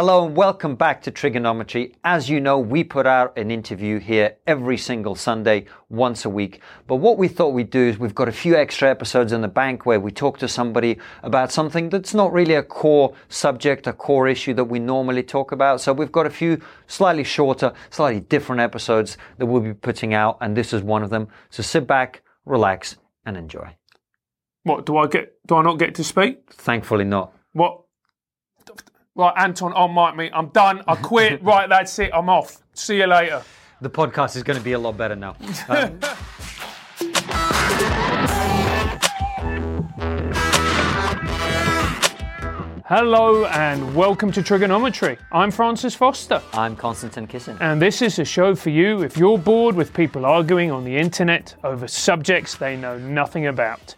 Hello 0.00 0.24
and 0.24 0.36
welcome 0.36 0.76
back 0.76 1.02
to 1.02 1.10
TRIGGERnometry. 1.10 1.92
As 2.04 2.30
you 2.30 2.38
know, 2.38 2.56
we 2.56 2.84
put 2.84 3.04
out 3.04 3.36
an 3.36 3.50
interview 3.50 3.98
here 3.98 4.36
every 4.46 4.78
single 4.78 5.16
Sunday, 5.16 5.66
once 5.88 6.24
a 6.24 6.30
week. 6.30 6.60
But 6.86 6.98
what 7.02 7.18
we 7.18 7.26
thought 7.26 7.48
we'd 7.48 7.70
do 7.70 7.80
is 7.80 7.98
we've 7.98 8.14
got 8.14 8.28
a 8.28 8.32
few 8.32 8.54
extra 8.54 8.88
episodes 8.88 9.32
in 9.32 9.40
the 9.40 9.48
bank 9.48 9.86
where 9.86 9.98
we 9.98 10.12
talk 10.12 10.38
to 10.38 10.46
somebody 10.46 10.98
about 11.24 11.50
something 11.50 11.88
that's 11.88 12.14
not 12.14 12.32
really 12.32 12.54
a 12.54 12.62
core 12.62 13.12
subject, 13.28 13.88
a 13.88 13.92
core 13.92 14.28
issue 14.28 14.54
that 14.54 14.66
we 14.66 14.78
normally 14.78 15.24
talk 15.24 15.50
about. 15.50 15.80
So 15.80 15.92
we've 15.92 16.12
got 16.12 16.26
a 16.26 16.30
few 16.30 16.60
slightly 16.86 17.24
shorter, 17.24 17.72
slightly 17.90 18.20
different 18.20 18.60
episodes 18.60 19.18
that 19.38 19.46
we'll 19.46 19.62
be 19.62 19.74
putting 19.74 20.14
out, 20.14 20.38
and 20.40 20.56
this 20.56 20.72
is 20.72 20.80
one 20.80 21.02
of 21.02 21.10
them. 21.10 21.26
So 21.50 21.64
sit 21.64 21.88
back, 21.88 22.22
relax, 22.44 22.98
and 23.26 23.36
enjoy. 23.36 23.74
What 24.62 24.86
do 24.86 24.96
I 24.96 25.08
get? 25.08 25.44
Do 25.48 25.56
I 25.56 25.62
not 25.62 25.80
get 25.80 25.96
to 25.96 26.04
speak? 26.04 26.52
Thankfully, 26.52 27.04
not. 27.04 27.32
What? 27.52 27.80
Right, 29.18 29.34
Anton, 29.36 29.72
on 29.72 29.92
mic 29.96 30.16
me. 30.16 30.30
I'm 30.32 30.46
done. 30.50 30.84
I 30.86 30.94
quit. 30.94 31.42
right, 31.42 31.68
that's 31.68 31.98
it. 31.98 32.12
I'm 32.14 32.28
off. 32.28 32.58
See 32.74 32.98
you 32.98 33.06
later. 33.08 33.42
The 33.80 33.90
podcast 33.90 34.36
is 34.36 34.44
going 34.44 34.56
to 34.56 34.62
be 34.64 34.74
a 34.74 34.78
lot 34.78 34.96
better 34.96 35.16
now. 35.16 35.34
Um, 35.68 35.98
Hello 42.86 43.44
and 43.46 43.94
welcome 43.96 44.30
to 44.30 44.40
TRIGGERnometry. 44.40 45.18
I'm 45.32 45.50
Francis 45.50 45.96
Foster, 45.96 46.40
I'm 46.52 46.76
Konstantin 46.76 47.26
Kisin. 47.26 47.58
and 47.60 47.82
this 47.82 48.00
is 48.00 48.18
a 48.20 48.24
show 48.24 48.54
for 48.54 48.70
you 48.70 49.02
if 49.02 49.18
you're 49.18 49.36
bored 49.36 49.74
with 49.74 49.92
people 49.92 50.24
arguing 50.24 50.70
on 50.70 50.84
the 50.84 50.96
internet 50.96 51.54
over 51.64 51.86
subjects 51.86 52.54
they 52.54 52.76
know 52.76 52.96
nothing 52.96 53.48
about. 53.48 53.94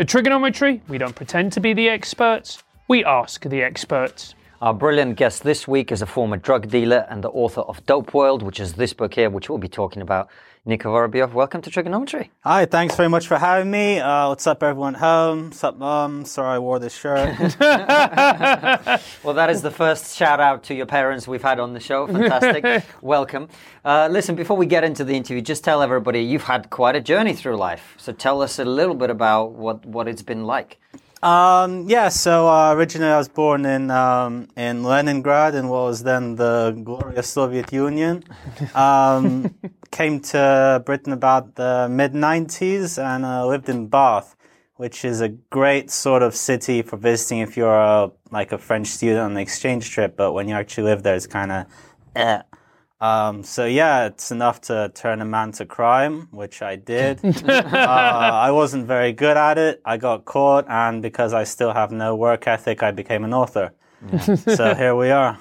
At 0.00 0.08
TRIGGERnometry, 0.08 0.80
we 0.88 0.98
don't 0.98 1.14
pretend 1.14 1.52
to 1.52 1.60
be 1.60 1.72
the 1.72 1.88
experts, 1.88 2.64
we 2.88 3.04
ask 3.04 3.44
the 3.44 3.62
experts. 3.62 4.34
Our 4.62 4.72
brilliant 4.72 5.16
guest 5.16 5.42
this 5.42 5.66
week 5.66 5.90
is 5.90 6.02
a 6.02 6.06
former 6.06 6.36
drug 6.36 6.68
dealer 6.68 7.04
and 7.10 7.24
the 7.24 7.30
author 7.30 7.62
of 7.62 7.84
Dopeworld, 7.84 8.42
which 8.42 8.60
is 8.60 8.74
this 8.74 8.92
book 8.92 9.12
here, 9.12 9.28
which 9.28 9.48
we'll 9.48 9.58
be 9.58 9.66
talking 9.66 10.02
about. 10.02 10.28
Niko 10.64 10.84
Vorobyov, 10.84 11.32
welcome 11.32 11.60
to 11.62 11.68
TRIGGERnometry. 11.68 12.28
Hi, 12.44 12.64
thanks 12.66 12.94
very 12.94 13.08
much 13.08 13.26
for 13.26 13.38
having 13.38 13.72
me. 13.72 13.98
Uh, 13.98 14.28
what's 14.28 14.46
up, 14.46 14.62
everyone 14.62 14.94
at 14.94 15.00
home? 15.00 15.46
What's 15.46 15.64
up, 15.64 15.78
mom? 15.78 16.24
Sorry 16.24 16.54
I 16.54 16.58
wore 16.60 16.78
this 16.78 16.96
shirt. 16.96 17.36
Well, 19.24 19.34
that 19.34 19.50
is 19.50 19.62
the 19.62 19.70
first 19.72 20.16
shout 20.16 20.38
out 20.38 20.62
to 20.64 20.74
your 20.74 20.86
parents 20.86 21.26
we've 21.26 21.42
had 21.42 21.58
on 21.58 21.72
the 21.72 21.80
show. 21.80 22.06
Fantastic. 22.06 22.84
welcome. 23.02 23.48
Uh, 23.84 24.06
listen, 24.12 24.36
before 24.36 24.56
we 24.56 24.66
get 24.66 24.84
into 24.84 25.02
the 25.02 25.16
interview, 25.16 25.42
just 25.42 25.64
tell 25.64 25.82
everybody 25.82 26.22
you've 26.22 26.44
had 26.44 26.70
quite 26.70 26.94
a 26.94 27.00
journey 27.00 27.34
through 27.34 27.56
life. 27.56 27.94
So 27.96 28.12
tell 28.12 28.40
us 28.40 28.60
a 28.60 28.64
little 28.64 28.94
bit 28.94 29.10
about 29.10 29.54
what, 29.54 29.84
what 29.84 30.06
it's 30.06 30.22
been 30.22 30.44
like. 30.44 30.78
Um, 31.22 31.88
yeah, 31.88 32.08
so 32.08 32.48
uh, 32.48 32.72
originally 32.74 33.12
I 33.12 33.18
was 33.18 33.28
born 33.28 33.64
in 33.64 33.90
um, 33.90 34.48
in 34.56 34.82
Leningrad 34.82 35.54
in 35.54 35.68
what 35.68 35.84
was 35.84 36.02
then 36.02 36.36
the 36.36 36.72
glorious 36.82 37.28
Soviet 37.28 37.72
Union. 37.72 38.24
Um, 38.74 39.54
came 39.92 40.20
to 40.20 40.82
Britain 40.84 41.12
about 41.12 41.54
the 41.54 41.86
mid 41.88 42.12
90s 42.12 43.02
and 43.02 43.24
uh, 43.24 43.46
lived 43.46 43.68
in 43.68 43.86
Bath, 43.86 44.34
which 44.76 45.04
is 45.04 45.20
a 45.20 45.28
great 45.28 45.90
sort 45.90 46.22
of 46.22 46.34
city 46.34 46.82
for 46.82 46.96
visiting 46.96 47.38
if 47.38 47.56
you're 47.56 47.80
a, 47.80 48.10
like 48.30 48.50
a 48.50 48.58
French 48.58 48.88
student 48.88 49.20
on 49.20 49.30
an 49.32 49.36
exchange 49.36 49.90
trip, 49.90 50.16
but 50.16 50.32
when 50.32 50.48
you 50.48 50.54
actually 50.54 50.84
live 50.84 51.02
there, 51.02 51.14
it's 51.14 51.26
kind 51.26 51.52
of 51.52 51.66
eh. 52.16 52.42
Um, 53.02 53.42
so 53.42 53.66
yeah, 53.66 54.06
it's 54.06 54.30
enough 54.30 54.60
to 54.62 54.92
turn 54.94 55.20
a 55.22 55.24
man 55.24 55.50
to 55.52 55.66
crime, 55.66 56.28
which 56.30 56.62
I 56.62 56.76
did. 56.76 57.18
uh, 57.48 57.72
I 57.74 58.52
wasn't 58.52 58.86
very 58.86 59.12
good 59.12 59.36
at 59.36 59.58
it. 59.58 59.82
I 59.84 59.96
got 59.96 60.24
caught, 60.24 60.66
and 60.68 61.02
because 61.02 61.34
I 61.34 61.42
still 61.42 61.72
have 61.72 61.90
no 61.90 62.14
work 62.14 62.46
ethic, 62.46 62.84
I 62.84 62.92
became 62.92 63.24
an 63.24 63.34
author. 63.34 63.72
so 64.36 64.72
here 64.76 64.94
we 64.94 65.10
are. 65.10 65.36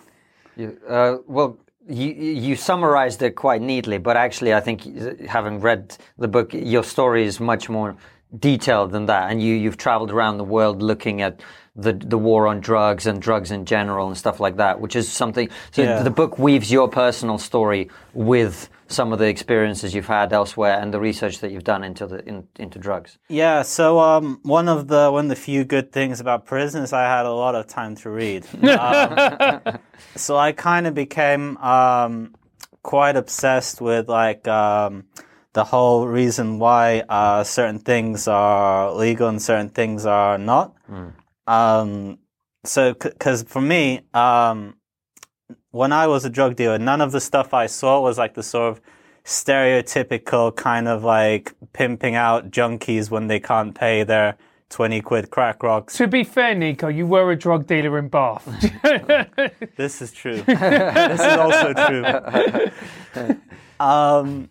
You, 0.57 0.75
uh, 0.89 1.17
well, 1.27 1.59
you, 1.87 2.09
you 2.09 2.55
summarized 2.55 3.21
it 3.21 3.35
quite 3.35 3.61
neatly, 3.61 3.99
but 3.99 4.17
actually, 4.17 4.55
I 4.55 4.59
think 4.59 5.27
having 5.27 5.59
read 5.59 5.95
the 6.17 6.27
book, 6.27 6.55
your 6.55 6.83
story 6.83 7.25
is 7.25 7.39
much 7.39 7.69
more 7.69 7.95
detailed 8.39 8.91
than 8.91 9.05
that. 9.05 9.29
And 9.29 9.39
you, 9.41 9.53
you've 9.53 9.77
traveled 9.77 10.09
around 10.09 10.37
the 10.37 10.43
world 10.43 10.81
looking 10.81 11.21
at 11.21 11.41
the, 11.75 11.93
the 11.93 12.17
war 12.17 12.47
on 12.47 12.59
drugs 12.59 13.07
and 13.07 13.21
drugs 13.21 13.49
in 13.51 13.65
general 13.65 14.07
and 14.07 14.17
stuff 14.17 14.39
like 14.39 14.57
that, 14.57 14.81
which 14.81 14.95
is 14.95 15.09
something. 15.09 15.49
So 15.71 15.83
Yeah. 15.83 16.03
the 16.03 16.09
book 16.09 16.37
weaves 16.37 16.71
your 16.71 16.89
personal 16.89 17.37
story 17.37 17.89
with 18.13 18.69
some 18.87 19.13
of 19.13 19.19
the 19.19 19.27
experiences 19.27 19.95
you've 19.95 20.07
had 20.07 20.33
elsewhere 20.33 20.77
and 20.77 20.93
the 20.93 20.99
research 20.99 21.39
that 21.39 21.49
you've 21.51 21.63
done 21.63 21.81
into 21.81 22.05
the 22.05 22.27
in, 22.27 22.45
into 22.59 22.77
drugs. 22.77 23.17
Yeah, 23.29 23.61
so 23.61 24.01
um, 24.01 24.39
one 24.43 24.67
of 24.67 24.89
the 24.89 25.09
one 25.09 25.25
of 25.25 25.29
the 25.29 25.35
few 25.37 25.63
good 25.63 25.93
things 25.93 26.19
about 26.19 26.45
prison 26.45 26.83
is 26.83 26.91
I 26.91 27.03
had 27.03 27.25
a 27.25 27.31
lot 27.33 27.55
of 27.55 27.67
time 27.67 27.95
to 27.97 28.09
read. 28.09 28.45
Um, 28.63 29.77
so 30.15 30.35
I 30.35 30.51
kind 30.51 30.87
of 30.87 30.93
became 30.93 31.55
um, 31.57 32.35
quite 32.83 33.15
obsessed 33.15 33.79
with 33.79 34.09
like 34.09 34.45
um, 34.47 35.05
the 35.53 35.63
whole 35.63 36.05
reason 36.05 36.59
why 36.59 37.03
uh, 37.07 37.45
certain 37.45 37.79
things 37.79 38.27
are 38.27 38.91
legal 38.93 39.29
and 39.29 39.41
certain 39.41 39.69
things 39.69 40.05
are 40.05 40.37
not. 40.37 40.73
Um, 41.47 42.19
so, 42.63 42.93
because 42.93 43.43
for 43.43 43.61
me, 43.61 44.01
um, 44.13 44.75
when 45.71 45.91
I 45.91 46.07
was 46.07 46.25
a 46.25 46.29
drug 46.29 46.55
dealer, 46.55 46.77
none 46.77 47.01
of 47.01 47.11
the 47.11 47.21
stuff 47.21 47.53
I 47.53 47.65
saw 47.65 48.01
was 48.01 48.17
like 48.17 48.33
the 48.33 48.43
sort 48.43 48.71
of 48.71 48.81
stereotypical 49.23 50.55
kind 50.55 50.87
of 50.87 51.03
like 51.03 51.53
pimping 51.73 52.15
out 52.15 52.51
junkies 52.51 53.09
when 53.09 53.27
they 53.27 53.39
can't 53.39 53.75
pay 53.75 54.03
their 54.03 54.37
20 54.69 55.01
quid 55.01 55.29
crack 55.29 55.61
rocks. 55.63 55.97
To 55.97 56.07
be 56.07 56.23
fair, 56.23 56.55
Niko, 56.55 56.93
you 56.93 57.05
were 57.05 57.31
a 57.31 57.35
drug 57.35 57.67
dealer 57.67 57.97
in 57.99 58.07
Bath. 58.07 58.47
This 59.75 60.01
is 60.01 60.11
true. 60.11 60.41
this 60.41 61.19
is 61.19 61.37
also 61.37 61.73
true. 61.73 63.39
um, 63.79 64.49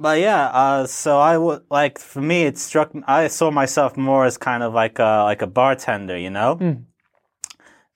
but 0.00 0.20
yeah, 0.20 0.46
uh, 0.46 0.86
so 0.86 1.18
I 1.18 1.36
would 1.38 1.62
like 1.70 1.98
for 1.98 2.20
me, 2.22 2.44
it 2.44 2.58
struck. 2.58 2.92
I 3.06 3.28
saw 3.28 3.50
myself 3.50 3.96
more 3.96 4.24
as 4.24 4.38
kind 4.38 4.62
of 4.62 4.72
like 4.74 4.98
a 4.98 5.22
like 5.24 5.42
a 5.42 5.46
bartender, 5.46 6.16
you 6.16 6.30
know. 6.30 6.56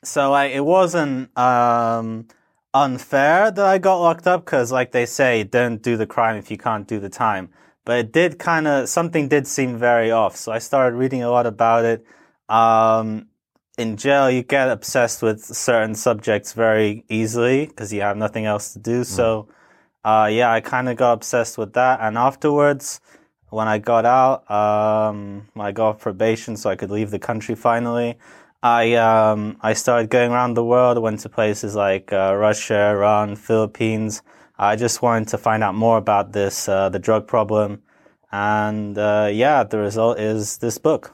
So 0.05 0.31
like 0.31 0.53
it 0.53 0.65
wasn't 0.65 1.37
um, 1.39 2.27
unfair 2.75 3.51
that 3.51 3.65
I 3.65 3.79
got 3.79 3.99
locked 3.99 4.27
up 4.27 4.45
because, 4.45 4.73
like 4.73 4.93
they 4.93 5.07
say, 5.07 5.45
don't 5.45 5.83
do 5.83 5.97
the 5.97 6.07
crime 6.07 6.37
if 6.37 6.51
you 6.51 6.59
can't 6.59 6.89
do 6.89 6.99
the 6.99 7.09
time. 7.09 7.51
But 7.85 7.99
it 7.99 8.13
did 8.13 8.39
kind 8.39 8.67
of 8.67 8.89
something 8.89 9.29
did 9.29 9.47
seem 9.47 9.77
very 9.77 10.11
off. 10.11 10.37
So 10.37 10.53
I 10.53 10.59
started 10.59 10.97
reading 10.97 11.23
a 11.23 11.31
lot 11.31 11.47
about 11.47 11.85
it. 11.85 12.05
Um, 12.49 13.27
in 13.79 13.97
jail, 13.97 14.31
you 14.31 14.43
get 14.43 14.69
obsessed 14.69 15.23
with 15.23 15.43
certain 15.43 15.95
subjects 15.95 16.53
very 16.53 17.05
easily 17.09 17.67
because 17.67 17.93
you 17.93 18.01
have 18.03 18.17
nothing 18.17 18.45
else 18.45 18.73
to 18.75 18.79
do. 18.79 19.05
So, 19.05 19.49
uh, 20.05 20.29
yeah, 20.31 20.53
I 20.53 20.61
kind 20.61 20.89
of 20.89 20.97
got 20.97 21.13
obsessed 21.13 21.59
with 21.59 21.73
that. 21.75 22.01
And 22.01 22.19
afterwards, 22.19 23.01
when 23.51 23.69
I 23.69 23.79
got 23.79 24.05
out, 24.05 24.51
um, 24.51 25.49
I 25.57 25.73
got 25.73 26.01
probation 26.01 26.57
so 26.57 26.71
I 26.71 26.77
could 26.77 26.91
leave 26.91 27.11
the 27.11 27.19
country 27.19 27.55
finally, 27.55 28.19
I, 28.63 28.95
um, 28.95 29.57
I 29.61 29.73
started 29.73 30.09
going 30.09 30.31
around 30.31 30.55
the 30.55 30.65
world. 30.65 30.99
Went 30.99 31.21
to 31.21 31.29
places 31.29 31.75
like 31.75 32.13
uh, 32.13 32.35
Russia, 32.37 32.91
Iran, 32.91 33.35
Philippines. 33.35 34.23
I 34.57 34.77
just 34.77 35.03
wanted 35.03 35.29
to 35.29 35.39
find 35.39 35.65
out 35.65 35.75
more 35.75 35.99
about 35.99 36.33
this, 36.33 36.69
uh, 36.69 36.89
the 36.89 37.01
drug 37.01 37.27
problem. 37.27 37.83
And 38.31 38.97
uh, 38.97 39.31
yeah, 39.33 39.65
the 39.65 39.79
result 39.79 40.21
is 40.21 40.59
this 40.59 40.79
book. 40.79 41.13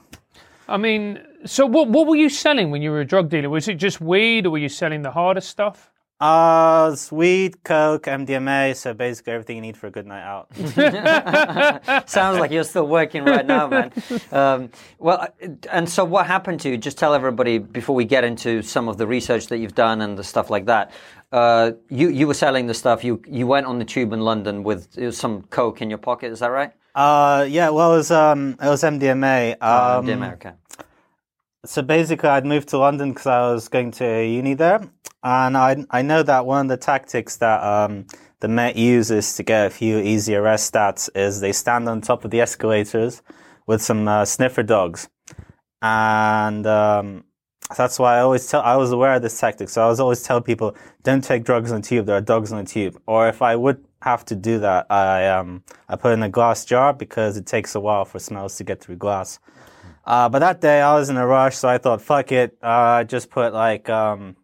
I 0.69 0.77
mean, 0.77 1.21
so 1.47 1.65
what, 1.65 1.89
what 1.89 2.07
were 2.07 2.17
you 2.17 2.29
selling 2.29 2.71
when 2.71 2.83
you 2.83 2.91
were 2.91 3.01
a 3.01 3.07
drug 3.07 3.31
dealer? 3.31 3.49
Was 3.49 3.67
it 3.67 3.77
just 3.77 4.01
weed 4.01 4.45
or 4.45 4.51
were 4.51 4.59
you 4.59 4.69
selling 4.69 5.01
the 5.01 5.11
harder 5.11 5.41
stuff? 5.41 5.91
Uh, 6.21 6.91
it's 6.93 7.13
weed, 7.13 7.63
coke, 7.63 8.05
MDMA, 8.05 8.75
so 8.75 8.93
basically 8.93 9.33
everything 9.33 9.57
you 9.57 9.63
need 9.63 9.77
for 9.77 9.87
a 9.87 9.91
good 9.91 10.07
night 10.07 10.25
out. 10.25 10.49
Sounds 12.09 12.41
like 12.41 12.51
you're 12.51 12.65
still 12.65 12.89
working 12.89 13.25
right 13.25 13.47
now, 13.47 13.69
man. 13.69 13.93
Um, 14.33 14.71
well, 14.99 15.21
uh, 15.21 15.49
and 15.71 15.89
so 15.89 16.05
what 16.05 16.27
happened 16.27 16.59
to 16.61 16.71
you? 16.71 16.77
Just 16.77 16.99
tell 16.99 17.15
everybody 17.15 17.59
before 17.59 17.95
we 17.95 18.05
get 18.05 18.25
into 18.25 18.63
some 18.63 18.89
of 18.89 18.99
the 18.99 19.07
research 19.07 19.47
that 19.47 19.59
you've 19.59 19.77
done 19.77 20.01
and 20.01 20.19
the 20.19 20.25
stuff 20.25 20.51
like 20.51 20.67
that. 20.67 20.91
Uh, 21.31 21.73
you 21.89 22.09
you 22.09 22.27
were 22.27 22.35
selling 22.35 22.67
the 22.67 22.75
stuff. 22.75 23.05
You 23.05 23.23
you 23.29 23.47
went 23.47 23.67
on 23.67 23.79
the 23.79 23.85
tube 23.85 24.13
in 24.13 24.21
London 24.21 24.65
with 24.65 25.15
some 25.15 25.43
coke 25.43 25.83
in 25.83 25.89
your 25.89 25.99
pocket. 25.99 26.33
Is 26.33 26.41
that 26.41 26.51
right? 26.51 26.73
uh, 26.99 27.47
yeah, 27.49 27.71
well, 27.71 27.95
it 27.95 27.99
was, 27.99 28.11
um, 28.11 28.57
it 28.61 28.69
was 28.69 28.83
MDMA. 28.83 29.63
Um, 29.63 30.05
the 30.05 30.13
America. 30.13 30.57
So 31.69 31.83
basically, 31.83 32.31
I'd 32.31 32.47
moved 32.47 32.69
to 32.69 32.79
London 32.79 33.11
because 33.11 33.27
I 33.27 33.53
was 33.53 33.69
going 33.69 33.91
to 33.93 34.25
uni 34.25 34.55
there, 34.55 34.81
and 35.23 35.55
I 35.55 35.85
I 35.91 36.01
know 36.01 36.23
that 36.23 36.47
one 36.47 36.65
of 36.65 36.69
the 36.71 36.79
tactics 36.79 37.37
that 37.37 37.63
um, 37.63 38.07
the 38.41 38.49
Met 38.49 38.77
uses 38.77 39.37
to 39.37 39.43
get 39.43 39.67
a 39.67 39.71
few 39.71 39.99
easy 39.99 40.35
arrest 40.35 40.73
stats 40.73 41.11
is 41.15 41.41
they 41.41 41.53
stand 41.53 41.87
on 41.87 42.01
top 42.01 42.25
of 42.25 42.31
the 42.31 42.41
escalators 42.41 43.21
with 43.67 43.83
some 43.83 44.09
uh, 44.09 44.25
sniffer 44.25 44.63
dogs, 44.63 45.11
and 45.83 46.67
um, 46.67 47.25
that's 47.77 47.99
why 47.99 48.17
I 48.17 48.21
always 48.21 48.47
tell. 48.47 48.63
I 48.63 48.77
was 48.77 48.91
aware 48.91 49.13
of 49.17 49.21
this 49.21 49.39
tactic, 49.39 49.69
so 49.69 49.85
I 49.85 49.89
was 49.89 50.01
always 50.01 50.23
tell 50.23 50.41
people 50.41 50.75
don't 51.03 51.23
take 51.23 51.45
drugs 51.45 51.71
on 51.71 51.83
the 51.83 51.87
tube. 51.87 52.07
There 52.07 52.17
are 52.17 52.23
dogs 52.23 52.51
on 52.51 52.65
the 52.65 52.71
tube, 52.71 52.99
or 53.07 53.29
if 53.29 53.43
I 53.43 53.57
would 53.57 53.85
have 54.01 54.25
to 54.25 54.35
do 54.35 54.59
that, 54.61 54.91
I 54.91 55.27
um 55.29 55.63
I 55.87 55.97
put 55.97 56.13
in 56.15 56.23
a 56.23 56.31
glass 56.31 56.65
jar 56.65 56.95
because 56.95 57.37
it 57.37 57.45
takes 57.45 57.75
a 57.75 57.81
while 57.81 58.07
for 58.07 58.19
smells 58.19 58.57
to 58.57 58.65
get 58.65 58.81
through 58.81 58.97
glass. 58.97 59.39
Uh, 60.09 60.27
but 60.27 60.39
that 60.39 60.63
day 60.63 60.81
I 60.81 60.95
was 60.95 61.11
in 61.11 61.19
a 61.19 61.27
rush, 61.27 61.59
so 61.59 61.69
I 61.69 61.77
thought, 61.77 62.01
fuck 62.01 62.33
it. 62.33 62.57
Uh, 62.63 62.67
I 62.67 63.05
just 63.05 63.29
put 63.29 63.53
like, 63.53 63.91
um, 63.91 64.37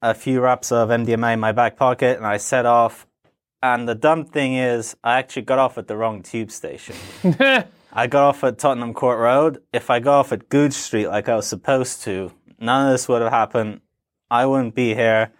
a 0.00 0.14
few 0.14 0.40
wraps 0.40 0.70
of 0.70 0.90
MDMA 0.90 1.34
in 1.34 1.40
my 1.40 1.50
back 1.50 1.76
pocket, 1.76 2.16
and 2.16 2.24
I 2.24 2.36
set 2.36 2.64
off. 2.64 3.04
And 3.60 3.88
the 3.88 3.96
dumb 3.96 4.24
thing 4.24 4.54
is, 4.54 4.96
I 5.02 5.18
actually 5.18 5.42
got 5.42 5.58
off 5.58 5.76
at 5.76 5.88
the 5.88 5.96
wrong 5.96 6.22
tube 6.22 6.52
station. 6.52 6.94
I 7.92 8.06
got 8.06 8.28
off 8.28 8.44
at 8.44 8.60
Tottenham 8.60 8.94
Court 8.94 9.18
Road. 9.18 9.60
If 9.72 9.90
I 9.90 9.98
got 9.98 10.20
off 10.20 10.32
at 10.32 10.48
Goodge 10.48 10.74
Street 10.74 11.08
like 11.08 11.28
I 11.28 11.34
was 11.34 11.48
supposed 11.48 12.02
to, 12.02 12.30
none 12.60 12.86
of 12.86 12.92
this 12.92 13.08
would 13.08 13.22
have 13.22 13.32
happened. 13.32 13.80
I 14.30 14.46
wouldn't 14.46 14.76
be 14.76 14.94
here. 14.94 15.32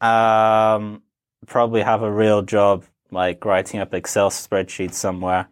Um, 0.00 1.02
probably 1.46 1.82
have 1.82 2.02
a 2.02 2.10
real 2.10 2.42
job, 2.42 2.86
like 3.12 3.44
writing 3.44 3.78
up 3.78 3.94
Excel 3.94 4.30
spreadsheets 4.30 4.94
somewhere. 4.94 5.46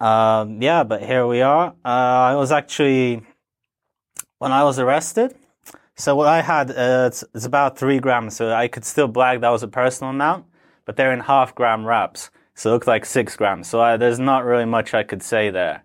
Um, 0.00 0.62
yeah, 0.62 0.82
but 0.82 1.02
here 1.02 1.26
we 1.26 1.42
are. 1.42 1.74
Uh, 1.84 1.88
I 1.88 2.34
was 2.34 2.50
actually, 2.50 3.22
when 4.38 4.50
I 4.50 4.64
was 4.64 4.78
arrested, 4.78 5.34
so 5.94 6.16
what 6.16 6.26
I 6.26 6.40
had, 6.40 6.70
uh, 6.70 7.04
it's, 7.08 7.22
it's 7.34 7.44
about 7.44 7.78
three 7.78 8.00
grams, 8.00 8.34
so 8.34 8.50
I 8.50 8.68
could 8.68 8.86
still 8.86 9.08
brag 9.08 9.42
that 9.42 9.50
was 9.50 9.62
a 9.62 9.68
personal 9.68 10.10
amount, 10.10 10.46
but 10.86 10.96
they're 10.96 11.12
in 11.12 11.20
half 11.20 11.54
gram 11.54 11.84
wraps. 11.84 12.30
So 12.54 12.70
it 12.70 12.72
looked 12.72 12.86
like 12.86 13.04
six 13.04 13.36
grams. 13.36 13.68
So 13.68 13.80
I, 13.80 13.98
there's 13.98 14.18
not 14.18 14.44
really 14.44 14.64
much 14.64 14.94
I 14.94 15.02
could 15.02 15.22
say 15.22 15.50
there. 15.50 15.84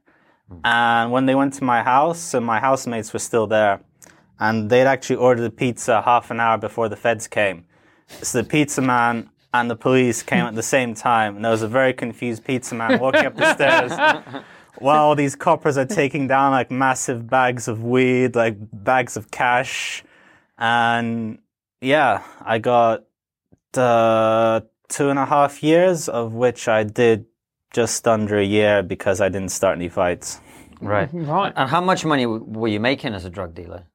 And 0.64 1.12
when 1.12 1.26
they 1.26 1.36
went 1.36 1.54
to 1.56 1.64
my 1.64 1.84
house, 1.84 2.20
so 2.20 2.40
my 2.40 2.60
housemates 2.60 3.12
were 3.12 3.20
still 3.20 3.48
there, 3.48 3.82
and 4.40 4.70
they'd 4.70 4.86
actually 4.86 5.18
ordered 5.18 5.42
the 5.42 5.50
pizza 5.50 6.02
half 6.02 6.32
an 6.32 6.40
hour 6.40 6.58
before 6.58 6.88
the 6.88 6.96
feds 6.96 7.28
came. 7.28 7.66
So 8.22 8.42
the 8.42 8.48
pizza 8.48 8.82
man 8.82 9.30
and 9.60 9.70
the 9.70 9.76
police 9.76 10.24
came 10.24 10.46
at 10.46 10.56
the 10.56 10.64
same 10.64 10.94
time, 10.94 11.36
and 11.36 11.46
there 11.46 11.52
was 11.52 11.62
a 11.62 11.68
very 11.68 11.94
confused 11.94 12.44
pizza 12.44 12.76
man 12.76 13.00
walking 13.00 13.26
up 13.26 13.36
the 13.36 13.54
stairs 13.54 14.44
while 14.80 15.16
these 15.16 15.36
coppers 15.36 15.78
are 15.78 15.86
taking 15.86 16.28
down 16.28 16.52
like 16.52 16.72
massive 16.72 17.30
bags 17.30 17.68
of 17.68 17.84
weed, 17.84 18.36
like 18.36 18.58
bags 18.74 19.18
of 19.18 19.32
cash. 19.32 20.04
And 20.58 21.40
yeah, 21.82 22.24
I 22.42 22.60
got 22.60 23.06
uh, 23.76 24.62
two 24.90 25.10
and 25.10 25.20
a 25.20 25.26
half 25.26 25.64
years, 25.64 26.10
of 26.10 26.34
which 26.34 26.68
I 26.68 26.84
did 26.84 27.26
just 27.72 28.08
under 28.08 28.38
a 28.38 28.46
year 28.46 28.84
because 28.84 29.22
I 29.22 29.30
didn't 29.30 29.52
start 29.52 29.78
any 29.78 29.90
fights. 29.90 30.40
Right. 30.82 31.10
Right. 31.12 31.54
And 31.56 31.70
how 31.70 31.82
much 31.82 32.06
money 32.06 32.26
were 32.26 32.68
you 32.68 32.80
making 32.80 33.14
as 33.14 33.26
a 33.26 33.30
drug 33.30 33.54
dealer? 33.56 33.86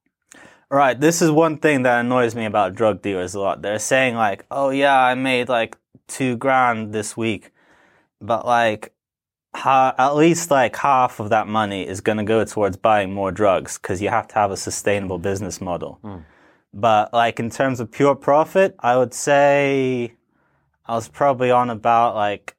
Right. 0.70 0.98
This 1.00 1.20
is 1.20 1.32
one 1.32 1.56
thing 1.58 1.82
that 1.82 1.98
annoys 2.00 2.36
me 2.36 2.44
about 2.44 2.76
drug 2.76 3.02
dealers 3.02 3.34
a 3.34 3.40
lot. 3.40 3.60
They're 3.60 3.80
saying 3.80 4.14
like, 4.14 4.44
"Oh 4.52 4.70
yeah, 4.70 4.96
I 4.96 5.14
made 5.16 5.48
like 5.48 5.76
two 6.06 6.36
grand 6.36 6.92
this 6.92 7.16
week," 7.16 7.50
but 8.20 8.46
like, 8.46 8.92
ha- 9.54 9.94
at 9.98 10.14
least 10.14 10.50
like 10.50 10.76
half 10.76 11.18
of 11.18 11.30
that 11.30 11.48
money 11.48 11.86
is 11.86 12.00
going 12.00 12.18
to 12.18 12.24
go 12.24 12.44
towards 12.44 12.76
buying 12.76 13.12
more 13.12 13.32
drugs 13.32 13.78
because 13.78 14.00
you 14.00 14.10
have 14.10 14.28
to 14.28 14.34
have 14.36 14.52
a 14.52 14.56
sustainable 14.56 15.18
business 15.18 15.60
model. 15.60 15.98
Hmm. 16.02 16.18
But 16.72 17.12
like 17.12 17.40
in 17.40 17.50
terms 17.50 17.80
of 17.80 17.90
pure 17.90 18.14
profit, 18.14 18.76
I 18.78 18.96
would 18.96 19.12
say 19.12 20.14
I 20.86 20.94
was 20.94 21.08
probably 21.08 21.50
on 21.50 21.70
about 21.70 22.14
like 22.14 22.54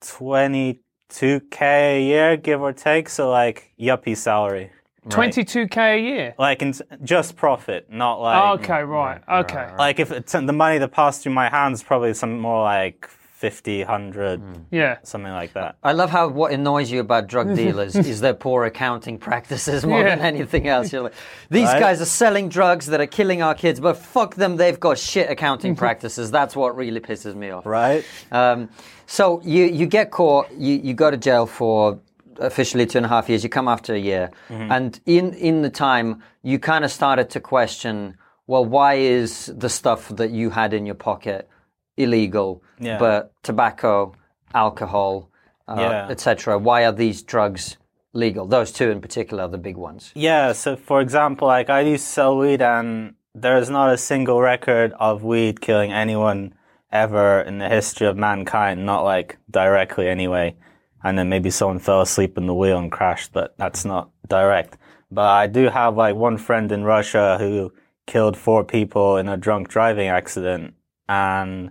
twenty 0.00 0.80
two 1.08 1.40
k 1.52 1.98
a 1.98 2.02
year, 2.02 2.36
give 2.36 2.60
or 2.60 2.72
take. 2.72 3.08
So 3.08 3.30
like 3.30 3.72
yuppie 3.78 4.16
salary. 4.16 4.72
22k 5.08 5.76
a 5.76 6.00
year. 6.00 6.34
Like 6.38 6.62
in 6.62 6.74
just 7.02 7.36
profit, 7.36 7.90
not 7.92 8.20
like 8.20 8.42
Oh, 8.42 8.52
okay, 8.62 8.82
right. 8.82 9.20
Okay. 9.28 9.68
like 9.78 9.98
if 9.98 10.10
it's, 10.12 10.32
the 10.32 10.52
money 10.52 10.78
that 10.78 10.88
passed 10.88 11.22
through 11.22 11.32
my 11.32 11.48
hands 11.48 11.82
probably 11.82 12.14
some 12.14 12.38
more 12.38 12.62
like 12.62 13.08
50 13.08 13.80
100 13.80 14.40
Yeah. 14.70 14.98
something 15.02 15.32
like 15.32 15.54
that 15.54 15.74
I 15.82 15.90
love 15.90 16.10
how 16.10 16.28
what 16.28 16.52
annoys 16.52 16.92
you 16.92 17.00
about 17.00 17.26
drug 17.26 17.56
dealers 17.56 17.96
is 17.96 18.20
their 18.20 18.34
poor 18.34 18.64
accounting 18.66 19.18
practices 19.18 19.84
more 19.84 20.04
than 20.04 20.20
anything 20.20 20.68
else. 20.68 20.92
You're 20.92 21.02
like, 21.02 21.14
these 21.50 21.66
Right. 21.66 21.80
guys 21.80 22.00
are 22.00 22.04
selling 22.04 22.48
drugs 22.48 22.86
that 22.86 23.00
are 23.00 23.06
killing 23.08 23.42
our 23.42 23.56
kids, 23.56 23.80
but 23.80 23.96
fuck 23.96 24.36
them, 24.36 24.56
they've 24.56 24.78
got 24.78 24.96
shit 24.98 25.28
accounting 25.28 25.74
practices. 25.84 26.30
That's 26.30 26.54
what 26.54 26.76
really 26.76 27.00
pisses 27.00 27.34
me 27.34 27.50
off. 27.50 27.66
right 27.66 28.04
Um, 28.30 28.68
so 29.06 29.40
you, 29.42 29.64
you 29.64 29.86
get 29.86 30.12
caught, 30.12 30.52
you, 30.52 30.76
you 30.76 30.94
go 30.94 31.10
to 31.10 31.16
jail 31.16 31.46
for 31.46 31.98
officially 32.38 32.86
two 32.86 32.98
and 32.98 33.06
a 33.06 33.08
half 33.08 33.28
years, 33.28 33.42
you 33.44 33.48
come 33.50 33.68
after 33.68 33.94
a 33.94 33.98
year. 33.98 34.30
And 34.48 34.98
in, 35.06 35.34
in 35.34 35.62
the 35.62 35.70
time, 35.70 36.22
you 36.42 36.58
kind 36.58 36.84
of 36.84 36.90
started 36.90 37.30
to 37.30 37.40
question, 37.40 38.16
well, 38.46 38.64
why 38.64 38.94
is 38.94 39.52
the 39.56 39.68
stuff 39.68 40.08
that 40.16 40.30
you 40.30 40.50
had 40.50 40.72
in 40.74 40.86
your 40.86 40.94
pocket 40.96 41.48
illegal, 41.96 42.62
Yeah. 42.78 42.98
but 42.98 43.32
tobacco, 43.42 44.14
alcohol, 44.54 45.30
uh, 45.68 45.76
Yeah. 45.78 46.08
etc., 46.10 46.58
why 46.58 46.84
are 46.84 46.92
these 46.92 47.22
drugs 47.22 47.76
legal? 48.12 48.46
Those 48.46 48.72
two 48.72 48.90
in 48.90 49.00
particular 49.00 49.44
are 49.44 49.48
the 49.48 49.58
big 49.58 49.76
ones. 49.76 50.12
yeah 50.14 50.52
so 50.52 50.76
for 50.76 51.00
example 51.00 51.48
like 51.48 51.70
i 51.70 51.80
used 51.80 52.04
to 52.06 52.12
sell 52.12 52.36
weed 52.36 52.60
and 52.60 53.14
there's 53.34 53.70
not 53.70 53.88
a 53.90 53.96
single 53.96 54.40
record 54.40 54.92
of 55.00 55.22
weed 55.22 55.60
killing 55.60 55.90
anyone 55.92 56.52
ever 56.90 57.40
in 57.40 57.56
the 57.58 57.68
history 57.68 58.06
of 58.06 58.16
mankind 58.16 58.84
not 58.84 59.02
like 59.02 59.38
directly 59.50 60.08
anyway 60.08 60.54
and 61.04 61.18
then 61.18 61.28
maybe 61.28 61.50
someone 61.50 61.78
fell 61.78 62.00
asleep 62.00 62.36
in 62.36 62.46
the 62.46 62.54
wheel 62.54 62.78
and 62.78 62.92
crashed 62.92 63.32
but 63.32 63.54
that's 63.58 63.84
not 63.84 64.10
direct 64.28 64.76
but 65.10 65.26
i 65.26 65.46
do 65.46 65.68
have 65.68 65.96
like 65.96 66.14
one 66.14 66.38
friend 66.38 66.72
in 66.72 66.84
russia 66.84 67.36
who 67.38 67.72
killed 68.06 68.36
four 68.36 68.64
people 68.64 69.16
in 69.16 69.28
a 69.28 69.36
drunk 69.36 69.68
driving 69.68 70.08
accident 70.08 70.74
and 71.08 71.70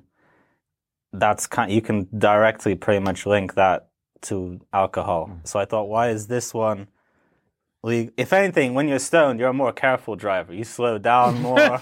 that's 1.13 1.45
kind 1.47 1.71
you 1.71 1.81
can 1.81 2.07
directly 2.17 2.75
pretty 2.75 2.99
much 2.99 3.25
link 3.25 3.55
that 3.55 3.91
to 4.21 4.59
alcohol. 4.71 5.29
Mm. 5.31 5.47
So 5.47 5.59
I 5.59 5.65
thought, 5.65 5.89
why 5.89 6.09
is 6.09 6.27
this 6.27 6.53
one? 6.53 6.87
If 7.83 8.31
anything, 8.31 8.75
when 8.75 8.87
you're 8.87 8.99
stoned, 8.99 9.39
you're 9.39 9.49
a 9.49 9.53
more 9.53 9.73
careful 9.73 10.15
driver. 10.15 10.53
You 10.53 10.63
slow 10.63 10.99
down 10.99 11.41
more. 11.41 11.79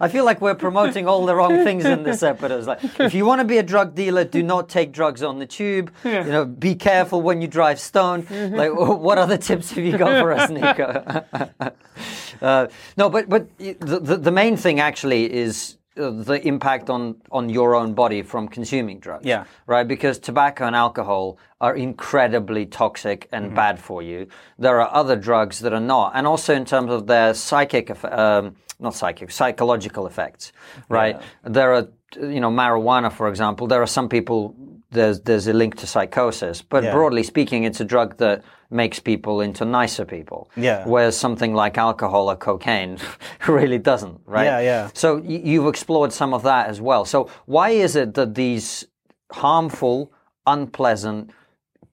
I 0.00 0.08
feel 0.08 0.24
like 0.24 0.40
we're 0.40 0.54
promoting 0.54 1.08
all 1.08 1.26
the 1.26 1.34
wrong 1.34 1.64
things 1.64 1.84
in 1.84 2.04
this 2.04 2.22
episode. 2.22 2.64
Like, 2.64 2.78
if 3.00 3.14
you 3.14 3.26
want 3.26 3.40
to 3.40 3.44
be 3.44 3.58
a 3.58 3.64
drug 3.64 3.96
dealer, 3.96 4.22
do 4.22 4.44
not 4.44 4.68
take 4.68 4.92
drugs 4.92 5.24
on 5.24 5.40
the 5.40 5.46
tube. 5.46 5.92
You 6.04 6.22
know, 6.22 6.44
be 6.44 6.76
careful 6.76 7.20
when 7.20 7.42
you 7.42 7.48
drive 7.48 7.80
stoned. 7.80 8.30
Like, 8.30 8.72
what 8.72 9.18
other 9.18 9.36
tips 9.36 9.70
have 9.70 9.84
you 9.84 9.98
got 9.98 10.20
for 10.22 10.30
us, 10.32 10.48
Niko? 10.52 11.72
uh, 12.42 12.68
no, 12.96 13.10
but 13.10 13.28
but 13.28 13.58
the, 13.58 13.74
the 13.80 14.16
the 14.16 14.32
main 14.32 14.56
thing 14.56 14.78
actually 14.78 15.32
is. 15.32 15.78
The 15.96 16.40
impact 16.44 16.90
on 16.90 17.16
on 17.30 17.48
your 17.48 17.76
own 17.76 17.94
body 17.94 18.22
from 18.22 18.48
consuming 18.48 18.98
drugs 18.98 19.24
Yeah. 19.26 19.44
right? 19.68 19.86
Because 19.86 20.18
tobacco 20.18 20.64
and 20.66 20.74
alcohol 20.74 21.38
are 21.60 21.76
incredibly 21.76 22.66
toxic 22.66 23.28
and 23.30 23.54
bad 23.54 23.78
for 23.78 24.02
you. 24.02 24.26
There 24.58 24.80
are 24.80 24.90
other 24.92 25.14
drugs 25.14 25.60
that 25.60 25.72
are 25.72 25.86
not. 25.94 26.12
And 26.16 26.26
also 26.26 26.52
in 26.52 26.64
terms 26.64 26.90
of 26.90 27.06
their 27.06 27.32
psychic 27.32 27.90
eff- 27.90 28.04
um, 28.04 28.56
not 28.80 28.94
psychic 28.94 29.30
psychological 29.30 30.06
effects 30.08 30.52
right? 30.88 31.20
There 31.44 31.72
are 31.72 31.86
you 32.20 32.40
know 32.40 32.50
marijuana 32.50 33.10
for 33.12 33.28
example 33.28 33.66
there 33.68 33.80
are 33.82 33.86
some 33.98 34.08
people 34.08 34.54
there's 34.90 35.20
there's 35.20 35.46
a 35.46 35.52
link 35.52 35.76
to 35.76 35.86
psychosis. 35.86 36.60
But 36.60 36.82
Yeah. 36.82 36.92
broadly 36.92 37.22
speaking 37.22 37.62
it's 37.62 37.80
a 37.80 37.84
drug 37.84 38.16
that 38.16 38.42
makes 38.70 38.98
people 39.00 39.40
into 39.40 39.64
nicer 39.64 40.04
people 40.04 40.50
Yeah. 40.56 40.84
whereas 40.86 41.16
something 41.16 41.54
like 41.54 41.78
alcohol 41.78 42.30
or 42.30 42.36
cocaine 42.36 42.98
really 43.48 43.78
doesn't 43.78 44.20
right 44.26 44.44
Yeah, 44.46 44.60
yeah. 44.60 44.90
so 44.94 45.16
y- 45.16 45.42
you've 45.44 45.66
explored 45.66 46.12
some 46.12 46.32
of 46.34 46.42
that 46.42 46.68
as 46.68 46.80
well. 46.80 47.04
So 47.04 47.28
why 47.46 47.70
is 47.70 47.94
it 47.96 48.14
that 48.14 48.34
these 48.34 48.84
harmful, 49.32 50.12
unpleasant, 50.46 51.30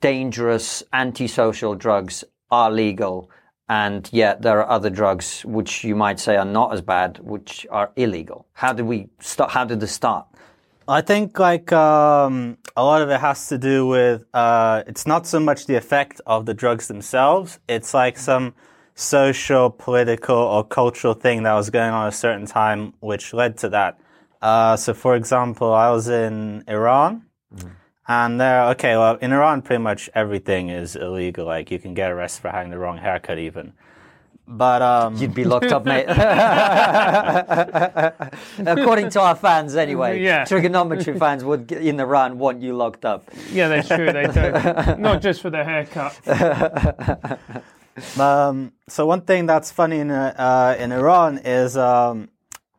dangerous, 0.02 0.84
antisocial 0.94 1.76
drugs 1.76 2.24
are 2.50 2.72
legal, 2.72 3.30
and 3.70 4.10
yet 4.12 4.42
there 4.42 4.60
are 4.62 4.70
other 4.70 4.90
drugs 4.90 5.44
which 5.46 5.84
you 5.84 5.96
might 5.96 6.20
say 6.20 6.36
are 6.36 6.46
not 6.46 6.74
as 6.74 6.82
bad, 6.82 7.18
which 7.20 7.66
are 7.72 7.92
illegal? 7.96 8.46
How 8.54 8.74
did 8.74 8.86
we 8.86 9.08
start? 9.20 9.52
How 9.52 9.64
did 9.64 9.80
this 9.80 9.92
start? 9.94 10.26
I 10.88 11.02
think 11.02 11.38
like 11.40 11.72
um, 11.72 12.58
a 12.76 12.84
lot 12.84 13.02
of 13.02 13.10
it 13.10 13.20
has 13.20 13.48
to 13.48 13.58
do 13.58 13.86
with 13.86 14.26
uh, 14.34 14.84
it's 14.88 15.06
not 15.06 15.28
so 15.28 15.40
much 15.40 15.68
the 15.68 15.76
effect 15.76 16.22
of 16.26 16.46
the 16.46 16.54
drugs 16.54 16.88
themselves. 16.88 17.60
It's 17.68 17.94
like 17.94 18.18
some 18.18 18.54
social, 18.96 19.70
political, 19.70 20.36
or 20.36 20.64
cultural 20.64 21.14
thing 21.14 21.44
that 21.44 21.54
was 21.54 21.70
going 21.70 21.92
on 21.92 22.08
at 22.08 22.14
a 22.14 22.16
certain 22.16 22.46
time, 22.46 22.94
which 23.00 23.34
led 23.34 23.58
to 23.60 23.70
that. 23.70 24.00
Uh, 24.42 24.76
so, 24.76 24.94
for 24.94 25.16
example, 25.16 25.72
I 25.72 25.92
was 25.92 26.08
in 26.08 26.64
Iran, 26.68 27.26
and 28.08 28.42
there, 28.42 28.66
okay, 28.70 28.98
well, 28.98 29.16
in 29.18 29.32
Iran, 29.32 29.62
pretty 29.62 29.84
much 29.84 30.10
everything 30.16 30.70
is 30.70 30.96
illegal. 30.96 31.46
Like 31.46 31.70
you 31.72 31.80
can 31.80 31.94
get 31.94 32.12
arrested 32.12 32.42
for 32.42 32.50
having 32.50 32.72
the 32.72 32.80
wrong 32.80 32.98
haircut, 32.98 33.38
even. 33.38 33.74
But 34.54 34.82
um, 34.82 35.16
You'd 35.16 35.34
be 35.34 35.46
locked 35.46 35.72
up, 35.72 35.86
mate. 35.86 36.06
According 38.60 39.10
to 39.12 39.22
our 39.22 39.36
fans, 39.36 39.76
anyway. 39.76 40.22
Yeah. 40.22 40.44
TRIGGERnometry 40.44 41.18
fans 41.18 41.44
would, 41.46 41.68
get- 41.68 41.82
in 41.82 41.98
Iran, 42.00 42.38
want 42.38 42.62
you 42.62 42.76
locked 42.76 43.06
up. 43.06 43.30
Yeah, 43.52 43.70
that's 43.70 43.88
true. 43.88 44.12
They 44.12 44.28
do. 44.28 44.52
Not 45.02 45.22
just 45.22 45.42
for 45.42 45.50
the 45.50 45.64
haircut. 45.64 47.40
Um, 48.18 48.72
so 48.88 49.06
one 49.06 49.20
thing 49.22 49.46
that's 49.48 49.70
funny 49.70 50.00
in 50.00 50.12
uh, 50.12 50.34
uh, 50.38 50.82
in 50.82 50.94
Iran 50.94 51.40
is 51.40 51.76
um, 51.76 52.30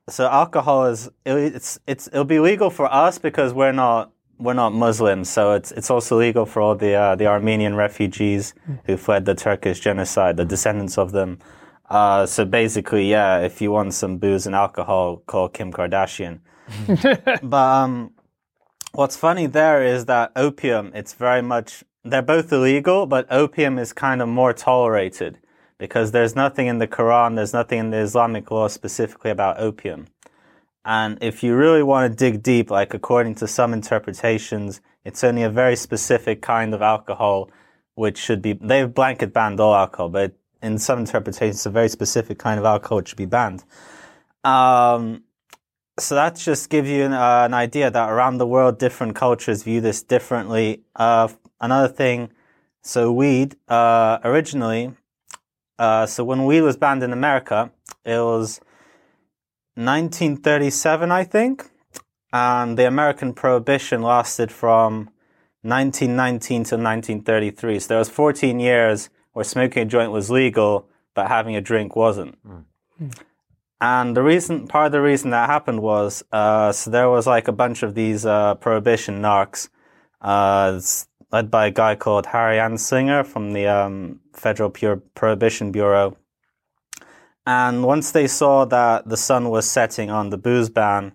so 0.09 0.27
alcohol 0.27 0.87
is 0.87 1.09
it, 1.27 1.37
it's 1.55 1.79
it's 1.87 2.07
it'll 2.09 2.25
be 2.25 2.41
legal 2.41 2.71
for 2.71 2.91
us 2.91 3.19
because 3.19 3.53
we're 3.53 3.73
not 3.73 4.11
we're 4.39 4.55
not 4.55 4.73
Muslims. 4.73 5.29
So 5.29 5.53
it's 5.53 5.71
it's 5.73 5.91
also 5.91 6.19
legal 6.19 6.47
for 6.47 6.63
all 6.63 6.75
the 6.75 6.95
uh, 6.95 7.15
the 7.15 7.27
Armenian 7.27 7.77
refugees 7.77 8.55
who 8.87 8.97
fled 8.97 9.27
the 9.27 9.35
Turkish 9.35 9.81
genocide, 9.81 10.39
the 10.39 10.47
descendants 10.47 10.97
of 10.97 11.13
them. 11.13 11.39
Uh, 11.93 12.25
so 12.25 12.47
basically, 12.47 13.11
yeah, 13.11 13.41
if 13.41 13.61
you 13.61 13.71
want 13.71 13.93
some 13.93 14.17
booze 14.17 14.47
and 14.47 14.55
alcohol, 14.55 15.19
call 15.27 15.51
Kim 15.51 15.71
Kardashian. 15.71 16.41
but 17.43 17.55
um, 17.55 18.13
what's 18.93 19.15
funny 19.15 19.45
there 19.45 19.85
is 19.85 20.07
that 20.07 20.33
opium, 20.35 20.91
it's 20.95 21.13
very 21.13 21.43
much, 21.43 21.85
they're 22.03 22.23
both 22.23 22.51
illegal, 22.51 23.05
but 23.05 23.31
opium 23.31 23.79
is 23.79 23.93
kind 23.93 24.23
of 24.23 24.29
more 24.31 24.55
tolerated 24.55 25.37
because 25.77 26.13
there's 26.13 26.35
nothing 26.35 26.67
in 26.67 26.79
the 26.79 26.89
Quran, 26.89 27.37
there's 27.37 27.53
nothing 27.53 27.79
in 27.79 27.91
the 27.91 27.99
Islamic 27.99 28.51
law 28.51 28.69
specifically 28.69 29.31
about 29.31 29.61
opium. 29.61 30.07
And 30.87 31.19
if 31.21 31.43
you 31.43 31.55
really 31.55 31.83
want 31.83 32.11
to 32.11 32.17
dig 32.17 32.43
deep, 32.43 32.71
like 32.71 32.95
according 32.95 33.35
to 33.35 33.47
some 33.47 33.75
interpretations, 33.75 34.81
it's 35.05 35.23
only 35.23 35.43
a 35.43 35.51
very 35.51 35.77
specific 35.77 36.41
kind 36.41 36.73
of 36.73 36.81
alcohol 36.81 37.51
which 37.97 38.17
should 38.17 38.41
be, 38.41 38.55
they've 38.55 38.95
blanket 38.95 39.35
banned 39.35 39.61
all 39.61 39.75
alcohol, 39.75 40.09
but 40.09 40.33
in 40.63 40.79
some 40.79 41.01
interpretations, 41.01 41.67
a 41.67 41.71
very 41.71 41.89
specific 41.89 42.39
kind 42.39 42.59
of 42.59 42.65
alcohol 42.65 43.03
should 43.05 43.19
be 43.19 43.27
banned. 43.27 43.65
Um, 44.45 45.25
so 45.99 46.15
that 46.15 46.37
just 46.37 46.71
gives 46.71 46.89
you 46.89 47.05
an, 47.05 47.13
uh, 47.13 47.45
an, 47.45 47.55
idea 47.55 47.91
that 47.91 48.09
around 48.09 48.39
the 48.39 48.47
world, 48.47 48.79
different 48.79 49.15
cultures 49.15 49.63
view 49.63 49.81
this 49.81 50.03
differently. 50.03 50.83
Uh, 50.97 51.29
another 51.61 51.89
thing, 51.89 52.31
so 52.83 53.13
weed, 53.13 53.57
uh, 53.69 54.19
originally, 54.25 54.93
uh, 55.79 56.07
so 56.07 56.25
when 56.25 56.45
weed 56.47 56.63
was 56.63 56.77
banned 56.77 57.03
in 57.03 57.13
America, 57.13 57.71
it 58.05 58.19
was 58.19 58.61
1937, 59.75 61.11
I 61.11 61.25
think. 61.25 61.69
And 62.33 62.79
the 62.79 62.87
American 62.87 63.35
prohibition 63.35 64.01
lasted 64.01 64.51
from 64.51 65.11
1919 65.63 66.65
to 66.65 66.77
1933. 66.77 67.79
So 67.81 67.89
there 67.89 67.99
was 67.99 68.09
14 68.09 68.59
years 68.59 69.11
where 69.33 69.45
smoking 69.45 69.83
a 69.83 69.87
joint 69.87 70.13
was 70.13 70.31
legal, 70.31 70.89
but 71.15 71.29
having 71.29 71.57
a 71.57 71.61
drink 71.61 71.97
wasn't. 71.97 72.37
Mm. 72.47 72.65
And 73.81 74.17
the 74.17 74.23
reason, 74.23 74.69
part 74.69 74.87
of 74.87 74.93
the 74.93 75.01
reason 75.01 75.31
that 75.31 75.51
happened 75.51 75.83
was, 75.83 76.23
uh, 76.31 76.71
so 76.71 76.91
there 76.91 77.11
was 77.11 77.27
like 77.27 77.49
a 77.49 77.53
bunch 77.53 77.83
of 77.83 77.95
these 77.95 78.25
uh, 78.25 78.55
prohibition 78.55 79.21
narcs, 79.21 79.69
uh, 80.21 80.81
led 81.33 81.51
by 81.51 81.67
a 81.67 81.71
guy 81.71 81.97
called 81.97 82.27
Harry 82.27 82.59
Anslinger 82.59 83.27
from 83.27 83.53
the 83.55 83.67
um, 83.67 84.21
Federal 84.35 84.71
Pure 84.71 85.03
Prohibition 85.15 85.73
Bureau. 85.73 86.17
And 87.45 87.83
once 87.83 88.13
they 88.13 88.29
saw 88.29 88.65
that 88.67 89.09
the 89.09 89.17
sun 89.17 89.49
was 89.49 89.69
setting 89.69 90.11
on 90.11 90.31
the 90.31 90.39
booze 90.39 90.71
ban, 90.71 91.13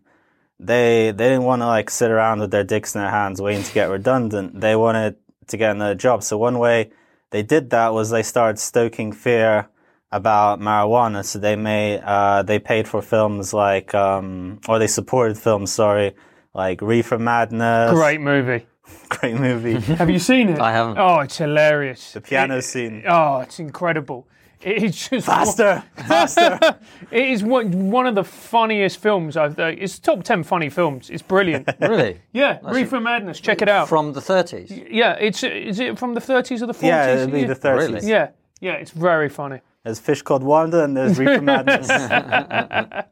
they 0.59 1.11
they 1.11 1.29
didn't 1.29 1.43
want 1.43 1.61
to 1.61 1.67
like 1.67 1.89
sit 1.89 2.11
around 2.11 2.39
with 2.39 2.51
their 2.51 2.63
dicks 2.63 2.95
in 2.95 3.01
their 3.01 3.11
hands 3.11 3.41
waiting 3.41 3.63
to 3.63 3.73
get 3.73 3.89
redundant. 3.89 4.59
They 4.59 4.75
wanted 4.75 5.15
to 5.47 5.57
get 5.57 5.71
another 5.71 5.95
job. 5.95 6.23
So 6.23 6.37
one 6.37 6.59
way 6.59 6.91
they 7.31 7.43
did 7.43 7.69
that 7.71 7.93
was 7.93 8.09
they 8.09 8.23
started 8.23 8.57
stoking 8.59 9.11
fear 9.11 9.69
about 10.11 10.59
marijuana. 10.59 11.23
So 11.25 11.39
they 11.39 11.55
made 11.55 11.99
uh, 12.01 12.43
they 12.43 12.59
paid 12.59 12.87
for 12.87 13.01
films 13.01 13.53
like 13.53 13.93
um, 13.93 14.59
or 14.67 14.79
they 14.79 14.87
supported 14.87 15.37
films. 15.37 15.71
Sorry, 15.71 16.15
like 16.53 16.81
Reefer 16.81 17.17
Madness. 17.19 17.91
Great 17.91 18.21
movie. 18.21 18.65
Great 19.09 19.35
movie. 19.35 19.79
Have 19.95 20.09
you 20.09 20.19
seen 20.19 20.47
it? 20.49 20.59
I 20.59 20.71
haven't. 20.71 20.97
Oh, 20.97 21.19
it's 21.19 21.37
hilarious. 21.37 22.13
The 22.13 22.21
piano 22.21 22.57
It- 22.57 22.61
scene. 22.63 23.03
Oh, 23.07 23.39
it's 23.41 23.59
incredible. 23.59 24.27
It 24.61 24.83
is 24.83 25.09
just 25.09 25.25
Faster, 25.27 25.83
faster. 25.95 26.79
It 27.11 27.29
is 27.29 27.43
one, 27.43 27.91
one 27.91 28.07
of 28.07 28.15
the 28.15 28.23
funniest 28.23 28.97
films 28.99 29.37
I've. 29.37 29.57
Uh, 29.59 29.65
it's 29.77 29.99
top 29.99 30.23
ten 30.23 30.43
funny 30.43 30.69
films. 30.69 31.09
It's 31.09 31.21
brilliant. 31.21 31.69
Really? 31.79 32.19
yeah, 32.33 32.59
Reefer 32.63 32.99
Madness. 32.99 33.39
Check 33.39 33.61
it 33.61 33.69
out. 33.69 33.87
From 33.87 34.13
the 34.13 34.19
30s? 34.19 34.87
yeah, 34.89 35.13
it's 35.13 35.43
is 35.43 35.79
it 35.79 35.97
from 35.99 36.13
the 36.15 36.21
30s 36.21 36.61
or 36.61 36.65
the 36.65 36.73
40s? 36.73 36.81
yeah, 36.83 37.13
it'd 37.13 37.31
be 37.31 37.43
the 37.43 37.55
30s. 37.55 37.77
Really? 37.93 38.07
Yeah, 38.09 38.29
yeah, 38.59 38.73
it's 38.73 38.91
very 38.91 39.29
funny. 39.29 39.61
There's 39.83 39.99
Fish 39.99 40.21
Called 40.21 40.43
Wanda 40.43 40.83
and 40.83 40.97
there's 40.97 41.17
Reefer 41.17 41.41
Madness. 41.41 41.87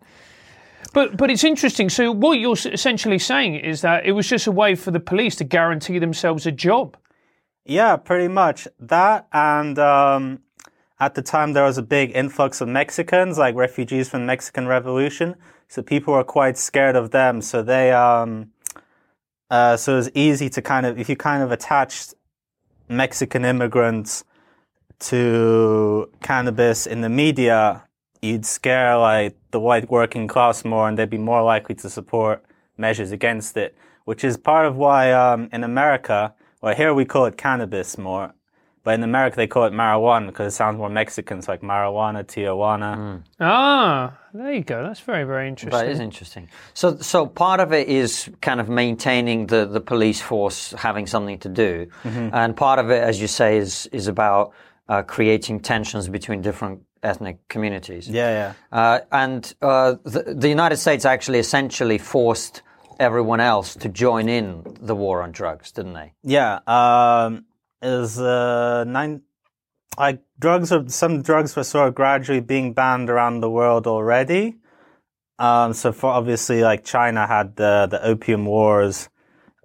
But 0.93 1.17
but 1.17 1.29
it's 1.29 1.43
interesting. 1.43 1.89
So 1.89 2.11
what 2.11 2.39
you're 2.39 2.55
essentially 2.55 3.19
saying 3.19 3.55
is 3.55 3.81
that 3.81 4.05
it 4.05 4.13
was 4.13 4.29
just 4.29 4.47
a 4.47 4.51
way 4.51 4.75
for 4.75 4.91
the 4.91 4.99
police 5.01 5.35
to 5.37 5.43
guarantee 5.43 5.99
themselves 5.99 6.45
a 6.45 6.51
job. 6.53 6.95
Yeah, 7.65 7.97
pretty 7.97 8.29
much 8.29 8.65
that. 8.79 9.27
And 9.33 9.77
um, 9.77 10.39
at 10.99 11.15
the 11.15 11.21
time, 11.21 11.53
there 11.53 11.63
was 11.63 11.77
a 11.77 11.83
big 11.83 12.15
influx 12.15 12.61
of 12.61 12.67
Mexicans, 12.67 13.37
like 13.37 13.55
refugees 13.55 14.09
from 14.09 14.21
the 14.21 14.27
Mexican 14.27 14.67
Revolution. 14.67 15.35
So 15.67 15.81
people 15.81 16.13
were 16.13 16.23
quite 16.23 16.57
scared 16.57 16.95
of 16.95 17.11
them. 17.11 17.41
So 17.41 17.61
they, 17.61 17.91
um, 17.91 18.51
uh, 19.49 19.75
so 19.75 19.93
it 19.93 19.95
was 19.97 20.11
easy 20.13 20.49
to 20.49 20.61
kind 20.61 20.85
of, 20.85 20.97
if 20.97 21.09
you 21.09 21.15
kind 21.15 21.43
of 21.43 21.51
attached 21.51 22.13
Mexican 22.87 23.43
immigrants 23.43 24.23
to 24.99 26.09
cannabis 26.21 26.87
in 26.87 27.01
the 27.01 27.09
media, 27.09 27.83
you'd 28.21 28.45
scare 28.45 28.97
like 28.97 29.35
the 29.51 29.59
white 29.59 29.89
working 29.89 30.27
class 30.27 30.63
more, 30.63 30.87
and 30.87 30.97
they'd 30.97 31.09
be 31.09 31.17
more 31.17 31.43
likely 31.43 31.75
to 31.75 31.89
support 31.89 32.43
measures 32.77 33.11
against 33.11 33.57
it. 33.57 33.75
Which 34.05 34.23
is 34.23 34.37
part 34.37 34.65
of 34.65 34.75
why 34.75 35.11
um, 35.11 35.49
in 35.51 35.63
America, 35.63 36.33
well, 36.61 36.75
here 36.75 36.93
we 36.93 37.05
call 37.05 37.25
it 37.25 37.37
cannabis 37.37 37.97
more, 37.97 38.33
but 38.85 38.93
in 38.93 39.03
America 39.03 39.35
they 39.35 39.47
call 39.47 39.65
it 39.65 39.73
marijuana 39.73 40.27
because 40.27 40.53
it 40.53 40.55
sounds 40.55 40.77
more 40.77 40.89
Mexican. 40.89 41.39
It's 41.39 41.49
like 41.49 41.61
marijuana, 41.61 42.23
Tijuana. 42.23 43.21
Ah, 43.41 44.17
there 44.33 44.53
you 44.53 44.63
go. 44.63 44.83
That's 44.83 45.01
very 45.01 45.25
very 45.25 45.49
interesting. 45.49 45.77
That 45.77 45.89
is 45.89 45.99
interesting. 45.99 46.47
So, 46.73 46.97
so 46.99 47.25
part 47.25 47.59
of 47.59 47.73
it 47.73 47.89
is 47.89 48.29
kind 48.39 48.61
of 48.61 48.69
maintaining 48.69 49.47
the, 49.47 49.65
the 49.65 49.81
police 49.81 50.21
force 50.21 50.71
having 50.77 51.07
something 51.07 51.39
to 51.39 51.49
do, 51.49 51.87
and 52.05 52.55
part 52.55 52.79
of 52.79 52.89
it, 52.91 53.03
as 53.03 53.19
you 53.19 53.27
say, 53.27 53.57
is 53.57 53.87
is 53.91 54.07
about 54.07 54.53
uh, 54.87 55.01
creating 55.01 55.59
tensions 55.59 56.07
between 56.07 56.41
different 56.41 56.83
ethnic 57.03 57.47
communities. 57.49 58.07
Yeah, 58.07 58.53
yeah. 58.71 58.79
Uh, 58.79 58.99
and 59.11 59.53
uh, 59.61 59.95
the, 60.03 60.35
the 60.35 60.49
United 60.49 60.77
States 60.77 61.05
actually 61.05 61.39
essentially 61.39 61.97
forced 61.97 62.61
everyone 62.99 63.39
else 63.39 63.75
to 63.75 63.89
join 63.89 64.29
in 64.29 64.63
the 64.81 64.95
war 64.95 65.21
on 65.21 65.31
drugs, 65.31 65.71
didn't 65.71 65.93
they? 65.93 66.13
Yeah, 66.23 66.59
um, 66.67 67.45
is 67.81 68.19
uh, 68.19 68.83
nine 68.85 69.21
like 69.97 70.21
drugs 70.39 70.71
are 70.71 70.87
some 70.89 71.21
drugs 71.21 71.55
were 71.55 71.63
sort 71.63 71.87
of 71.87 71.95
gradually 71.95 72.41
being 72.41 72.73
banned 72.73 73.09
around 73.09 73.39
the 73.39 73.49
world 73.49 73.87
already. 73.87 74.55
Um, 75.39 75.73
so 75.73 75.91
for 75.91 76.07
obviously 76.07 76.61
like 76.61 76.83
China 76.83 77.27
had 77.27 77.55
the 77.55 77.87
the 77.89 78.03
opium 78.05 78.45
wars, 78.45 79.09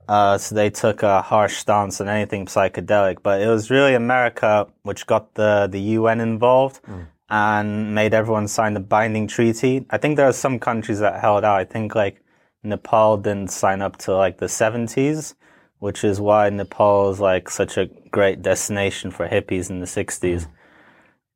uh, 0.09 0.39
so 0.39 0.55
they 0.55 0.71
took 0.71 1.03
a 1.03 1.23
harsh 1.23 1.57
stance 1.57 2.01
on 2.01 2.09
anything 2.09 2.47
psychedelic. 2.47 3.19
But 3.23 3.43
it 3.43 3.49
was 3.49 3.71
really 3.71 3.95
America 3.95 4.67
which 4.83 5.07
got 5.07 5.35
the 5.35 5.69
the 5.71 5.81
UN 5.99 6.21
involved 6.21 6.81
and 7.29 7.95
made 7.95 8.13
everyone 8.13 8.49
sign 8.49 8.77
a 8.77 8.81
binding 8.81 9.29
treaty. 9.29 9.87
I 9.91 9.99
think 9.99 10.17
there 10.17 10.29
are 10.29 10.33
some 10.33 10.59
countries 10.59 10.99
that 11.01 11.21
held 11.21 11.45
out. 11.45 11.59
I 11.59 11.65
think 11.65 11.95
like 11.95 12.23
Nepal 12.63 13.17
didn't 13.17 13.51
sign 13.51 13.81
up 13.83 13.97
to 13.99 14.15
like 14.15 14.39
the 14.39 14.49
seventies 14.49 15.35
which 15.81 16.05
is 16.05 16.21
why 16.21 16.49
Nepal 16.49 17.11
is 17.11 17.21
like 17.21 17.51
such 17.51 17.77
a 17.77 17.89
great 18.11 18.43
destination 18.43 19.11
for 19.11 19.29
hippies 19.29 19.71
in 19.71 19.81
the 19.81 19.87
60s. 19.87 20.47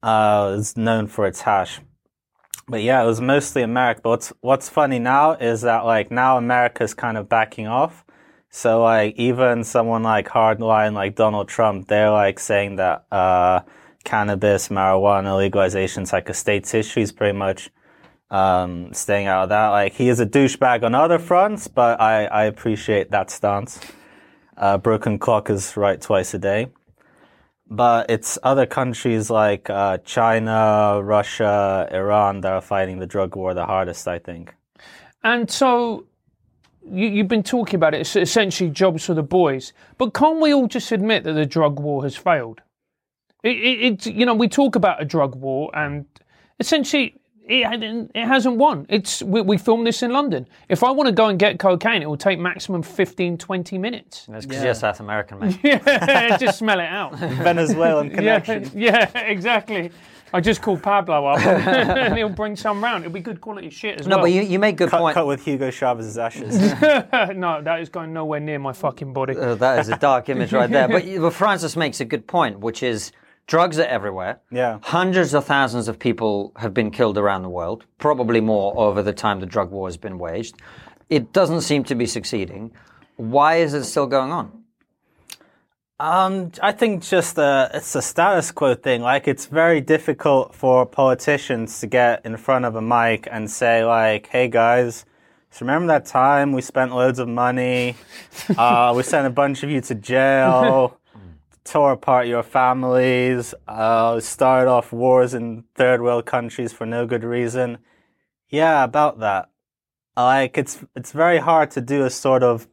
Uh, 0.02 0.56
it's 0.58 0.76
known 0.76 1.06
for 1.06 1.26
its 1.26 1.42
hash. 1.42 1.80
But 2.68 2.82
yeah, 2.82 3.02
it 3.02 3.06
was 3.06 3.20
mostly 3.20 3.62
America. 3.62 4.00
But 4.02 4.10
what's, 4.10 4.32
what's 4.40 4.68
funny 4.68 4.98
now 4.98 5.32
is 5.32 5.62
that 5.62 5.84
like 5.84 6.10
now 6.10 6.36
America's 6.36 6.94
kind 6.94 7.16
of 7.16 7.28
backing 7.28 7.66
off. 7.66 8.04
So 8.50 8.82
like 8.82 9.16
even 9.16 9.64
someone 9.64 10.02
like 10.02 10.28
hardline 10.28 10.94
like 10.94 11.16
Donald 11.16 11.48
Trump, 11.48 11.88
they're 11.88 12.10
like 12.10 12.38
saying 12.38 12.76
that, 12.76 13.06
uh, 13.10 13.60
cannabis, 14.04 14.68
marijuana 14.68 15.36
legalization 15.36 16.02
is 16.04 16.12
like 16.12 16.28
a 16.28 16.34
state's 16.34 16.72
issue. 16.74 17.00
He's 17.00 17.12
pretty 17.12 17.36
much, 17.36 17.70
um, 18.30 18.92
staying 18.92 19.26
out 19.26 19.44
of 19.44 19.48
that. 19.50 19.68
Like 19.68 19.94
he 19.94 20.08
is 20.08 20.20
a 20.20 20.26
douchebag 20.26 20.84
on 20.84 20.94
other 20.94 21.18
fronts, 21.18 21.68
but 21.68 22.00
I, 22.00 22.26
I 22.26 22.44
appreciate 22.44 23.10
that 23.10 23.30
stance. 23.30 23.80
Uh, 24.56 24.78
broken 24.78 25.18
clock 25.18 25.50
is 25.50 25.76
right 25.76 26.00
twice 26.00 26.34
a 26.34 26.38
day. 26.38 26.68
But 27.70 28.10
it's 28.10 28.38
other 28.42 28.66
countries 28.66 29.30
like 29.30 29.70
uh, 29.70 29.98
China, 29.98 31.00
Russia, 31.02 31.88
Iran 31.90 32.40
that 32.42 32.52
are 32.52 32.60
fighting 32.60 32.98
the 32.98 33.06
drug 33.06 33.36
war 33.36 33.54
the 33.54 33.66
hardest, 33.66 34.06
I 34.06 34.18
think. 34.18 34.54
And 35.22 35.50
so 35.50 36.06
you, 36.86 37.08
you've 37.08 37.28
been 37.28 37.42
talking 37.42 37.76
about 37.76 37.94
it. 37.94 38.00
It's 38.02 38.16
essentially 38.16 38.70
jobs 38.70 39.06
for 39.06 39.14
the 39.14 39.22
boys. 39.22 39.72
But 39.98 40.12
can't 40.12 40.40
we 40.40 40.52
all 40.52 40.68
just 40.68 40.92
admit 40.92 41.24
that 41.24 41.32
the 41.32 41.46
drug 41.46 41.80
war 41.80 42.02
has 42.04 42.16
failed? 42.16 42.60
It, 43.42 43.56
it, 43.56 44.06
it 44.06 44.14
you 44.14 44.26
know, 44.26 44.34
we 44.34 44.48
talk 44.48 44.76
about 44.76 45.00
a 45.00 45.04
drug 45.04 45.34
war, 45.34 45.70
and 45.74 46.06
essentially 46.60 47.16
it, 47.46 48.10
it 48.14 48.26
hasn't 48.26 48.56
won. 48.56 48.86
It's 48.88 49.22
we, 49.22 49.40
we 49.42 49.58
filmed 49.58 49.86
this 49.86 50.02
in 50.02 50.12
London. 50.12 50.46
If 50.68 50.82
I 50.82 50.90
want 50.90 51.08
to 51.08 51.12
go 51.12 51.26
and 51.26 51.38
get 51.38 51.58
cocaine, 51.58 52.02
it 52.02 52.06
will 52.06 52.16
take 52.16 52.38
maximum 52.38 52.82
15, 52.82 53.38
20 53.38 53.78
minutes. 53.78 54.26
That's 54.28 54.46
because 54.46 54.64
you're 54.64 54.74
South 54.74 55.00
American, 55.00 55.38
man. 55.40 55.58
yeah, 55.64 56.36
just 56.40 56.58
smell 56.58 56.80
it 56.80 56.88
out. 56.88 57.14
Venezuelan 57.18 58.10
connection. 58.10 58.70
Yeah, 58.74 59.10
yeah, 59.14 59.20
exactly. 59.20 59.90
I 60.32 60.40
just 60.40 60.62
called 60.62 60.82
Pablo 60.82 61.26
up, 61.26 61.38
and 61.46 62.16
he'll 62.16 62.28
bring 62.28 62.56
some 62.56 62.82
round. 62.82 63.04
It'll 63.04 63.14
be 63.14 63.20
good 63.20 63.40
quality 63.40 63.70
shit 63.70 64.00
as 64.00 64.06
No, 64.08 64.16
well. 64.16 64.24
but 64.24 64.32
you, 64.32 64.42
you 64.42 64.58
make 64.58 64.76
good 64.76 64.90
Cut, 64.90 64.98
point. 64.98 65.14
cut 65.14 65.28
with 65.28 65.44
Hugo 65.44 65.70
Chavez's 65.70 66.18
ashes. 66.18 66.58
no, 67.36 67.60
that 67.62 67.78
is 67.80 67.88
going 67.88 68.12
nowhere 68.12 68.40
near 68.40 68.58
my 68.58 68.72
fucking 68.72 69.12
body. 69.12 69.36
Uh, 69.36 69.54
that 69.54 69.78
is 69.78 69.88
a 69.90 69.96
dark 69.96 70.28
image 70.28 70.52
right 70.52 70.68
there. 70.68 70.88
But, 70.88 71.04
but 71.20 71.32
Francis 71.34 71.76
makes 71.76 72.00
a 72.00 72.04
good 72.04 72.26
point, 72.26 72.58
which 72.58 72.82
is 72.82 73.12
drugs 73.46 73.78
are 73.78 73.86
everywhere. 73.86 74.40
Yeah. 74.50 74.78
Hundreds 74.82 75.34
of 75.34 75.44
thousands 75.44 75.88
of 75.88 75.98
people 75.98 76.52
have 76.56 76.74
been 76.74 76.90
killed 76.90 77.18
around 77.18 77.42
the 77.42 77.48
world, 77.48 77.84
probably 77.98 78.40
more 78.40 78.76
over 78.78 79.02
the 79.02 79.12
time 79.12 79.40
the 79.40 79.46
drug 79.46 79.70
war 79.70 79.88
has 79.88 79.96
been 79.96 80.18
waged. 80.18 80.56
It 81.10 81.32
doesn't 81.32 81.60
seem 81.60 81.84
to 81.84 81.94
be 81.94 82.06
succeeding. 82.06 82.72
Why 83.16 83.56
is 83.56 83.74
it 83.74 83.84
still 83.84 84.06
going 84.06 84.32
on? 84.32 84.64
Um, 86.00 86.50
I 86.60 86.72
think 86.72 87.04
just 87.04 87.38
uh, 87.38 87.68
it's 87.72 87.94
a 87.94 88.02
status 88.02 88.50
quo 88.50 88.74
thing. 88.74 89.00
Like 89.00 89.28
it's 89.28 89.46
very 89.46 89.80
difficult 89.80 90.54
for 90.54 90.84
politicians 90.86 91.78
to 91.80 91.86
get 91.86 92.26
in 92.26 92.36
front 92.36 92.64
of 92.64 92.74
a 92.74 92.82
mic 92.82 93.28
and 93.30 93.48
say 93.48 93.84
like, 93.84 94.26
"Hey 94.26 94.48
guys, 94.48 95.06
so 95.54 95.64
remember 95.64 95.86
that 95.86 96.04
time 96.04 96.50
we 96.50 96.62
spent 96.62 96.92
loads 96.92 97.20
of 97.20 97.28
money, 97.28 97.94
uh, 98.58 98.92
we 98.96 99.04
sent 99.04 99.24
a 99.24 99.30
bunch 99.30 99.62
of 99.62 99.70
you 99.70 99.80
to 99.82 99.94
jail, 99.94 100.98
tore 101.64 101.92
apart 101.92 102.26
your 102.26 102.42
families, 102.42 103.54
uh, 103.66 104.20
started 104.20 104.70
off 104.70 104.92
wars 104.92 105.34
in 105.34 105.64
third 105.74 106.02
world 106.02 106.26
countries 106.26 106.72
for 106.72 106.86
no 106.86 107.06
good 107.06 107.24
reason." 107.24 107.78
Yeah, 108.48 108.84
about 108.84 109.20
that. 109.20 109.50
Like 110.16 110.56
it's 110.58 110.84
it's 110.94 111.12
very 111.12 111.38
hard 111.38 111.70
to 111.72 111.80
do 111.80 112.04
a 112.04 112.10
sort 112.10 112.42
of 112.42 112.68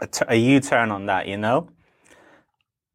a, 0.00 0.06
t- 0.06 0.24
a 0.28 0.36
U-turn 0.36 0.90
on 0.90 1.06
that, 1.06 1.28
you 1.28 1.36
know 1.36 1.68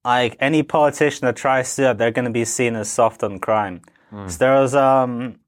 like 0.05 0.35
any 0.39 0.63
politician 0.63 1.25
that 1.25 1.35
tries 1.35 1.75
to 1.75 1.81
do 1.81 1.83
that, 1.83 1.97
they're 1.97 2.11
going 2.11 2.25
to 2.25 2.31
be 2.31 2.45
seen 2.45 2.75
as 2.75 2.89
soft 2.89 3.23
on 3.23 3.39
crime. 3.39 3.81
So 4.27 4.37
there 4.37 4.59
was 4.59 4.73
um 4.73 5.39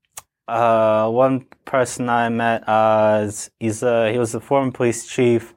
uh 0.48 1.10
one 1.10 1.46
person 1.66 2.10
I 2.10 2.30
met. 2.30 2.68
Uh, 2.68 3.32
he's 3.60 3.82
uh 3.82 4.10
he 4.12 4.18
was 4.20 4.36
a 4.36 4.40
former 4.40 4.72
police 4.72 5.08
chief 5.08 5.56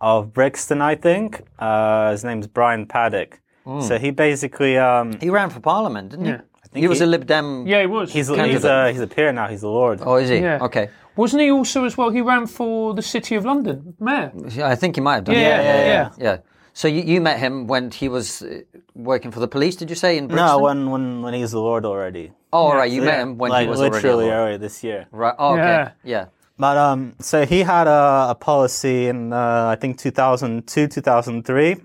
of 0.00 0.32
Brixton, 0.32 0.80
I 0.80 0.94
think. 0.96 1.42
Uh, 1.58 2.10
his 2.12 2.24
name's 2.24 2.46
Brian 2.46 2.86
Paddick. 2.86 3.40
So 3.82 3.98
he 3.98 4.10
basically 4.10 4.76
um 4.78 5.12
He 5.20 5.30
ran 5.30 5.48
for 5.50 5.60
parliament, 5.60 6.10
didn't 6.10 6.24
he? 6.26 6.32
Yeah. 6.32 6.40
he 6.74 6.88
was 6.88 6.98
he- 6.98 7.04
a 7.04 7.06
Lib 7.06 7.24
Dem. 7.26 7.66
Yeah, 7.68 7.80
he 7.82 7.86
was. 7.86 8.12
he's 8.12 8.28
Candidate. 8.28 8.50
he's 8.52 8.64
a 8.64 8.90
he's 8.92 9.00
a 9.00 9.06
peer 9.06 9.32
now. 9.32 9.46
He's 9.46 9.62
a 9.62 9.68
lord. 9.68 10.00
Oh, 10.02 10.16
is 10.16 10.28
he? 10.28 10.38
Yeah. 10.38 10.58
Okay. 10.66 10.88
Wasn't 11.16 11.40
he 11.42 11.50
also 11.52 11.84
as 11.84 11.96
well? 11.96 12.10
He 12.10 12.20
ran 12.20 12.46
for 12.46 12.94
the 12.94 13.02
city 13.02 13.36
of 13.36 13.44
London, 13.44 13.94
mayor. 14.00 14.32
Yeah, 14.48 14.68
I 14.68 14.74
think 14.76 14.96
he 14.96 15.00
might 15.02 15.16
have 15.16 15.24
done. 15.24 15.34
Yeah, 15.36 15.60
it. 15.60 15.64
yeah, 15.64 15.86
yeah. 15.86 16.10
yeah. 16.18 16.36
So 16.72 16.88
you, 16.88 17.02
you 17.02 17.20
met 17.20 17.38
him 17.38 17.66
when 17.66 17.90
he 17.90 18.08
was 18.08 18.42
uh, 18.42 18.62
working 18.94 19.30
for 19.30 19.40
the 19.40 19.48
police? 19.48 19.76
Did 19.76 19.90
you 19.90 19.96
say 19.96 20.16
in 20.16 20.26
Brixton? 20.28 20.46
No, 20.46 20.58
when 20.58 20.90
when 20.90 21.22
when 21.22 21.34
he's 21.34 21.50
the 21.50 21.60
lord 21.60 21.84
already. 21.84 22.32
Oh, 22.52 22.58
all 22.58 22.74
right. 22.76 22.90
You 22.90 23.02
met 23.02 23.20
him 23.20 23.38
when 23.38 23.50
like 23.50 23.64
he 23.64 23.68
was 23.70 23.80
already 23.80 23.94
literally 23.96 24.24
a 24.26 24.28
lord. 24.28 24.40
earlier 24.40 24.58
this 24.58 24.82
year. 24.82 25.06
Right. 25.12 25.34
Oh, 25.38 25.52
okay. 25.54 25.92
Yeah. 26.02 26.26
But 26.60 26.76
um, 26.76 27.14
so 27.20 27.46
he 27.46 27.60
had 27.60 27.86
a, 27.86 28.26
a 28.32 28.34
policy 28.38 29.06
in 29.06 29.32
uh, 29.32 29.68
I 29.68 29.76
think 29.76 29.96
2002, 29.96 30.88
2003, 30.88 31.76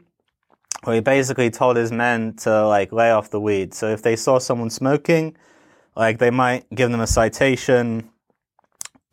where 0.84 0.96
he 0.96 1.00
basically 1.00 1.50
told 1.50 1.78
his 1.78 1.94
men 1.94 2.36
to 2.44 2.68
like 2.68 2.92
lay 2.92 3.10
off 3.10 3.30
the 3.30 3.40
weed. 3.40 3.74
So 3.74 3.88
if 3.88 4.02
they 4.02 4.18
saw 4.18 4.38
someone 4.38 4.70
smoking, 4.70 5.38
like 5.96 6.18
they 6.20 6.30
might 6.30 6.70
give 6.76 6.92
them 6.92 7.00
a 7.00 7.08
citation, 7.08 8.10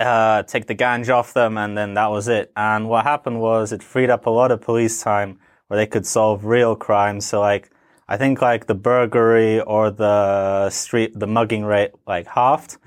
uh, 0.00 0.42
take 0.42 0.66
the 0.66 0.74
ganja 0.74 1.14
off 1.14 1.32
them, 1.32 1.56
and 1.56 1.78
then 1.78 1.94
that 1.94 2.10
was 2.10 2.26
it. 2.26 2.50
And 2.56 2.88
what 2.88 3.04
happened 3.04 3.40
was 3.40 3.70
it 3.70 3.84
freed 3.84 4.10
up 4.10 4.26
a 4.26 4.30
lot 4.30 4.50
of 4.50 4.60
police 4.60 5.00
time 5.00 5.38
where 5.68 5.78
they 5.78 5.86
could 5.86 6.06
solve 6.06 6.44
real 6.44 6.74
crimes. 6.74 7.24
So 7.24 7.38
like 7.38 7.70
I 8.08 8.16
think 8.16 8.42
like 8.42 8.66
the 8.66 8.74
burglary 8.74 9.60
or 9.60 9.92
the 9.92 10.70
street 10.70 11.12
the 11.14 11.28
mugging 11.28 11.64
rate 11.64 11.92
like 12.04 12.26
halved, 12.26 12.78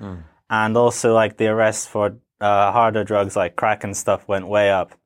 and 0.50 0.76
also 0.76 1.14
like 1.14 1.38
the 1.38 1.46
arrests 1.46 1.86
for 1.86 2.18
uh, 2.40 2.72
harder 2.72 3.04
drugs 3.04 3.36
like 3.36 3.56
crack 3.56 3.84
and 3.84 3.96
stuff 3.96 4.26
went 4.28 4.48
way 4.48 4.70
up. 4.70 4.98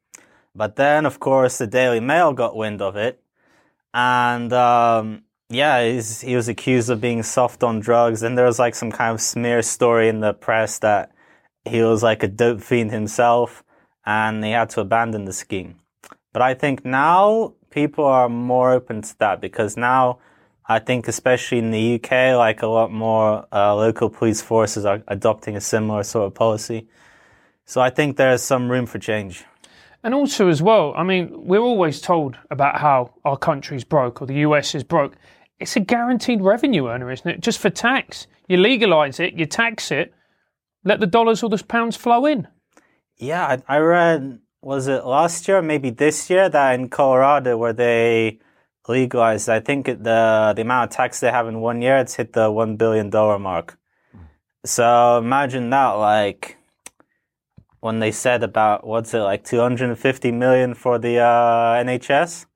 But 0.54 0.76
then, 0.76 1.06
of 1.06 1.20
course, 1.20 1.58
the 1.58 1.66
Daily 1.66 2.00
Mail 2.00 2.32
got 2.32 2.56
wind 2.56 2.82
of 2.82 2.96
it, 2.96 3.22
and 3.94 4.52
um, 4.52 5.22
yeah, 5.49 5.82
he 5.82 6.34
was 6.37 6.49
accused 6.49 6.90
of 6.90 7.00
being 7.00 7.22
soft 7.22 7.62
on 7.62 7.80
drugs. 7.80 8.22
And 8.22 8.37
there 8.37 8.46
was 8.46 8.58
like 8.58 8.75
some 8.75 8.90
kind 8.90 9.14
of 9.14 9.20
smear 9.20 9.62
story 9.62 10.08
in 10.08 10.20
the 10.20 10.34
press 10.34 10.78
that 10.80 11.12
he 11.64 11.82
was 11.82 12.02
like 12.02 12.22
a 12.22 12.28
dope 12.28 12.60
fiend 12.60 12.90
himself, 12.90 13.62
and 14.04 14.44
he 14.44 14.50
had 14.50 14.70
to 14.70 14.80
abandon 14.80 15.25
the 15.25 15.32
scheme. 15.32 15.76
But 16.32 16.42
I 16.42 16.54
think 16.54 16.84
now 16.84 17.54
people 17.71 18.04
are 18.04 18.28
more 18.28 18.73
open 18.73 19.02
to 19.02 19.19
that 19.19 19.40
because 19.40 19.76
now 19.76 20.19
I 20.66 20.78
think, 20.78 21.08
especially 21.08 21.58
in 21.58 21.73
the 21.73 21.95
UK, 21.95 22.36
like 22.36 22.62
a 22.62 22.69
lot 22.69 22.93
more 22.93 23.47
uh, 23.52 23.75
local 23.75 24.08
police 24.08 24.40
forces 24.40 24.84
are 24.84 25.02
adopting 25.08 25.56
a 25.56 25.60
similar 25.60 26.04
sort 26.04 26.26
of 26.28 26.34
policy. 26.34 26.86
So 27.71 27.80
I 27.80 27.89
think 27.89 28.17
there's 28.17 28.43
some 28.43 28.69
room 28.69 28.85
for 28.85 28.99
change. 28.99 29.45
And 30.02 30.13
also, 30.13 30.49
as 30.49 30.61
well, 30.61 30.93
I 30.97 31.04
mean, 31.04 31.30
we're 31.47 31.61
always 31.61 32.00
told 32.00 32.37
about 32.50 32.80
how 32.80 33.15
our 33.25 33.37
country's 33.37 33.85
broke 33.85 34.21
or 34.21 34.26
the 34.26 34.41
US 34.47 34.75
is 34.75 34.83
broke. 34.83 35.15
It's 35.61 35.76
a 35.76 35.80
guaranteed 35.80 36.43
revenue 36.43 36.89
earner, 36.89 37.13
isn't 37.13 37.30
it? 37.30 37.41
Just 37.41 37.61
for 37.61 37.71
tax. 37.71 38.26
You 38.49 38.56
legalise 38.56 39.21
it, 39.21 39.35
you 39.35 39.47
tax 39.47 39.93
it, 39.93 40.13
let 40.83 40.99
the 40.99 41.06
dollars 41.06 41.45
or 41.45 41.49
the 41.49 41.63
pounds 41.63 41.95
flow 41.95 42.26
in. 42.26 42.49
Yeah, 43.19 43.47
I, 43.69 43.76
I 43.76 43.78
read, 43.78 44.41
was 44.63 44.89
it 44.89 45.06
last 45.06 45.47
year, 45.47 45.63
maybe 45.63 45.91
this 45.91 46.28
year, 46.28 46.49
that 46.49 46.75
in 46.75 46.89
Colorado 46.89 47.56
where 47.56 47.73
they 47.73 48.41
legalized, 48.89 49.49
I 49.49 49.61
think 49.61 49.87
the 49.87 50.54
the 50.56 50.63
amount 50.63 50.91
of 50.91 50.97
tax 50.97 51.21
they 51.21 51.30
have 51.30 51.47
in 51.47 51.61
one 51.61 51.83
year, 51.83 51.99
it's 51.99 52.17
hit 52.17 52.33
the 52.33 52.50
one 52.50 52.75
billion 52.75 53.11
dollar 53.11 53.39
mark. 53.39 53.78
So 54.65 55.19
imagine 55.19 55.71
that, 55.71 55.91
like 55.91 56.56
when 57.80 57.99
they 57.99 58.12
said 58.12 58.43
about 58.43 58.86
what's 58.86 59.12
it 59.14 59.21
like 59.21 59.43
250 59.45 60.32
million 60.32 60.75
for 60.75 60.99
the 60.99 61.19
uh, 61.19 61.82
NHS. 61.84 62.47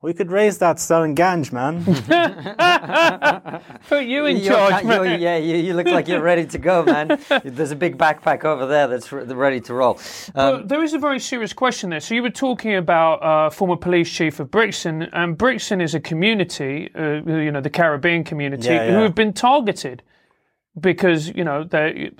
We 0.00 0.12
could 0.12 0.32
raise 0.32 0.58
that 0.58 0.80
selling 0.80 1.14
ganj, 1.14 1.52
man. 1.52 1.84
Put 3.88 4.04
you 4.04 4.26
in 4.26 4.38
You're 4.38 4.52
charge, 4.54 4.84
you're- 4.84 5.08
man. 5.10 5.20
yeah, 5.20 5.36
you, 5.36 5.56
you 5.56 5.74
look 5.74 5.86
like 5.86 6.08
you're 6.08 6.20
ready 6.20 6.44
to 6.46 6.58
go, 6.58 6.82
man. 6.84 7.20
There's 7.44 7.70
a 7.70 7.76
big 7.76 7.98
backpack 7.98 8.44
over 8.44 8.66
there 8.66 8.88
that's 8.88 9.12
re- 9.12 9.24
ready 9.24 9.60
to 9.60 9.74
roll. 9.74 10.00
Um, 10.34 10.62
But 10.62 10.68
there 10.68 10.82
is 10.82 10.92
a 10.94 10.98
very 10.98 11.20
serious 11.20 11.52
question 11.52 11.90
there. 11.90 12.00
So 12.00 12.14
you 12.14 12.22
were 12.22 12.30
talking 12.30 12.74
about 12.74 13.22
uh, 13.22 13.50
former 13.50 13.76
police 13.76 14.10
chief 14.10 14.40
of 14.40 14.50
Brixton, 14.50 15.02
and 15.12 15.38
Brixton 15.38 15.80
is 15.80 15.94
a 15.94 16.00
community, 16.00 16.90
uh, 16.96 17.22
you 17.24 17.52
know, 17.52 17.60
the 17.60 17.70
Caribbean 17.70 18.24
community, 18.24 18.68
Yeah, 18.68 18.90
who 18.90 19.02
have 19.02 19.14
been 19.14 19.32
targeted 19.32 20.02
because 20.78 21.28
you 21.28 21.44
know 21.44 21.64
they, 21.64 22.10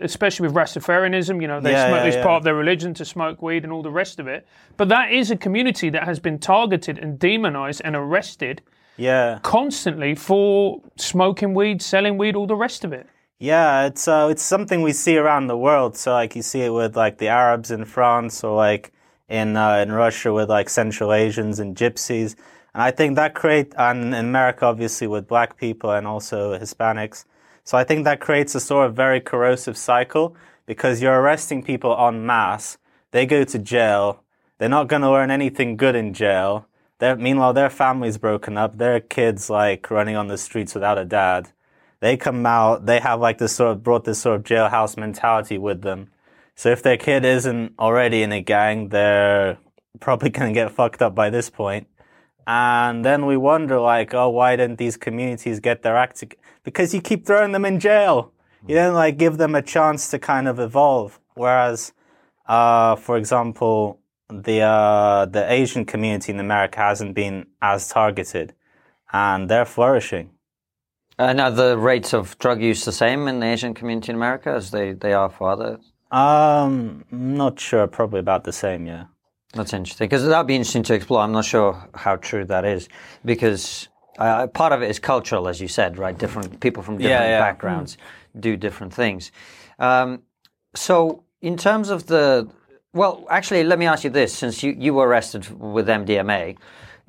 especially 0.00 0.48
with 0.48 0.56
Rastafarianism, 0.56 1.40
you 1.40 1.48
know, 1.48 1.60
they 1.60 1.72
Yeah, 1.72 1.88
smoke 1.88 2.00
yeah, 2.00 2.06
it's 2.06 2.16
yeah. 2.16 2.22
part 2.22 2.38
of 2.38 2.44
their 2.44 2.54
religion 2.54 2.94
to 2.94 3.04
smoke 3.04 3.40
weed 3.42 3.64
and 3.64 3.72
all 3.72 3.82
the 3.82 3.90
rest 3.90 4.18
of 4.18 4.26
it. 4.26 4.46
But 4.76 4.88
that 4.88 5.12
is 5.12 5.30
a 5.30 5.36
community 5.36 5.90
that 5.90 6.04
has 6.04 6.18
been 6.18 6.38
targeted 6.38 6.98
and 6.98 7.18
demonized 7.18 7.82
and 7.84 7.94
arrested 7.94 8.62
yeah. 8.96 9.38
constantly 9.42 10.14
for 10.14 10.80
smoking 10.96 11.54
weed, 11.54 11.82
selling 11.82 12.18
weed, 12.18 12.34
all 12.34 12.46
the 12.46 12.56
rest 12.56 12.84
of 12.84 12.92
it. 12.92 13.06
Yeah, 13.38 13.86
it's 13.86 14.06
uh, 14.06 14.28
it's 14.30 14.42
something 14.42 14.82
we 14.82 14.92
see 14.92 15.16
around 15.16 15.46
the 15.46 15.56
world. 15.56 15.96
So 15.96 16.12
like 16.12 16.36
you 16.36 16.42
see 16.42 16.62
it 16.62 16.70
with 16.70 16.96
like 16.96 17.18
the 17.18 17.28
Arabs 17.28 17.70
in 17.70 17.84
France, 17.84 18.44
or 18.44 18.54
like 18.56 18.92
in 19.28 19.56
uh, 19.56 19.76
in 19.76 19.92
Russia 19.92 20.32
with 20.32 20.50
like 20.50 20.68
Central 20.68 21.12
Asians 21.12 21.58
and 21.58 21.76
Gypsies. 21.76 22.34
And 22.74 22.82
I 22.82 22.90
think 22.90 23.16
that 23.16 23.34
create 23.34 23.72
and 23.78 24.14
in 24.14 24.26
America 24.26 24.66
obviously 24.66 25.06
with 25.06 25.26
black 25.26 25.56
people 25.56 25.90
and 25.92 26.06
also 26.06 26.58
Hispanics. 26.58 27.24
So 27.70 27.78
I 27.78 27.84
think 27.84 28.04
that 28.04 28.18
creates 28.18 28.56
a 28.56 28.60
sort 28.60 28.86
of 28.86 28.96
very 28.96 29.20
corrosive 29.20 29.76
cycle 29.76 30.34
because 30.66 31.00
you're 31.00 31.20
arresting 31.20 31.62
people 31.62 31.96
en 31.96 32.26
masse. 32.26 32.78
They 33.12 33.26
go 33.26 33.44
to 33.44 33.58
jail. 33.60 34.24
They're 34.58 34.68
not 34.68 34.88
going 34.88 35.02
to 35.02 35.10
learn 35.10 35.30
anything 35.30 35.76
good 35.76 35.94
in 35.94 36.12
jail. 36.12 36.66
They're, 36.98 37.14
meanwhile, 37.14 37.52
their 37.52 37.70
family's 37.70 38.18
broken 38.18 38.58
up. 38.58 38.78
Their 38.78 38.98
kids 38.98 39.48
like 39.48 39.88
running 39.88 40.16
on 40.16 40.26
the 40.26 40.36
streets 40.36 40.74
without 40.74 40.98
a 40.98 41.04
dad 41.04 41.52
they 42.00 42.16
come 42.16 42.44
out, 42.46 42.86
they 42.86 42.98
have 42.98 43.20
like 43.20 43.38
this 43.38 43.54
sort 43.54 43.72
of 43.72 43.82
brought 43.82 44.04
this 44.04 44.20
sort 44.20 44.36
of 44.36 44.42
jailhouse 44.42 44.96
mentality 44.96 45.58
with 45.58 45.82
them. 45.82 46.10
So 46.54 46.70
if 46.70 46.82
their 46.82 46.96
kid 46.96 47.24
isn't 47.24 47.74
already 47.78 48.22
in 48.22 48.32
a 48.32 48.40
gang, 48.40 48.88
they're 48.88 49.58
probably 50.00 50.30
going 50.36 50.52
to 50.52 50.54
get 50.54 50.72
fucked 50.72 51.02
up 51.02 51.14
by 51.14 51.30
this 51.30 51.50
point. 51.50 51.86
And 52.46 53.04
then 53.04 53.26
we 53.26 53.36
wonder 53.36 53.78
like, 53.78 54.14
oh, 54.14 54.30
why 54.30 54.56
didn't 54.56 54.78
these 54.78 54.96
communities 54.96 55.60
get 55.60 55.82
their 55.82 55.96
act? 55.96 56.24
Because 56.62 56.94
you 56.94 57.00
keep 57.00 57.26
throwing 57.26 57.52
them 57.52 57.64
in 57.64 57.80
jail. 57.80 58.32
You 58.66 58.74
don't 58.74 58.94
like 58.94 59.16
give 59.16 59.38
them 59.38 59.54
a 59.54 59.62
chance 59.62 60.10
to 60.10 60.18
kind 60.18 60.46
of 60.46 60.58
evolve. 60.58 61.18
Whereas, 61.34 61.92
uh, 62.46 62.96
for 62.96 63.16
example, 63.16 64.00
the, 64.28 64.60
uh, 64.60 65.24
the 65.26 65.50
Asian 65.50 65.84
community 65.84 66.32
in 66.32 66.40
America 66.40 66.78
hasn't 66.80 67.14
been 67.14 67.46
as 67.62 67.88
targeted 67.88 68.54
and 69.12 69.48
they're 69.48 69.64
flourishing. 69.64 70.30
and 71.18 71.40
are 71.40 71.50
the 71.50 71.76
rates 71.76 72.12
of 72.12 72.38
drug 72.38 72.62
use 72.62 72.84
the 72.84 72.92
same 72.92 73.28
in 73.28 73.40
the 73.40 73.46
Asian 73.46 73.74
community 73.74 74.10
in 74.10 74.16
America 74.16 74.50
as 74.50 74.70
they, 74.70 74.92
they 74.92 75.12
are 75.12 75.30
for 75.30 75.50
other? 75.50 75.78
Um, 76.10 77.04
not 77.10 77.60
sure. 77.60 77.86
Probably 77.86 78.20
about 78.20 78.44
the 78.44 78.52
same. 78.52 78.86
Yeah. 78.86 79.04
That's 79.52 79.72
interesting 79.72 80.06
because 80.06 80.24
that'd 80.24 80.46
be 80.46 80.54
interesting 80.54 80.84
to 80.84 80.94
explore. 80.94 81.20
I'm 81.20 81.32
not 81.32 81.44
sure 81.44 81.88
how 81.94 82.16
true 82.16 82.44
that 82.44 82.64
is 82.64 82.88
because 83.24 83.88
uh, 84.18 84.46
part 84.48 84.72
of 84.72 84.82
it 84.82 84.90
is 84.90 84.98
cultural, 84.98 85.48
as 85.48 85.60
you 85.60 85.68
said, 85.68 85.98
right? 85.98 86.16
Different 86.16 86.60
people 86.60 86.82
from 86.82 86.98
different 86.98 87.22
Yeah, 87.24 87.28
yeah. 87.28 87.40
backgrounds 87.40 87.96
do 88.38 88.56
different 88.56 88.92
things. 88.92 89.32
Um, 89.78 90.22
so, 90.74 91.24
in 91.40 91.56
terms 91.56 91.88
of 91.90 92.06
the, 92.06 92.48
well, 92.92 93.26
actually, 93.30 93.64
let 93.64 93.78
me 93.78 93.86
ask 93.86 94.04
you 94.04 94.10
this: 94.10 94.32
since 94.36 94.62
you, 94.62 94.74
you 94.78 94.94
were 94.94 95.06
arrested 95.06 95.48
with 95.58 95.88
MDMA, 95.88 96.56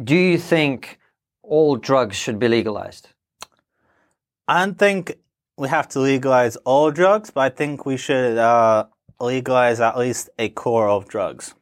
do 0.04 0.16
you 0.16 0.38
think 0.38 1.00
all 1.44 1.76
drugs 1.76 2.16
should 2.16 2.40
be 2.40 2.48
legalized? 2.48 3.10
I 4.48 4.66
don't 4.66 4.78
think 4.78 5.16
we 5.58 5.68
have 5.68 5.88
to 5.90 6.00
legalize 6.00 6.56
all 6.58 6.92
drugs, 6.92 7.30
but 7.30 7.42
I 7.42 7.50
think 7.50 7.86
we 7.86 7.98
should 7.98 8.38
uh, 8.38 8.86
legalize 9.20 9.80
at 9.80 9.98
least 9.98 10.30
a 10.40 10.50
core 10.50 10.90
of 10.90 11.08
drugs. 11.08 11.54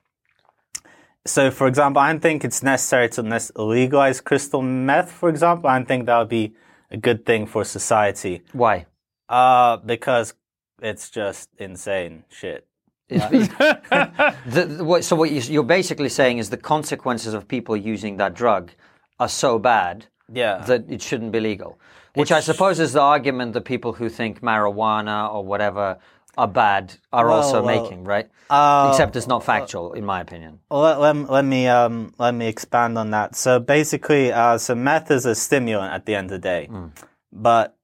So, 1.25 1.51
for 1.51 1.67
example, 1.67 2.01
I 2.01 2.12
don't 2.12 2.21
think 2.21 2.43
it's 2.45 2.63
necessary 2.63 3.10
to 3.10 3.21
legalize 3.55 4.21
crystal 4.21 4.62
meth, 4.62 5.12
for 5.12 5.29
example. 5.29 5.69
I 5.69 5.77
don't 5.77 5.88
think 5.88 6.05
that 6.05 6.17
would 6.17 6.29
be 6.29 6.53
a 6.91 6.97
good 6.97 7.25
thing 7.25 7.45
for 7.45 7.63
society. 7.63 8.41
Why? 8.53 8.86
Uh, 9.27 9.77
because 9.77 10.34
it's 10.82 11.10
just 11.10 11.49
insane 11.58 12.23
shit. 12.29 12.65
The, 13.10 14.77
what- 14.82 15.03
so 15.03 15.15
what 15.15 15.32
you- 15.32 15.41
you're 15.53 15.63
basically 15.63 16.10
saying 16.10 16.38
is 16.38 16.49
the 16.49 16.58
consequences 16.58 17.34
of 17.34 17.47
people 17.47 17.75
using 17.75 18.17
that 18.17 18.34
drug 18.34 18.71
are 19.19 19.27
so 19.29 19.60
bad 19.60 20.05
Yeah. 20.32 20.60
that 20.67 20.86
it 20.89 21.01
shouldn't 21.01 21.32
be 21.32 21.39
legal. 21.39 21.79
Which 22.15 22.32
I 22.32 22.39
suppose 22.39 22.79
is 22.79 22.93
the 22.93 23.01
argument 23.01 23.53
that 23.53 23.62
people 23.65 23.93
who 23.93 24.10
think 24.10 24.41
marijuana 24.41 25.32
or 25.34 25.43
whatever 25.45 25.97
are 26.39 26.47
bad 26.47 26.84
are 27.12 27.28
Well, 27.28 27.38
also 27.38 27.62
well, 27.62 27.75
making, 27.75 27.99
right? 28.13 28.28
uh, 28.49 28.88
Except 28.91 29.15
it's 29.17 29.28
not 29.28 29.43
factual, 29.43 29.93
in 29.99 30.06
my 30.06 30.19
opinion. 30.25 30.60
Well, 30.71 30.82
let, 30.82 30.97
let, 31.06 31.15
let 31.30 31.45
me 31.45 31.62
um, 31.67 32.13
let 32.17 32.34
me 32.34 32.47
expand 32.47 32.97
on 32.97 33.12
that. 33.12 33.36
So 33.36 33.60
basically, 33.60 34.32
uh, 34.32 34.58
so 34.58 34.73
meth 34.75 35.12
is 35.12 35.25
a 35.25 35.36
stimulant 35.36 35.91
at 35.93 36.06
the 36.06 36.15
end 36.15 36.25
of 36.32 36.41
the 36.41 36.45
day, 36.54 36.69
but 37.32 37.75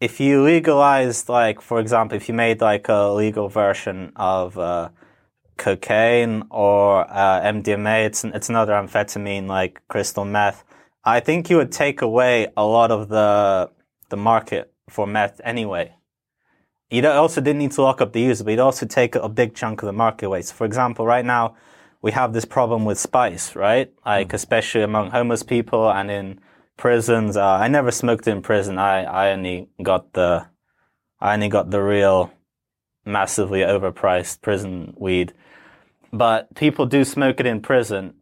if 0.00 0.20
you 0.20 0.42
legalized, 0.44 1.28
like 1.28 1.60
for 1.68 1.80
example, 1.80 2.16
if 2.16 2.28
you 2.28 2.34
made 2.34 2.60
like 2.60 2.88
a 2.88 3.00
legal 3.22 3.48
version 3.48 4.12
of 4.16 4.58
uh, 4.58 4.88
cocaine 5.56 6.42
or 6.50 7.06
uh, 7.10 7.40
MDMA, 7.42 8.06
it's 8.06 8.24
it's 8.24 8.48
another 8.48 8.72
amphetamine 8.74 9.46
like 9.48 9.82
crystal 9.88 10.24
meth. 10.24 10.64
I 11.04 11.20
think 11.20 11.50
you 11.50 11.56
would 11.58 11.72
take 11.72 12.00
away 12.02 12.48
a 12.56 12.64
lot 12.64 12.90
of 12.90 13.08
the 13.08 13.70
the 14.10 14.16
market 14.16 14.72
for 14.88 15.06
meth 15.06 15.40
anyway. 15.44 15.94
You 16.94 17.08
also 17.08 17.40
didn't 17.40 17.58
need 17.58 17.72
to 17.72 17.82
lock 17.82 18.00
up 18.00 18.12
the 18.12 18.20
user, 18.20 18.44
but 18.44 18.52
you'd 18.52 18.60
also 18.60 18.86
take 18.86 19.16
a 19.16 19.28
big 19.28 19.56
chunk 19.56 19.82
of 19.82 19.86
the 19.86 19.92
market 19.92 20.26
away. 20.26 20.42
So, 20.42 20.54
for 20.54 20.64
example, 20.64 21.04
right 21.04 21.24
now 21.24 21.56
we 22.02 22.12
have 22.12 22.32
this 22.32 22.44
problem 22.44 22.84
with 22.84 23.00
spice, 23.00 23.56
right? 23.56 23.92
Like 24.06 24.32
especially 24.32 24.82
among 24.82 25.10
homeless 25.10 25.42
people 25.42 25.90
and 25.90 26.08
in 26.08 26.38
prisons. 26.76 27.36
Uh, 27.36 27.44
I 27.44 27.66
never 27.66 27.90
smoked 27.90 28.28
in 28.28 28.42
prison. 28.42 28.78
I, 28.78 29.02
I 29.02 29.32
only 29.32 29.68
got 29.82 30.12
the 30.12 30.46
I 31.20 31.34
only 31.34 31.48
got 31.48 31.72
the 31.72 31.82
real 31.82 32.32
massively 33.04 33.60
overpriced 33.60 34.40
prison 34.40 34.94
weed. 34.96 35.32
But 36.12 36.54
people 36.54 36.86
do 36.86 37.04
smoke 37.04 37.40
it 37.40 37.46
in 37.46 37.60
prison. 37.60 38.14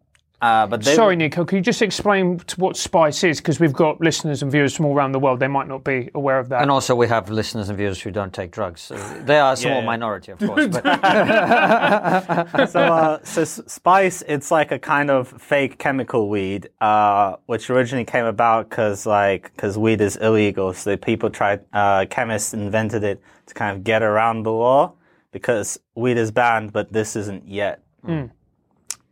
Uh, 0.43 0.67
but 0.67 0.83
they, 0.83 0.97
Sorry, 0.97 1.17
Niko, 1.17 1.47
can 1.47 1.59
you 1.59 1.63
just 1.63 1.83
explain 1.83 2.41
t- 2.41 2.57
what 2.57 2.77
spice 2.77 3.23
is? 3.23 3.39
Because 3.39 3.61
we've 3.61 3.73
got 3.73 4.01
listeners 4.01 4.43
and 4.43 4.51
viewers 4.51 4.75
from 4.75 4.87
all 4.87 4.95
around 4.95 5.13
the 5.13 5.21
world. 5.21 5.39
They 5.39 5.47
might 5.47 5.69
not 5.69 5.85
be 5.85 6.11
aware 6.17 6.41
of 6.41 6.49
that. 6.49 6.63
And 6.63 6.71
also, 6.71 6.97
we 6.97 7.07
have 7.07 7.31
listeners 7.31 7.69
and 7.69 7.79
viewers 7.79 8.03
who 8.03 8.11
don't 8.11 8.35
take 8.35 8.51
drugs. 8.51 8.81
So 8.81 8.97
they 9.25 9.39
are 9.39 9.53
a 9.53 9.57
small 9.57 9.79
yeah. 9.79 9.87
minority, 9.87 10.33
of 10.33 10.41
course. 10.41 10.67
But 10.67 10.83
so, 12.71 12.81
uh, 12.81 13.23
so 13.23 13.45
spice, 13.45 14.25
it's 14.27 14.51
like 14.51 14.73
a 14.73 14.81
kind 14.81 15.13
of 15.13 15.29
fake 15.41 15.79
chemical 15.79 16.29
weed, 16.29 16.71
uh, 16.81 17.37
which 17.47 17.71
originally 17.71 18.05
came 18.05 18.25
about 18.25 18.69
because 18.69 19.07
like 19.07 19.53
because 19.55 19.79
weed 19.79 20.01
is 20.01 20.17
illegal. 20.17 20.73
So 20.73 20.97
people 20.97 21.31
tried, 21.31 21.61
uh, 21.73 22.07
chemists 22.11 22.53
invented 22.53 23.05
it 23.05 23.23
to 23.47 23.55
kind 23.55 23.77
of 23.77 23.85
get 23.85 24.03
around 24.03 24.43
the 24.43 24.51
law 24.51 24.95
because 25.31 25.79
weed 25.95 26.17
is 26.17 26.33
banned, 26.33 26.73
but 26.73 26.93
this 26.93 27.15
isn't 27.15 27.47
yet. 27.47 27.81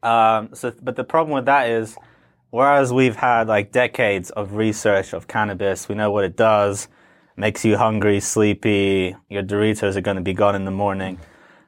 Um, 0.02 0.50
so, 0.54 0.72
but 0.82 0.96
the 0.96 1.04
problem 1.04 1.34
with 1.34 1.46
that 1.46 1.68
is, 1.68 1.96
whereas 2.50 2.92
we've 2.92 3.16
had 3.16 3.48
like 3.48 3.72
decades 3.72 4.30
of 4.30 4.54
research 4.54 5.12
of 5.12 5.28
cannabis, 5.28 5.88
we 5.88 5.94
know 5.94 6.10
what 6.10 6.24
it 6.24 6.36
does, 6.36 6.88
makes 7.36 7.64
you 7.64 7.76
hungry, 7.76 8.20
sleepy, 8.20 9.16
your 9.28 9.42
Doritos 9.42 9.96
are 9.96 10.00
going 10.00 10.16
to 10.16 10.22
be 10.22 10.32
gone 10.32 10.54
in 10.54 10.64
the 10.64 10.70
morning. 10.70 11.18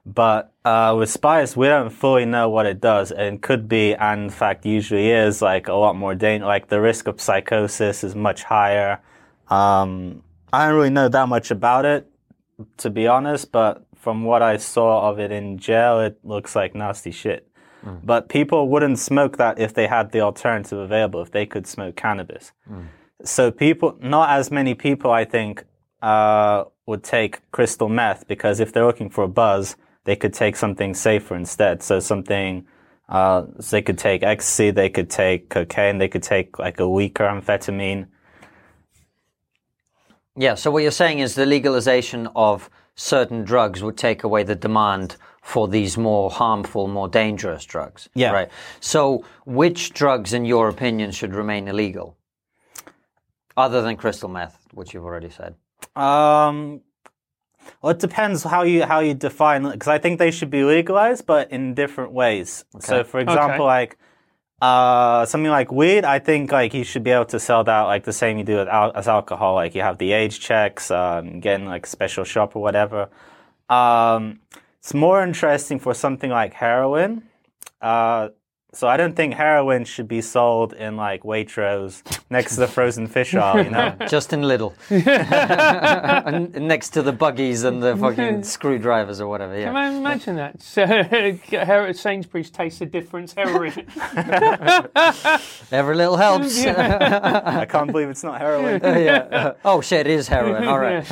But 0.05 0.53
uh, 0.65 0.97
with 0.99 1.11
spice, 1.11 1.57
we 1.57 1.69
don't 1.69 1.91
fully 1.91 2.25
know 2.25 2.49
what 2.49 2.67
it 2.67 2.81
does, 2.81 3.13
and 3.13 3.41
could 3.41 3.69
be, 3.69 3.95
and 3.95 4.25
in 4.25 4.31
fact, 4.31 4.67
usually 4.67 5.11
is 5.11 5.41
like 5.41 5.69
a 5.69 5.75
lot 5.75 5.95
more 5.95 6.15
dangerous. 6.15 6.49
Like 6.49 6.69
the 6.69 6.81
risk 6.81 7.07
of 7.07 7.21
psychosis 7.21 8.03
is 8.03 8.15
much 8.15 8.43
higher. 8.43 9.01
Um, 9.49 10.23
I 10.53 10.67
don't 10.67 10.77
really 10.77 10.91
know 10.91 11.09
that 11.09 11.29
much 11.29 11.51
about 11.51 11.85
it, 11.85 12.11
to 12.79 12.91
be 12.91 13.07
honest. 13.07 13.53
But 13.53 13.87
from 13.95 14.25
what 14.25 14.43
I 14.43 14.57
saw 14.57 15.09
of 15.09 15.21
it 15.21 15.31
in 15.31 15.59
jail, 15.59 16.01
it 16.01 16.19
looks 16.25 16.57
like 16.57 16.75
nasty 16.75 17.13
shit. 17.13 17.49
But 18.05 18.29
people 18.29 18.69
wouldn't 18.69 18.99
smoke 18.99 19.37
that 19.39 19.59
if 19.59 19.75
they 19.75 19.87
had 19.87 20.13
the 20.13 20.21
alternative 20.21 20.79
available, 20.79 21.23
if 21.23 21.31
they 21.31 21.47
could 21.47 21.67
smoke 21.67 21.97
cannabis. 21.97 22.53
So 23.25 23.51
people, 23.51 23.97
not 24.01 24.31
as 24.31 24.51
many 24.51 24.75
people, 24.75 25.11
I 25.11 25.25
think, 25.25 25.65
uh, 26.01 26.65
would 26.87 27.05
take 27.05 27.41
crystal 27.53 27.89
meth 27.89 28.27
because 28.27 28.61
if 28.61 28.73
they're 28.73 28.87
looking 28.87 29.11
for 29.11 29.25
a 29.25 29.29
buzz, 29.29 29.77
they 30.05 30.17
could 30.17 30.35
take 30.35 30.57
something 30.57 30.95
safer 30.95 31.37
instead. 31.37 31.83
So 31.83 32.01
something, 32.01 32.67
uh, 33.09 33.45
so 33.61 33.77
they 33.77 33.83
could 33.83 33.99
take 33.99 34.23
ecstasy, 34.23 34.71
they 34.71 34.89
could 34.89 35.09
take 35.09 35.49
cocaine, 35.49 35.99
they 35.99 36.09
could 36.09 36.23
take 36.23 36.59
like 36.59 36.81
a 36.81 36.89
weaker 36.89 37.25
amphetamine. 37.25 38.09
yeah, 40.37 40.55
so 40.55 40.71
what 40.71 40.83
you're 40.83 40.91
saying 40.91 41.21
is 41.21 41.35
the 41.35 41.47
legalization 41.47 42.29
of 42.35 42.69
certain 42.95 43.45
drugs 43.45 43.83
would 43.83 43.97
take 43.97 44.25
away 44.25 44.43
the 44.43 44.55
demand 44.55 45.17
for 45.43 45.67
these 45.69 45.99
more 45.99 46.31
harmful, 46.31 46.89
more 46.89 47.09
dangerous 47.09 47.65
drugs. 47.65 48.09
Yeah. 48.15 48.31
Right. 48.31 48.49
So, 48.81 49.25
which 49.45 49.93
drugs, 49.93 50.33
in 50.33 50.45
your 50.45 50.69
opinion, 50.69 51.11
should 51.11 51.35
remain 51.35 51.69
illegal? 51.69 52.17
Other 53.57 53.83
than 53.83 53.97
crystal 53.97 54.29
meth, 54.31 54.57
which 54.73 54.95
you've 54.95 55.05
already 55.05 55.29
said. 55.29 55.57
Um, 55.95 56.81
well, 57.83 57.91
it 57.93 57.99
depends 57.99 58.43
how 58.45 58.63
you 58.63 58.85
how 58.85 59.01
you 59.01 59.15
define 59.15 59.71
because 59.71 59.89
I 59.89 59.99
think 59.99 60.19
they 60.19 60.31
should 60.31 60.49
be 60.51 60.65
legalized, 60.65 61.27
but 61.27 61.51
in 61.51 61.75
different 61.75 62.13
ways. 62.13 62.65
So, 62.79 63.05
for 63.05 63.21
example, 63.21 63.67
Okay. 63.67 63.77
like 63.81 63.99
uh, 64.63 65.27
something 65.27 65.51
like 65.51 65.71
weed, 65.73 66.05
I 66.05 66.19
think 66.21 66.51
like 66.53 66.73
you 66.73 66.85
should 66.85 67.03
be 67.03 67.11
able 67.11 67.27
to 67.27 67.41
sell 67.41 67.65
that 67.65 67.83
like 67.83 68.05
the 68.05 68.13
same 68.13 68.39
you 68.39 68.45
do 68.45 68.57
with 68.57 68.69
al- 68.69 68.93
as 68.97 69.09
alcohol. 69.09 69.55
Like 69.55 69.75
you 69.75 69.83
have 69.83 69.99
the 69.99 70.13
age 70.13 70.39
checks, 70.41 70.91
um, 70.91 71.41
getting 71.41 71.67
like 71.67 71.85
special 71.85 72.25
shop 72.25 72.55
or 72.57 72.63
whatever. 72.63 73.09
Um, 73.69 74.41
it's 74.83 74.95
more 74.95 75.23
interesting 75.23 75.79
for 75.79 75.95
something 75.95 76.29
like 76.31 76.55
heroin. 76.55 77.23
Uh, 77.81 78.31
so 78.75 78.89
I 78.89 78.97
don't 78.97 79.15
think 79.15 79.35
heroin 79.35 79.85
should 79.85 80.09
be 80.09 80.21
sold 80.23 80.73
in 80.73 80.97
like 80.97 81.23
Waitrose 81.25 82.03
next 82.31 82.55
to 82.55 82.61
the 82.61 82.67
frozen 82.67 83.07
fish 83.07 83.35
aisle. 83.35 83.63
You 83.65 83.71
know. 83.71 83.95
Just 84.09 84.33
in 84.33 84.41
Lidl. 84.41 84.73
And 86.27 86.53
next 86.67 86.91
to 86.91 87.03
the 87.03 87.13
buggies 87.13 87.63
and 87.65 87.83
the 87.83 87.97
fucking 87.97 88.43
screwdrivers 88.45 89.21
or 89.21 89.29
whatever. 89.29 89.55
Can 89.55 89.77
I 89.77 89.89
imagine 89.93 90.37
that? 90.37 90.63
So, 90.63 90.87
Her- 90.87 91.93
Sainsbury's 91.93 92.51
tastes 92.51 92.79
the 92.81 92.87
difference. 92.87 93.35
Heroin. 93.35 93.73
Every 95.71 95.95
little 95.95 96.17
helps. 96.17 96.65
I 96.67 97.67
can't 97.67 97.93
believe 97.93 98.09
it's 98.09 98.25
not 98.25 98.41
heroin. 98.41 98.81
yeah. 98.83 99.53
Oh 99.65 99.81
shit, 99.81 100.07
it 100.07 100.13
is 100.13 100.27
heroin. 100.29 100.65
All 100.65 100.79
right. 100.79 101.05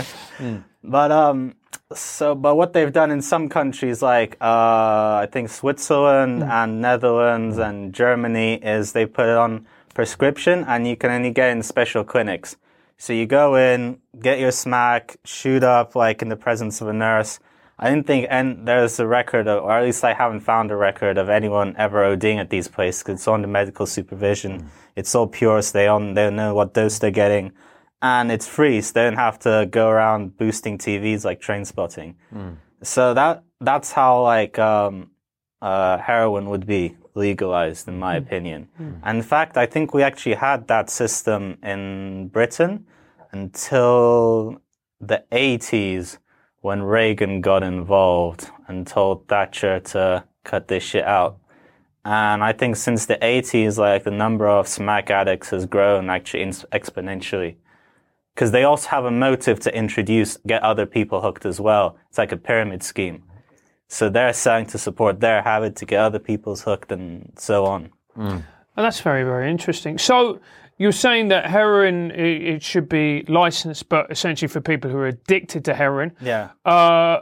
But 0.83 1.12
um, 1.12 1.54
so 1.94 2.35
but 2.35 2.57
what 2.57 2.72
they've 2.72 2.92
done 2.92 3.11
in 3.11 3.20
some 3.20 3.48
countries 3.48 4.00
like 4.03 4.37
uh, 4.40 5.24
I 5.24 5.29
think 5.31 5.48
Switzerland 5.48 6.42
hmm. 6.42 6.50
and 6.50 6.81
Netherlands 6.81 7.57
hmm. 7.57 7.62
and 7.62 7.92
Germany 7.92 8.55
is 8.55 8.92
they 8.92 9.07
put 9.07 9.26
it 9.26 9.37
on 9.37 9.66
prescription 9.94 10.64
and 10.64 10.87
you 10.87 10.96
can 10.96 11.11
only 11.11 11.31
get 11.31 11.50
in 11.50 11.62
special 11.62 12.05
clinics. 12.05 12.57
So 12.96 13.12
you 13.12 13.26
go 13.26 13.57
in, 13.57 13.98
get 14.20 14.38
your 14.38 14.53
smack, 14.53 15.16
shoot 15.24 15.64
up 15.64 15.96
like 15.96 16.22
in 16.22 16.29
the 16.29 16.37
presence 16.37 16.81
of 16.81 16.88
a 16.88 16.92
nurse. 16.92 17.40
I 17.79 17.88
didn't 17.88 18.07
think, 18.07 18.26
and 18.29 18.68
there's 18.68 19.00
a 19.00 19.07
record, 19.07 19.48
of, 19.48 19.64
or 19.64 19.72
at 19.72 19.83
least 19.83 20.05
I 20.05 20.12
haven't 20.12 20.40
found 20.40 20.70
a 20.70 20.76
record 20.76 21.16
of 21.16 21.31
anyone 21.31 21.74
ever 21.79 22.05
ODing 22.05 22.37
at 22.37 22.50
these 22.50 22.68
places 22.68 23.03
'cause 23.03 23.14
it's 23.14 23.26
under 23.26 23.48
medical 23.48 23.87
supervision. 23.87 24.61
Hmm. 24.61 24.66
It's 24.96 25.14
all 25.14 25.26
pure, 25.26 25.62
so 25.62 25.79
they 25.79 25.88
on 25.88 26.12
they 26.12 26.29
know 26.31 26.53
what 26.53 26.74
dose 26.74 26.98
they're 26.98 27.11
getting, 27.11 27.53
and 28.03 28.33
it's 28.33 28.47
free, 28.47 28.81
so 28.81 28.93
they 28.95 29.05
don't 29.05 29.17
have 29.17 29.39
to 29.41 29.69
go 29.71 29.89
around 29.89 30.37
boosting 30.39 30.79
TVs 30.79 31.25
like 31.25 31.41
Trainspotting. 31.41 32.15
So 32.83 33.15
that 33.15 33.43
that's 33.61 33.93
how 33.93 34.23
like 34.23 34.59
um, 34.59 35.11
uh, 35.61 35.99
heroin 35.99 36.49
would 36.49 36.67
be 36.67 36.97
legalized, 37.15 37.89
in 37.89 37.99
my 37.99 38.17
opinion. 38.17 38.69
And 39.03 39.19
in 39.19 39.23
fact, 39.23 39.57
I 39.57 39.67
think 39.67 39.93
we 39.93 40.03
actually 40.03 40.37
had 40.37 40.67
that 40.69 40.89
system 40.89 41.59
in 41.63 42.29
Britain 42.29 42.87
until 43.33 44.61
the 45.01 45.25
80s 45.33 46.19
when 46.61 46.83
Reagan 46.83 47.41
got 47.41 47.63
involved 47.63 48.49
and 48.69 48.87
told 48.87 49.27
Thatcher 49.29 49.81
to 49.81 50.25
cut 50.45 50.69
this 50.69 50.83
shit 50.83 51.05
out. 51.05 51.39
And 52.05 52.43
I 52.43 52.53
think 52.53 52.77
since 52.77 53.07
the 53.07 53.17
80s, 53.17 53.77
like 53.79 54.05
the 54.05 54.11
number 54.11 54.49
of 54.49 54.67
smack 54.69 55.11
addicts 55.11 55.51
has 55.51 55.67
grown 55.67 56.09
actually 56.11 56.43
ins- 56.45 56.65
exponentially. 56.73 57.57
Because 58.40 58.53
they 58.53 58.64
also 58.64 58.88
have 58.88 59.05
a 59.05 59.11
motive 59.11 59.61
to 59.61 59.76
introduce, 59.76 60.38
get 60.46 60.62
other 60.62 60.87
people 60.87 61.20
hooked 61.20 61.44
as 61.44 61.61
well. 61.61 61.98
It's 62.09 62.16
like 62.16 62.33
a 62.33 62.38
pyramid 62.38 62.83
scheme. 62.83 63.22
So 63.88 64.09
they're 64.09 64.33
selling 64.33 64.64
to 64.68 64.79
support 64.79 65.20
their 65.20 65.42
habit 65.42 65.76
to 65.76 65.85
get 65.85 66.00
other 66.00 66.18
people's 66.18 66.62
hooked 66.62 66.90
and 66.90 67.35
so 67.37 67.66
on. 67.66 67.90
Oh, 68.16 68.42
that's 68.76 69.03
very, 69.03 69.24
very 69.24 69.50
interesting. 69.50 69.98
So, 69.98 70.40
You're 70.79 70.92
saying 70.92 71.29
that 71.29 71.50
heroin 71.50 72.11
it 72.12 72.62
should 72.62 72.88
be 72.88 73.26
licensed, 73.29 73.90
but 73.90 74.11
essentially 74.11 74.48
for 74.48 74.62
people 74.62 74.90
who 74.90 74.96
are 74.96 75.09
addicted 75.09 75.66
to 75.66 75.74
heroin. 75.74 76.12
Yeah. 76.22 76.53
Uh, 76.64 77.20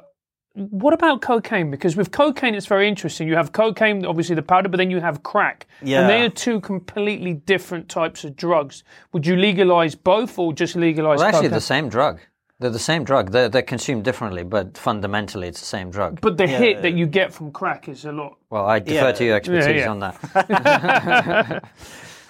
what 0.71 0.93
about 0.95 1.23
cocaine? 1.23 1.71
Because 1.71 1.97
with 1.97 2.11
cocaine, 2.11 2.55
it's 2.55 2.67
very 2.67 2.89
interesting. 2.89 3.29
You 3.29 3.37
have 3.37 3.53
cocaine, 3.53 4.05
obviously 4.05 4.35
the 4.35 4.43
powder, 4.43 4.69
but 4.69 4.77
then 4.77 4.91
you 4.91 5.01
have 5.01 5.23
crack, 5.23 5.67
Yeah. 5.83 6.01
and 6.01 6.11
they 6.11 6.23
are 6.23 6.29
two 6.29 6.61
completely 6.61 7.35
different 7.35 7.89
types 7.89 8.25
of 8.25 8.37
drugs. 8.37 8.85
Would 9.13 9.27
you 9.27 9.37
legalize 9.37 9.95
both, 9.95 10.39
or 10.39 10.53
just 10.53 10.77
legalize? 10.77 11.19
Well, 11.19 11.29
actually, 11.29 11.49
cocaine? 11.49 11.55
the 11.55 11.61
same 11.61 11.89
drug. 11.89 12.21
They're 12.61 12.71
the 12.71 12.79
same 12.81 13.05
drug. 13.05 13.31
They're, 13.31 13.49
they're 13.49 13.63
consumed 13.63 14.03
differently, 14.05 14.43
but 14.43 14.77
fundamentally, 14.77 15.47
it's 15.47 15.61
the 15.61 15.67
same 15.67 15.91
drug. 15.91 16.21
but 16.21 16.37
the 16.37 16.47
hit 16.49 16.83
that 16.83 16.93
you 16.95 17.07
get 17.07 17.33
from 17.33 17.53
crack 17.53 17.89
is 17.89 18.05
a 18.05 18.11
lot. 18.11 18.37
Well, 18.51 18.67
I 18.67 18.81
defer 18.81 19.07
Yeah. 19.07 19.13
to 19.13 19.25
your 19.25 19.37
expertise 19.37 19.77
yeah. 19.83 19.91
on 19.91 20.01
that. 20.01 21.63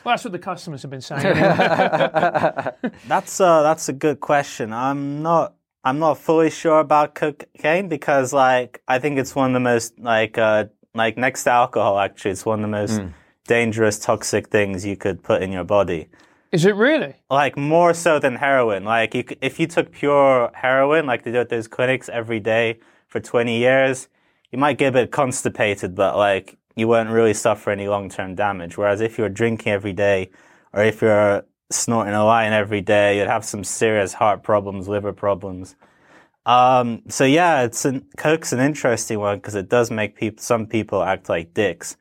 Well, 0.05 0.13
that's 0.15 0.25
what 0.25 0.33
the 0.33 0.39
customers 0.39 0.81
have 0.83 0.91
been 0.91 1.01
saying. 1.03 1.23
That's 3.09 3.41
uh 3.41 3.63
that's 3.63 3.89
a 3.89 3.93
good 3.93 4.21
question. 4.21 4.73
I'm 4.73 5.23
not 5.23 5.55
I'm 5.89 5.99
not 5.99 6.19
fully 6.19 6.51
sure 6.51 6.81
about 6.81 7.15
cocaine 7.15 7.89
because 7.89 8.35
like 8.35 8.83
I 8.87 8.99
think 8.99 9.19
it's 9.19 9.35
one 9.35 9.49
of 9.51 9.55
the 9.55 9.61
most 9.61 9.99
like 9.99 10.37
uh 10.37 10.67
like 10.95 11.17
next 11.17 11.45
to 11.45 11.51
alcohol 11.51 11.99
actually 11.99 12.33
it's 12.33 12.45
one 12.45 12.59
of 12.59 12.63
the 12.63 12.77
most 12.81 13.01
dangerous 13.47 13.99
toxic 13.99 14.49
things 14.49 14.85
you 14.85 14.97
could 14.99 15.23
put 15.23 15.43
in 15.43 15.51
your 15.51 15.65
body. 15.65 16.09
is 16.53 16.67
it 16.67 16.75
really? 16.75 17.15
Like 17.31 17.57
more 17.57 17.95
so 17.95 18.19
than 18.19 18.37
heroin. 18.37 18.85
Like 18.85 19.15
you, 19.15 19.25
if 19.41 19.59
you 19.59 19.67
took 19.67 19.91
pure 19.91 20.51
heroin 20.53 21.07
like 21.07 21.23
they 21.25 21.33
do 21.33 21.39
at 21.39 21.49
those 21.49 21.67
clinics 21.67 22.11
every 22.11 22.41
day 22.41 22.81
for 23.07 23.19
20 23.19 23.57
years, 23.57 24.09
you 24.51 24.59
might 24.59 24.77
get 24.77 24.89
a 24.89 24.93
bit 24.93 25.11
constipated 25.11 25.95
but 25.95 26.19
like 26.19 26.59
you 26.77 26.87
won't 26.87 27.09
really 27.09 27.35
suffer 27.35 27.71
any 27.71 27.89
long-term 27.89 28.35
damage. 28.35 28.77
Whereas 28.77 29.01
if 29.01 29.17
you're 29.17 29.31
drinking 29.31 29.73
every 29.73 29.95
day 29.95 30.31
or 30.75 30.85
if 30.85 31.01
you're 31.01 31.47
snorting 31.71 32.15
a 32.15 32.25
line 32.25 32.53
every 32.53 32.81
day, 32.81 33.19
you'd 33.19 33.29
have 33.29 33.45
some 33.45 33.65
serious 33.65 34.15
heart 34.15 34.43
problems, 34.43 34.89
liver 34.89 35.13
problems. 35.13 35.77
Um, 36.47 37.03
so 37.09 37.25
yeah, 37.25 37.63
it's 37.63 37.85
an, 37.85 38.07
coke's 38.17 38.53
an 38.53 38.61
interesting 38.61 39.19
one 39.19 39.37
because 39.37 39.55
it 39.55 39.69
does 39.69 39.91
make 39.91 40.17
people, 40.17 40.43
some 40.43 40.67
people 40.67 41.03
act 41.03 41.29
like 41.29 41.53
dicks. 41.55 41.97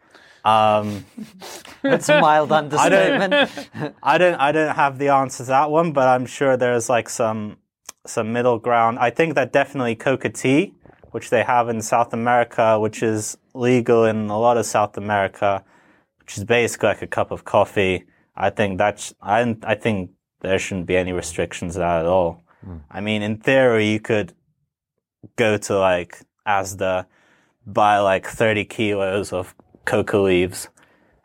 Um, 0.46 1.06
It's 1.84 2.10
a 2.10 2.20
mild 2.20 2.52
understatement. 2.52 3.34
I 4.04 4.18
don't, 4.18 4.36
I 4.36 4.52
don't 4.52 4.76
have 4.76 4.98
the 4.98 5.10
answer 5.10 5.44
to 5.44 5.50
that 5.50 5.70
one, 5.70 5.92
but 5.94 6.08
I'm 6.08 6.26
sure 6.26 6.58
there's 6.58 6.90
like 6.90 7.10
some, 7.10 7.58
some 8.06 8.34
middle 8.34 8.58
ground. 8.58 9.00
I 9.00 9.10
think 9.10 9.36
that 9.36 9.54
definitely 9.54 9.96
coca 9.96 10.30
tea, 10.30 10.74
which 11.12 11.30
they 11.30 11.44
have 11.44 11.70
in 11.70 11.82
South 11.82 12.14
America, 12.14 12.80
which 12.80 13.04
is 13.04 13.38
legal 13.54 14.06
in 14.06 14.30
a 14.30 14.40
lot 14.40 14.58
of 14.58 14.66
South 14.66 14.98
America, 14.98 15.64
which 16.20 16.38
is 16.38 16.44
basically 16.44 16.90
like 16.90 17.02
a 17.02 17.08
cup 17.08 17.32
of 17.32 17.46
coffee. 17.46 18.06
I 18.38 18.50
think 18.50 18.78
that's, 18.78 19.14
I, 19.22 19.56
I 19.64 19.76
think 19.76 20.12
there 20.42 20.60
shouldn't 20.60 20.86
be 20.86 20.96
any 20.96 21.12
restrictions 21.12 21.74
to 21.74 21.80
that 21.80 22.02
at 22.02 22.06
all. 22.06 22.44
Hmm. 22.64 22.78
I 22.90 23.02
mean, 23.02 23.22
in 23.22 23.38
theory, 23.38 23.90
you 23.90 24.00
could 24.00 24.34
go 25.36 25.58
to 25.58 25.80
like 25.80 26.20
Asda, 26.48 27.06
buy 27.66 28.00
like 28.00 28.28
30 28.28 28.66
kilos 28.66 29.34
of 29.34 29.56
coca 29.86 30.18
leaves 30.18 30.70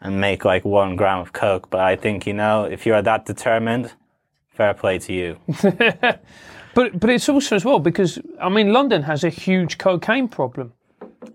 and 0.01 0.21
make 0.21 0.45
like 0.45 0.65
one 0.65 0.97
gram 0.97 1.21
of 1.21 1.33
coke. 1.33 1.71
But 1.71 1.81
I 1.81 1.97
think, 1.97 2.27
you 2.27 2.33
know, 2.33 2.65
if 2.65 2.87
you're 2.87 3.03
that 3.03 3.27
determined, 3.27 3.93
fair 4.49 4.75
play 4.75 4.99
to 4.99 5.13
you. 5.13 5.39
But 6.75 6.99
but 6.99 7.11
it's 7.11 7.29
also 7.29 7.57
as 7.57 7.65
well 7.65 7.79
because 7.79 8.19
I 8.41 8.49
mean 8.49 8.73
London 8.73 9.03
has 9.03 9.25
a 9.25 9.29
huge 9.29 9.79
cocaine 9.79 10.29
problem. 10.29 10.73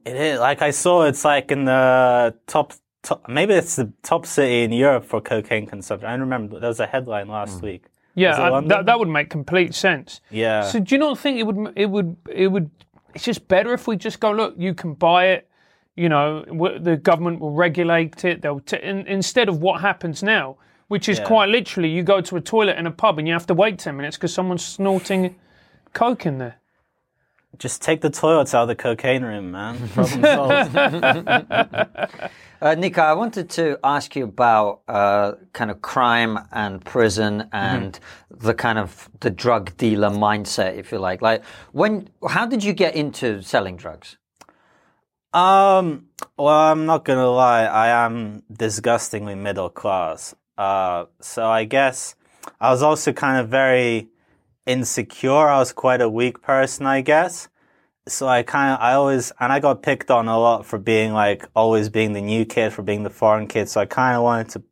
It 0.05 0.15
is 0.15 0.39
like 0.39 0.61
I 0.61 0.71
saw. 0.71 1.03
It's 1.03 1.23
like 1.23 1.51
in 1.51 1.65
the 1.65 2.33
top, 2.47 2.73
top. 3.07 3.27
Maybe 3.27 3.53
it's 3.53 3.75
the 3.75 3.91
top 4.03 4.25
city 4.25 4.63
in 4.63 4.71
Europe 4.71 5.05
for 5.05 5.21
cocaine 5.21 5.65
consumption. 5.65 6.09
I 6.09 6.15
remember 6.15 6.59
there 6.59 6.69
was 6.69 6.79
a 6.79 6.87
headline 6.87 7.27
last 7.27 7.59
hmm. 7.59 7.65
week. 7.65 7.85
Yeah, 8.15 8.41
I- 8.41 8.61
that 8.61 8.85
that 8.85 8.99
would 8.99 9.09
make 9.09 9.29
complete 9.29 9.75
sense. 9.75 10.21
Yeah. 10.31 10.63
So 10.63 10.79
do 10.79 10.95
you 10.95 10.99
not 10.99 11.19
think 11.19 11.39
it 11.39 11.43
would 11.43 11.73
it 11.75 11.85
would 11.85 12.15
it 12.29 12.47
would 12.47 12.69
it's 13.13 13.25
just 13.25 13.47
better 13.47 13.73
if 13.73 13.87
we 13.87 13.95
just 13.95 14.19
go 14.19 14.31
look 14.31 14.53
you 14.57 14.73
can 14.73 14.93
buy 14.93 15.25
it 15.27 15.49
you 15.95 16.07
know 16.07 16.43
w- 16.45 16.77
the 16.79 16.95
government 16.95 17.39
will 17.39 17.51
regulate 17.51 18.23
it 18.23 18.41
they'll 18.41 18.59
t- 18.59 18.77
in, 18.81 19.07
instead 19.07 19.49
of 19.49 19.59
what 19.59 19.81
happens 19.81 20.21
now 20.21 20.55
which 20.87 21.09
is 21.09 21.17
Yeah. 21.17 21.25
quite 21.25 21.49
literally 21.49 21.89
you 21.89 22.03
go 22.03 22.21
to 22.21 22.37
a 22.37 22.41
toilet 22.41 22.77
in 22.77 22.85
a 22.85 22.91
pub 22.91 23.17
and 23.17 23.27
you 23.27 23.33
have 23.33 23.47
to 23.47 23.53
wait 23.53 23.79
10 23.79 23.97
minutes 23.97 24.17
because 24.17 24.33
someone's 24.33 24.63
snorting 24.63 25.35
coke 25.93 26.25
in 26.25 26.37
there 26.37 26.57
Just 27.57 27.81
take 27.81 28.01
the 28.01 28.09
toilets 28.09 28.53
out 28.53 28.63
of 28.63 28.67
the 28.67 28.75
cocaine 28.75 29.23
room, 29.23 29.51
man. 29.51 29.89
Problem 29.93 30.21
solved. 30.21 32.09
Uh, 32.59 32.73
Nika, 32.73 33.03
I 33.03 33.13
wanted 33.13 33.51
to 33.51 33.77
ask 33.83 34.15
you 34.15 34.23
about 34.23 34.81
uh, 34.87 35.33
kind 35.53 35.69
of 35.69 35.79
crime 35.83 36.39
and 36.51 36.83
prison 36.83 37.47
and 37.51 37.99
the 38.31 38.55
kind 38.55 38.79
of 38.79 39.09
the 39.19 39.29
drug 39.29 39.77
dealer 39.77 40.09
mindset, 40.09 40.75
if 40.75 40.91
you 40.91 40.97
like. 40.97 41.21
Like, 41.21 41.45
when, 41.71 42.09
how 42.27 42.47
did 42.47 42.63
you 42.63 42.73
get 42.73 42.95
into 42.95 43.43
selling 43.43 43.77
drugs? 43.77 44.17
Um, 45.33 46.07
well, 46.35 46.47
I'm 46.47 46.87
not 46.87 47.05
gonna 47.05 47.29
lie. 47.29 47.65
I 47.65 47.89
am 48.05 48.41
disgustingly 48.51 49.35
middle 49.35 49.69
class. 49.69 50.33
Uh, 50.57 51.05
so 51.21 51.45
I 51.45 51.65
guess 51.65 52.15
I 52.59 52.71
was 52.71 52.81
also 52.81 53.13
kind 53.13 53.39
of 53.39 53.49
very 53.49 54.09
insecure. 54.67 55.47
I 55.47 55.57
was 55.57 55.73
quite 55.73 56.01
a 56.01 56.09
weak 56.09 56.41
person, 56.41 56.85
I 56.85 57.01
guess. 57.01 57.49
So 58.07 58.27
I 58.27 58.43
kind 58.43 58.73
of, 58.73 58.79
I 58.79 58.93
always, 58.93 59.31
and 59.39 59.51
I 59.51 59.59
got 59.59 59.81
picked 59.81 60.11
on 60.11 60.27
a 60.27 60.39
lot 60.39 60.65
for 60.65 60.77
being 60.77 61.13
like, 61.13 61.45
always 61.55 61.89
being 61.89 62.13
the 62.13 62.21
new 62.21 62.45
kid, 62.45 62.71
for 62.71 62.83
being 62.83 63.03
the 63.03 63.09
foreign 63.09 63.47
kid. 63.47 63.69
So 63.69 63.81
I 63.81 63.85
kind 63.85 64.15
of 64.15 64.23
wanted 64.23 64.49
to 64.49 64.63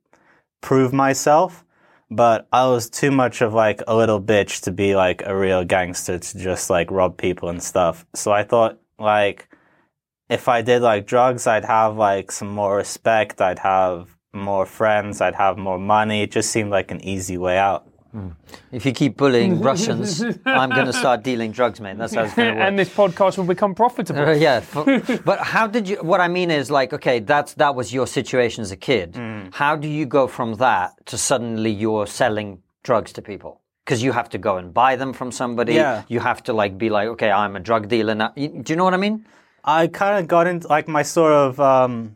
prove 0.62 0.94
myself, 0.94 1.66
but 2.10 2.48
I 2.52 2.68
was 2.68 2.90
too 2.90 3.12
much 3.12 3.42
of 3.42 3.54
like 3.54 3.82
a 3.88 3.96
little 3.96 4.22
bitch 4.22 4.62
to 4.64 4.72
be 4.72 4.96
like 4.96 5.22
a 5.26 5.36
real 5.36 5.66
gangster 5.66 6.20
to 6.20 6.38
just 6.38 6.70
like 6.70 6.92
rob 6.92 7.18
people 7.18 7.50
and 7.50 7.62
stuff. 7.62 8.06
So 8.14 8.32
I 8.32 8.44
thought 8.44 8.80
like, 8.98 9.50
if 10.30 10.48
I 10.48 10.62
did 10.62 10.82
like 10.82 11.06
drugs, 11.06 11.46
I'd 11.46 11.66
have 11.66 11.98
like 11.98 12.32
some 12.32 12.50
more 12.50 12.78
respect. 12.78 13.42
I'd 13.42 13.60
have 13.60 14.16
more 14.34 14.66
friends. 14.66 15.22
I'd 15.22 15.36
have 15.36 15.58
more 15.58 15.80
money. 15.80 16.24
It 16.24 16.32
just 16.32 16.52
seemed 16.52 16.72
like 16.72 16.90
an 16.92 17.04
easy 17.04 17.38
way 17.38 17.58
out. 17.58 17.88
If 18.72 18.86
you 18.86 18.92
keep 18.94 19.18
bullying 19.18 19.62
Russians, 19.72 20.22
I'm 20.46 20.70
going 20.70 20.86
to 20.86 20.94
start 20.94 21.24
dealing 21.24 21.52
drugs, 21.52 21.80
mate. 21.82 21.98
That's 21.98 22.16
how 22.16 22.24
it's 22.24 22.34
going 22.36 22.54
to 22.54 22.60
work. 22.60 22.68
and 22.68 22.80
this 22.80 22.90
podcast 22.90 23.38
will 23.38 23.46
become 23.46 23.76
profitable 23.76 24.22
Uh, 24.30 24.32
yeah, 24.34 24.62
f- 24.76 25.22
but 25.26 25.40
how 25.40 25.68
did 25.68 25.88
you? 25.90 25.98
What 25.98 26.22
I 26.22 26.28
mean 26.28 26.50
is, 26.52 26.70
like, 26.72 26.94
okay, 26.94 27.20
that's 27.20 27.54
that 27.56 27.76
was 27.76 27.94
your 27.94 28.08
situation 28.08 28.62
as 28.62 28.72
a 28.72 28.78
kid. 28.78 29.14
Mm. 29.14 29.54
How 29.54 29.76
do 29.76 29.88
you 29.88 30.06
go 30.06 30.28
from 30.28 30.56
that 30.56 30.94
to 31.08 31.18
suddenly 31.18 31.72
you're 31.72 32.08
selling 32.08 32.62
drugs 32.84 33.12
to 33.14 33.22
people? 33.22 33.62
Because 33.86 34.02
you 34.02 34.14
have 34.14 34.30
to 34.30 34.38
go 34.40 34.58
and 34.58 34.74
buy 34.74 34.96
them 34.96 35.14
from 35.14 35.32
somebody. 35.32 35.74
Yeah. 35.76 36.04
You 36.08 36.20
have 36.20 36.42
to 36.44 36.54
like 36.54 36.78
be 36.78 36.90
like, 36.90 37.08
okay, 37.10 37.30
I'm 37.32 37.56
a 37.56 37.60
drug 37.60 37.88
dealer 37.88 38.16
now. 38.16 38.30
Do 38.36 38.64
you 38.70 38.76
know 38.76 38.84
what 38.84 38.94
I 38.96 38.98
mean? 38.98 39.26
I 39.64 39.88
kind 39.88 40.20
of 40.20 40.28
got 40.28 40.48
into 40.48 40.68
like 40.68 40.88
my 40.88 41.04
sort 41.04 41.34
of 41.34 41.60
um, 41.60 42.16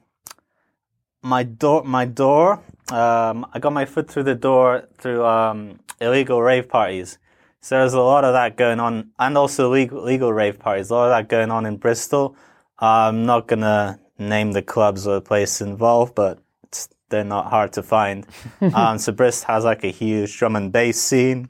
my 1.21 1.43
door. 1.43 1.83
My 1.83 2.05
door. 2.05 2.61
Um, 2.91 3.45
I 3.53 3.59
got 3.59 3.71
my 3.73 3.85
foot 3.85 4.09
through 4.09 4.23
the 4.23 4.33
door 4.35 4.87
through 4.97 5.23
um, 5.23 5.79
illegal 6.01 6.41
rave 6.41 6.69
parties. 6.69 7.17
So 7.61 7.77
there's 7.77 7.93
a 7.93 8.01
lot 8.01 8.23
of 8.23 8.33
that 8.33 8.55
going 8.55 8.79
on, 8.79 9.11
and 9.19 9.37
also 9.37 9.69
legal, 9.69 10.01
legal 10.01 10.31
rave 10.31 10.59
parties. 10.59 10.89
A 10.89 10.95
lot 10.95 11.05
of 11.05 11.09
that 11.11 11.29
going 11.29 11.51
on 11.51 11.65
in 11.65 11.77
Bristol. 11.77 12.35
I'm 12.77 13.25
not 13.25 13.47
gonna 13.47 13.99
name 14.17 14.53
the 14.53 14.61
clubs 14.61 15.05
or 15.05 15.15
the 15.15 15.21
places 15.21 15.61
involved, 15.61 16.15
but 16.15 16.39
it's, 16.63 16.89
they're 17.09 17.23
not 17.23 17.47
hard 17.47 17.73
to 17.73 17.83
find. 17.83 18.25
um, 18.73 18.97
so 18.97 19.11
Bristol 19.11 19.53
has 19.53 19.65
like 19.65 19.83
a 19.83 19.91
huge 19.91 20.37
drum 20.37 20.55
and 20.55 20.71
bass 20.71 20.99
scene. 20.99 21.49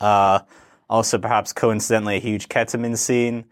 Uh, 0.00 0.40
also, 0.88 1.18
perhaps 1.18 1.52
coincidentally, 1.52 2.16
a 2.16 2.20
huge 2.20 2.48
ketamine 2.48 2.98
scene 2.98 3.44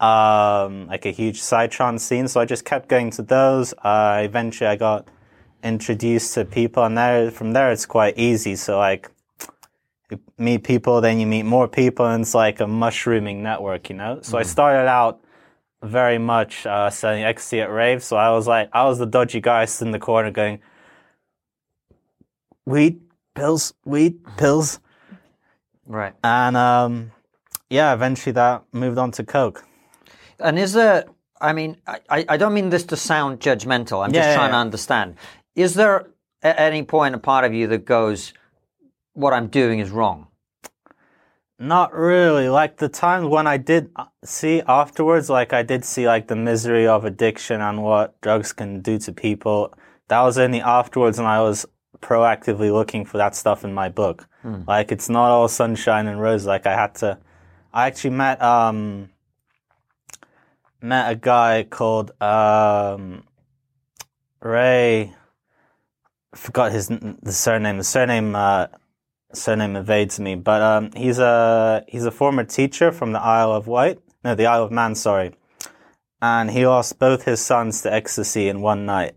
um, 0.00 0.88
like 0.88 1.06
a 1.06 1.10
huge 1.10 1.40
psytrance 1.40 2.00
scene. 2.00 2.28
So 2.28 2.40
I 2.40 2.44
just 2.44 2.64
kept 2.64 2.88
going 2.88 3.10
to 3.12 3.22
those. 3.22 3.72
Uh, 3.82 4.22
eventually, 4.24 4.68
I 4.68 4.76
got 4.76 5.08
introduced 5.62 6.34
to 6.34 6.44
people, 6.44 6.84
and 6.84 6.96
there 6.96 7.30
from 7.30 7.52
there 7.52 7.70
it's 7.70 7.86
quite 7.86 8.18
easy. 8.18 8.56
So 8.56 8.78
like, 8.78 9.10
you 10.10 10.20
meet 10.38 10.64
people, 10.64 11.00
then 11.00 11.18
you 11.18 11.26
meet 11.26 11.44
more 11.44 11.66
people, 11.68 12.06
and 12.06 12.22
it's 12.22 12.34
like 12.34 12.60
a 12.60 12.66
mushrooming 12.66 13.42
network, 13.42 13.88
you 13.88 13.96
know. 13.96 14.20
So 14.22 14.38
I 14.38 14.42
started 14.42 14.88
out 14.88 15.20
very 15.82 16.18
much 16.18 16.66
uh, 16.66 16.90
selling 16.90 17.24
ecstasy 17.24 17.60
at 17.60 17.70
raves. 17.70 18.04
So 18.04 18.16
I 18.16 18.30
was 18.30 18.46
like, 18.46 18.68
I 18.72 18.84
was 18.84 18.98
the 18.98 19.06
dodgy 19.06 19.40
guy 19.40 19.64
sitting 19.64 19.88
in 19.88 19.92
the 19.92 19.98
corner 19.98 20.30
going, 20.30 20.60
weed 22.66 23.00
pills, 23.34 23.74
weed 23.84 24.18
pills, 24.36 24.80
Right. 25.86 26.14
and 26.22 26.56
um, 26.56 27.12
yeah, 27.68 27.92
eventually 27.92 28.32
that 28.32 28.64
moved 28.72 28.98
on 28.98 29.10
to 29.12 29.24
coke. 29.24 29.64
And 30.38 30.58
is 30.58 30.72
there? 30.72 31.04
I 31.40 31.52
mean, 31.52 31.76
I, 31.86 32.24
I 32.28 32.36
don't 32.36 32.54
mean 32.54 32.70
this 32.70 32.84
to 32.84 32.96
sound 32.96 33.40
judgmental. 33.40 34.02
I'm 34.04 34.12
Yeah, 34.12 34.20
just 34.20 34.28
yeah, 34.30 34.34
trying 34.36 34.50
to 34.52 34.56
understand. 34.56 35.16
Is 35.54 35.74
there 35.74 36.06
at 36.42 36.58
any 36.58 36.82
point 36.82 37.14
a 37.14 37.18
part 37.18 37.44
of 37.44 37.52
you 37.52 37.66
that 37.68 37.84
goes, 37.84 38.32
"What 39.14 39.32
I'm 39.32 39.48
doing 39.48 39.78
is 39.80 39.90
wrong"? 39.90 40.28
Not 41.58 41.94
really. 41.94 42.48
Like 42.48 42.76
the 42.78 42.88
times 42.88 43.26
when 43.26 43.46
I 43.46 43.56
did 43.56 43.90
uh, 43.96 44.06
see 44.24 44.60
afterwards, 44.66 45.30
like 45.30 45.52
I 45.52 45.62
did 45.62 45.84
see 45.84 46.06
like 46.06 46.26
the 46.28 46.36
misery 46.36 46.86
of 46.86 47.04
addiction 47.04 47.60
and 47.60 47.82
what 47.82 48.20
drugs 48.20 48.52
can 48.52 48.80
do 48.82 48.98
to 48.98 49.12
people. 49.12 49.72
That 50.08 50.20
was 50.22 50.36
only 50.36 50.60
afterwards, 50.60 51.18
and 51.18 51.28
I 51.28 51.40
was 51.40 51.64
proactively 52.00 52.70
looking 52.72 53.04
for 53.06 53.16
that 53.18 53.34
stuff 53.34 53.64
in 53.64 53.72
my 53.72 53.88
book. 53.88 54.28
Like 54.66 54.92
it's 54.92 55.08
not 55.08 55.30
all 55.30 55.48
sunshine 55.48 56.06
and 56.06 56.20
roses. 56.20 56.46
Like 56.46 56.66
I 56.66 56.74
had 56.74 56.94
to. 56.96 57.18
I 57.72 57.86
actually 57.86 58.10
met 58.10 58.42
um 58.42 59.10
met 60.82 61.10
a 61.10 61.14
guy 61.16 61.62
called 61.70 62.10
um 62.20 63.24
Ray. 64.40 65.14
I 66.32 66.36
forgot 66.36 66.72
his 66.72 66.88
the 66.88 67.32
surname. 67.32 67.78
The 67.78 67.84
surname 67.84 68.34
uh, 68.34 68.66
surname 69.36 69.76
evades 69.76 70.18
me, 70.20 70.34
but 70.34 70.62
um, 70.62 70.90
he's 70.96 71.18
a 71.18 71.84
he's 71.88 72.04
a 72.04 72.10
former 72.10 72.44
teacher 72.44 72.92
from 72.92 73.12
the 73.12 73.20
Isle 73.20 73.52
of 73.52 73.66
Wight. 73.66 73.98
No, 74.24 74.34
the 74.34 74.46
Isle 74.46 74.64
of 74.64 74.70
Man. 74.70 74.94
Sorry, 74.94 75.32
and 76.20 76.50
he 76.50 76.66
lost 76.66 76.98
both 76.98 77.24
his 77.24 77.40
sons 77.40 77.82
to 77.82 77.92
ecstasy 77.92 78.48
in 78.48 78.60
one 78.60 78.86
night, 78.86 79.14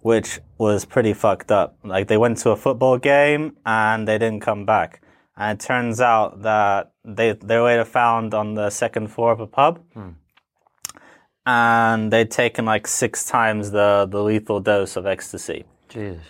which 0.00 0.40
was 0.58 0.84
pretty 0.84 1.12
fucked 1.12 1.50
up. 1.50 1.76
Like 1.82 2.08
they 2.08 2.16
went 2.16 2.38
to 2.38 2.50
a 2.50 2.56
football 2.56 2.98
game 2.98 3.56
and 3.64 4.06
they 4.06 4.18
didn't 4.18 4.40
come 4.40 4.64
back, 4.64 5.02
and 5.36 5.58
it 5.58 5.64
turns 5.64 6.00
out 6.00 6.42
that 6.42 6.92
they 7.04 7.32
they 7.32 7.56
were 7.56 7.64
later 7.64 7.84
found 7.84 8.34
on 8.34 8.54
the 8.54 8.70
second 8.70 9.08
floor 9.08 9.32
of 9.32 9.40
a 9.40 9.46
pub. 9.46 9.82
And 11.46 12.12
they'd 12.12 12.30
taken 12.30 12.64
like 12.66 12.86
six 12.86 13.24
times 13.24 13.70
the, 13.70 14.06
the 14.08 14.22
lethal 14.22 14.60
dose 14.60 14.94
of 14.96 15.06
ecstasy 15.06 15.64
Jesus. 15.88 16.22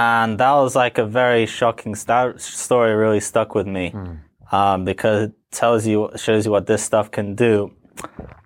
And 0.00 0.38
that 0.38 0.52
was 0.52 0.74
like 0.74 0.96
a 0.96 1.04
very 1.04 1.44
shocking 1.44 1.94
sto- 1.94 2.38
story. 2.38 2.94
Really 2.94 3.20
stuck 3.20 3.54
with 3.54 3.66
me 3.66 3.94
um, 4.50 4.86
because 4.86 5.24
it 5.24 5.32
tells 5.50 5.86
you, 5.86 6.10
shows 6.16 6.46
you 6.46 6.52
what 6.52 6.66
this 6.66 6.82
stuff 6.82 7.10
can 7.10 7.34
do. 7.34 7.72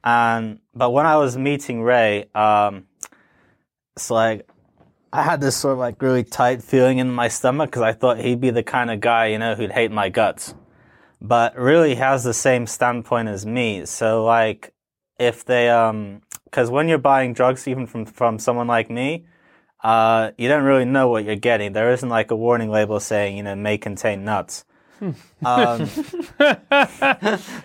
And 0.02 0.58
but 0.74 0.90
when 0.90 1.06
I 1.06 1.16
was 1.16 1.36
meeting 1.36 1.82
Ray, 1.82 2.28
um, 2.34 2.86
it's 3.94 4.10
like 4.10 4.48
I 5.12 5.22
had 5.22 5.40
this 5.40 5.56
sort 5.56 5.74
of 5.74 5.78
like 5.78 6.02
really 6.02 6.24
tight 6.24 6.60
feeling 6.60 6.98
in 6.98 7.12
my 7.12 7.28
stomach 7.28 7.70
because 7.70 7.82
I 7.82 7.92
thought 7.92 8.18
he'd 8.18 8.40
be 8.40 8.50
the 8.50 8.64
kind 8.64 8.90
of 8.90 8.98
guy 8.98 9.26
you 9.26 9.38
know 9.38 9.54
who'd 9.54 9.70
hate 9.70 9.92
my 9.92 10.08
guts, 10.08 10.56
but 11.20 11.56
really 11.56 11.94
has 11.94 12.24
the 12.24 12.34
same 12.34 12.66
standpoint 12.66 13.28
as 13.28 13.46
me. 13.46 13.86
So 13.86 14.24
like 14.24 14.74
if 15.20 15.44
they 15.44 15.70
um 15.70 16.22
because 16.46 16.68
when 16.68 16.88
you're 16.88 16.98
buying 16.98 17.32
drugs 17.32 17.68
even 17.68 17.86
from 17.86 18.06
from 18.06 18.40
someone 18.40 18.66
like 18.66 18.90
me 18.90 19.26
uh, 19.84 20.30
you 20.38 20.48
don't 20.48 20.64
really 20.64 20.86
know 20.86 21.08
what 21.08 21.24
you're 21.24 21.36
getting. 21.36 21.72
There 21.74 21.92
isn't 21.92 22.08
like 22.08 22.30
a 22.30 22.36
warning 22.36 22.70
label 22.70 22.98
saying, 23.00 23.36
you 23.36 23.42
know, 23.42 23.54
may 23.54 23.76
contain 23.78 24.24
nuts. 24.24 24.64
um, 25.44 25.88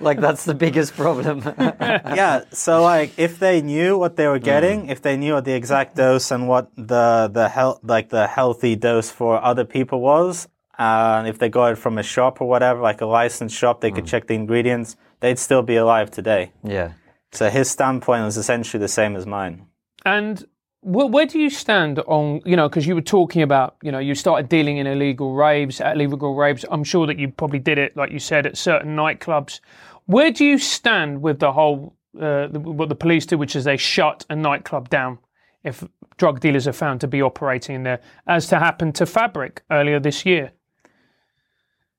Like 0.01 0.19
that's 0.19 0.45
the 0.45 0.55
biggest 0.58 0.95
problem. 0.95 1.41
yeah, 1.60 2.41
so 2.51 2.82
like 2.84 3.17
if 3.17 3.39
they 3.39 3.62
knew 3.62 3.97
what 3.97 4.15
they 4.15 4.27
were 4.27 4.39
getting, 4.39 4.89
if 4.89 5.01
they 5.01 5.15
knew 5.17 5.34
what 5.34 5.45
the 5.45 5.53
exact 5.53 5.95
dose 5.95 6.32
and 6.32 6.47
what 6.47 6.69
the 6.75 7.29
the 7.32 7.47
health 7.49 7.79
like 7.84 8.10
the 8.10 8.27
healthy 8.27 8.75
dose 8.75 9.10
for 9.12 9.41
other 9.43 9.63
people 9.65 10.01
was, 10.01 10.47
and 10.77 11.27
if 11.27 11.38
they 11.39 11.49
got 11.49 11.73
it 11.73 11.77
from 11.77 11.97
a 11.97 12.03
shop 12.03 12.41
or 12.41 12.47
whatever, 12.47 12.82
like 12.82 13.01
a 13.01 13.05
licensed 13.05 13.55
shop, 13.55 13.82
they 13.82 13.91
could 13.91 14.05
check 14.05 14.27
the 14.27 14.34
ingredients, 14.36 14.95
they'd 15.19 15.39
still 15.39 15.62
be 15.62 15.75
alive 15.75 16.12
today. 16.12 16.51
yeah. 16.63 16.93
So 17.32 17.49
his 17.49 17.69
standpoint 17.69 18.25
was 18.25 18.38
essentially 18.38 18.82
the 18.82 18.88
same 18.88 19.15
as 19.15 19.25
mine. 19.27 19.67
And 20.03 20.43
where, 20.82 21.26
do 21.26 21.39
you 21.39 21.50
stand 21.50 22.00
on, 22.00 22.42
you 22.46 22.56
know, 22.56 22.70
because 22.70 22.88
you 22.88 22.96
were 22.96 23.02
talking 23.02 23.42
about, 23.42 23.76
you 23.84 23.92
know, 23.92 24.00
you 24.00 24.15
started 24.15 24.48
dealing 24.48 24.78
in 24.78 24.88
illegal 24.88 25.34
raves, 25.34 25.82
at 25.82 25.96
illegal 25.96 26.36
raves. 26.36 26.63
I'm 26.72 26.86
sure 26.86 27.06
that 27.06 27.20
you 27.20 27.30
probably 27.30 27.60
did 27.60 27.78
it, 27.78 27.98
like 27.98 28.12
you 28.12 28.20
said, 28.20 28.46
at 28.46 28.58
certain 28.58 28.96
nightclubs. 28.96 29.60
Where 30.06 30.32
do 30.32 30.46
you 30.46 30.58
stand 30.58 31.22
with 31.22 31.39
the 31.39 31.52
whole, 31.52 31.96
uh, 32.20 32.48
what 32.48 32.88
the 32.88 32.96
police 32.96 33.26
do, 33.26 33.38
which 33.38 33.56
is 33.56 33.65
they 33.65 33.78
shut 33.78 34.26
a 34.30 34.36
nightclub 34.36 34.89
down 34.89 35.20
if 35.65 35.84
drug 36.15 36.39
dealers 36.39 36.65
are 36.65 36.74
found 36.74 37.02
to 37.02 37.08
be 37.08 37.22
operating 37.22 37.76
in 37.76 37.84
there, 37.84 38.00
as 38.26 38.48
to 38.48 38.58
happen 38.58 38.94
to 38.94 39.06
Fabric 39.06 39.63
earlier 39.70 40.00
this 40.00 40.26
year? 40.26 40.52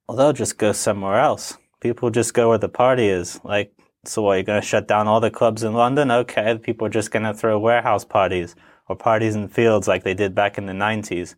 Well, 0.08 0.16
they'll 0.16 0.32
just 0.32 0.56
go 0.56 0.72
somewhere 0.72 1.18
else. 1.18 1.58
People 1.80 2.08
just 2.10 2.32
go 2.32 2.48
where 2.48 2.58
the 2.58 2.68
party 2.68 3.08
is. 3.08 3.40
Like, 3.44 3.72
so 4.06 4.22
what, 4.22 4.34
you're 4.34 4.42
going 4.42 4.60
to 4.60 4.66
shut 4.66 4.88
down 4.88 5.06
all 5.06 5.20
the 5.20 5.30
clubs 5.30 5.62
in 5.62 5.74
London? 5.74 6.10
Okay, 6.10 6.56
people 6.56 6.86
are 6.86 6.90
just 6.90 7.10
going 7.10 7.24
to 7.24 7.34
throw 7.34 7.58
warehouse 7.58 8.04
parties 8.04 8.56
or 8.90 8.96
parties 8.96 9.36
in 9.36 9.46
fields 9.46 9.86
like 9.86 10.02
they 10.02 10.14
did 10.14 10.34
back 10.34 10.58
in 10.58 10.66
the 10.66 10.72
90s. 10.72 11.36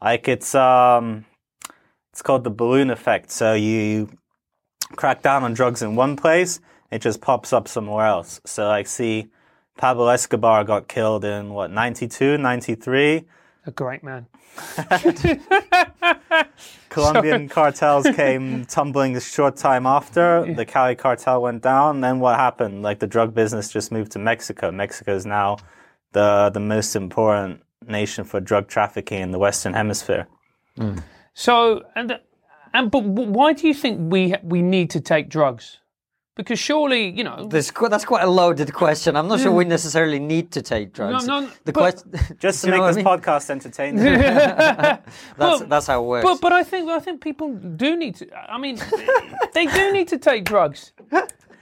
Like, 0.00 0.26
it's, 0.26 0.54
um, 0.54 1.26
it's 2.10 2.22
called 2.22 2.44
the 2.44 2.50
balloon 2.50 2.88
effect. 2.88 3.30
So 3.30 3.52
you 3.52 4.08
crack 4.96 5.20
down 5.20 5.44
on 5.44 5.52
drugs 5.52 5.82
in 5.82 5.96
one 5.96 6.16
place, 6.16 6.60
it 6.90 7.02
just 7.02 7.20
pops 7.20 7.52
up 7.52 7.68
somewhere 7.68 8.06
else. 8.06 8.40
So, 8.46 8.66
like, 8.68 8.86
see, 8.86 9.26
Pablo 9.76 10.08
Escobar 10.08 10.64
got 10.64 10.88
killed 10.88 11.26
in 11.26 11.50
what, 11.50 11.70
92, 11.70 12.38
93? 12.38 13.24
A 13.66 13.70
great 13.70 14.02
man. 14.02 14.26
Colombian 16.88 17.48
cartels 17.50 18.06
came 18.14 18.64
tumbling 18.68 19.14
a 19.14 19.20
short 19.20 19.56
time 19.56 19.84
after. 19.84 20.54
The 20.54 20.64
Cali 20.64 20.94
cartel 20.94 21.42
went 21.42 21.62
down. 21.62 22.00
Then 22.00 22.18
what 22.20 22.38
happened? 22.38 22.82
Like 22.82 23.00
the 23.00 23.06
drug 23.06 23.34
business 23.34 23.70
just 23.70 23.92
moved 23.92 24.12
to 24.12 24.18
Mexico. 24.18 24.70
Mexico 24.70 25.14
is 25.14 25.26
now 25.26 25.58
the 26.14 26.50
the 26.52 26.60
most 26.60 26.96
important 26.96 27.60
nation 27.86 28.24
for 28.24 28.40
drug 28.40 28.66
trafficking 28.68 29.20
in 29.20 29.30
the 29.30 29.38
Western 29.38 29.74
Hemisphere. 29.74 30.26
Mm. 30.78 31.02
So, 31.34 31.82
and 31.94 32.18
and 32.72 32.90
but 32.90 33.04
why 33.04 33.52
do 33.52 33.68
you 33.68 33.74
think 33.74 34.12
we 34.12 34.34
we 34.42 34.62
need 34.62 34.90
to 34.90 35.00
take 35.00 35.28
drugs? 35.28 35.78
Because 36.36 36.58
surely, 36.58 37.10
you 37.10 37.22
know, 37.22 37.46
There's, 37.48 37.70
qu- 37.70 37.88
that's 37.88 38.04
quite 38.04 38.24
a 38.24 38.28
loaded 38.28 38.74
question. 38.74 39.14
I'm 39.14 39.28
not 39.28 39.38
sure 39.38 39.52
we 39.52 39.64
mm. 39.64 39.68
necessarily 39.68 40.18
need 40.18 40.50
to 40.50 40.62
take 40.62 40.92
drugs. 40.92 41.28
no, 41.28 41.48
the 41.64 41.72
but- 41.72 42.02
question, 42.02 42.36
Just 42.40 42.60
to 42.62 42.66
Do 42.66 42.72
you 42.72 42.78
know 42.78 42.78
make 42.78 42.80
what 42.80 42.82
I 42.82 42.88
this 42.88 42.96
mean? 42.96 43.04
podcast 43.04 43.50
entertaining. 43.50 44.04
that's 44.04 45.38
Well, 45.38 45.58
that's 45.60 45.86
how 45.86 46.02
it 46.02 46.06
works. 46.06 46.24
But 46.24 46.40
but 46.40 46.52
I 46.52 46.64
think 46.64 46.90
I 46.90 46.98
think 46.98 47.20
people 47.20 47.54
do 47.54 47.94
need 47.96 48.16
to. 48.16 48.26
I 48.50 48.58
mean, 48.58 48.80
they 49.52 49.66
do 49.66 49.92
need 49.92 50.08
to 50.08 50.18
take 50.18 50.44
drugs. 50.44 50.92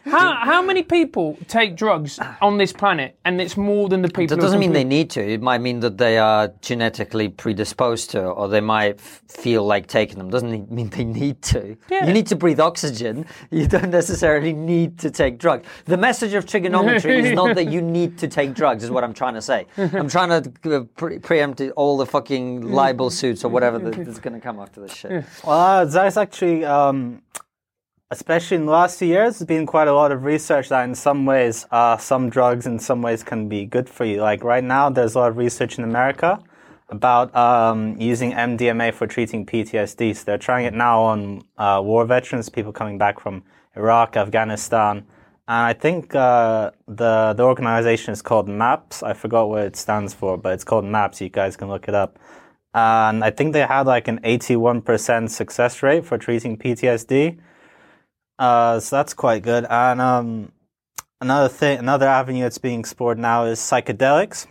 How 0.05 0.35
how 0.35 0.63
many 0.63 0.83
people 0.83 1.39
take 1.49 1.77
drugs 1.77 2.19
on 2.41 2.59
this 2.59 2.73
planet, 2.73 3.17
and 3.25 3.41
it's 3.41 3.57
more 3.57 3.89
than 3.89 4.03
the 4.03 4.09
people. 4.09 4.37
that 4.37 4.43
doesn't 4.43 4.59
mean 4.59 4.73
they 4.73 4.85
need 4.85 5.11
to. 5.11 5.21
It 5.25 5.41
might 5.41 5.61
mean 5.61 5.81
that 5.81 5.97
they 5.99 6.19
are 6.19 6.49
genetically 6.61 7.29
predisposed 7.29 8.11
to, 8.11 8.25
or 8.25 8.49
they 8.49 8.61
might 8.61 8.99
f- 8.99 9.23
feel 9.29 9.65
like 9.65 9.87
taking 9.87 10.19
them. 10.19 10.29
Doesn't 10.29 10.71
mean 10.71 10.89
they 10.91 11.05
need 11.05 11.41
to. 11.43 11.77
Yeah. 11.89 12.07
You 12.07 12.13
need 12.13 12.27
to 12.29 12.37
breathe 12.37 12.61
oxygen. 12.61 13.27
You 13.51 13.67
don't 13.67 13.91
necessarily 13.91 14.53
need 14.53 14.99
to 15.01 15.11
take 15.11 15.39
drugs. 15.39 15.67
The 15.85 15.97
message 15.97 16.33
of 16.35 16.47
TRIGGERnometry 16.47 17.23
is 17.25 17.33
not 17.33 17.55
that 17.55 17.67
you 17.71 17.81
need 17.99 18.19
to 18.19 18.29
take 18.29 18.55
drugs. 18.55 18.83
Is 18.83 18.91
what 18.91 19.05
I'm 19.05 19.13
trying 19.13 19.35
to 19.35 19.43
say. 19.43 19.67
I'm 19.77 20.09
trying 20.09 20.31
to 20.43 20.77
uh, 20.77 20.81
pre- 20.97 21.19
preempt 21.19 21.61
all 21.77 21.97
the 21.97 22.07
fucking 22.07 22.63
libel 22.73 23.11
suits 23.11 23.45
or 23.45 23.51
whatever 23.51 23.79
that's 23.79 24.19
going 24.21 24.35
to 24.35 24.41
come 24.41 24.59
after 24.59 24.81
this 24.81 24.95
shit. 24.95 25.25
Well, 25.45 25.87
there's 25.87 26.17
actually, 26.17 26.65
um, 26.65 27.23
especially 28.13 28.59
in 28.59 28.67
the 28.67 28.71
last 28.71 28.99
few 28.99 29.09
years, 29.09 29.39
there's 29.39 29.47
been 29.47 29.65
quite 29.65 29.89
a 29.89 29.95
lot 29.95 30.13
of 30.13 30.23
research 30.23 30.69
that 30.69 30.85
in 30.85 30.95
some 30.95 31.25
ways, 31.25 31.67
uh, 31.71 31.97
some 31.97 32.29
drugs 32.29 32.67
in 32.67 32.79
some 32.79 33.01
ways 33.01 33.23
can 33.25 33.49
be 33.49 33.65
good 33.65 33.89
for 33.89 34.05
you. 34.05 34.21
Like 34.21 34.45
right 34.45 34.63
now, 34.63 34.91
there's 34.91 35.15
a 35.15 35.19
lot 35.19 35.31
of 35.31 35.39
research 35.39 35.79
in 35.79 35.85
America 35.85 36.39
about 36.91 37.35
um, 37.35 37.97
using 37.99 38.33
MDMA 38.33 38.93
for 38.93 39.07
treating 39.07 39.47
PTSD. 39.47 40.15
So 40.15 40.25
they're 40.27 40.37
trying 40.37 40.67
it 40.67 40.75
now 40.75 41.01
on 41.01 41.43
uh, 41.57 41.81
war 41.83 42.05
veterans, 42.05 42.51
people 42.51 42.71
coming 42.71 42.99
back 42.99 43.19
from 43.19 43.45
Iraq, 43.77 44.15
Afghanistan. 44.15 45.07
And 45.49 45.67
I 45.67 45.73
think 45.73 46.15
uh, 46.15 46.71
the 46.87 47.33
the 47.35 47.43
organization 47.43 48.13
is 48.13 48.21
called 48.21 48.47
MAPS. 48.47 49.03
I 49.03 49.15
forgot 49.15 49.49
what 49.49 49.63
it 49.65 49.77
stands 49.77 50.13
for, 50.13 50.37
but 50.37 50.53
it's 50.53 50.65
called 50.65 50.85
MAPS. 50.85 51.23
You 51.23 51.31
guys 51.31 51.57
can 51.57 51.69
look 51.69 51.89
it 51.89 51.95
up. 51.95 52.19
And 52.75 53.25
I 53.25 53.31
think 53.31 53.55
they 53.55 53.67
had 53.67 53.87
like 53.87 54.07
an 54.09 54.19
81% 54.21 55.31
success 55.31 55.83
rate 55.83 56.05
for 56.05 56.19
treating 56.19 56.57
PTSD. 56.59 57.39
Uh, 58.43 58.81
so 58.81 58.97
that's 58.97 59.15
quite 59.15 59.41
good. 59.45 59.65
And 59.71 60.01
um, 60.01 60.51
another 61.21 61.49
thing, 61.49 61.79
another 61.79 62.09
avenue 62.09 62.43
that's 62.43 62.59
being 62.59 62.81
explored 62.81 63.17
now 63.17 63.45
is 63.45 63.61
psychedelics, 63.61 64.49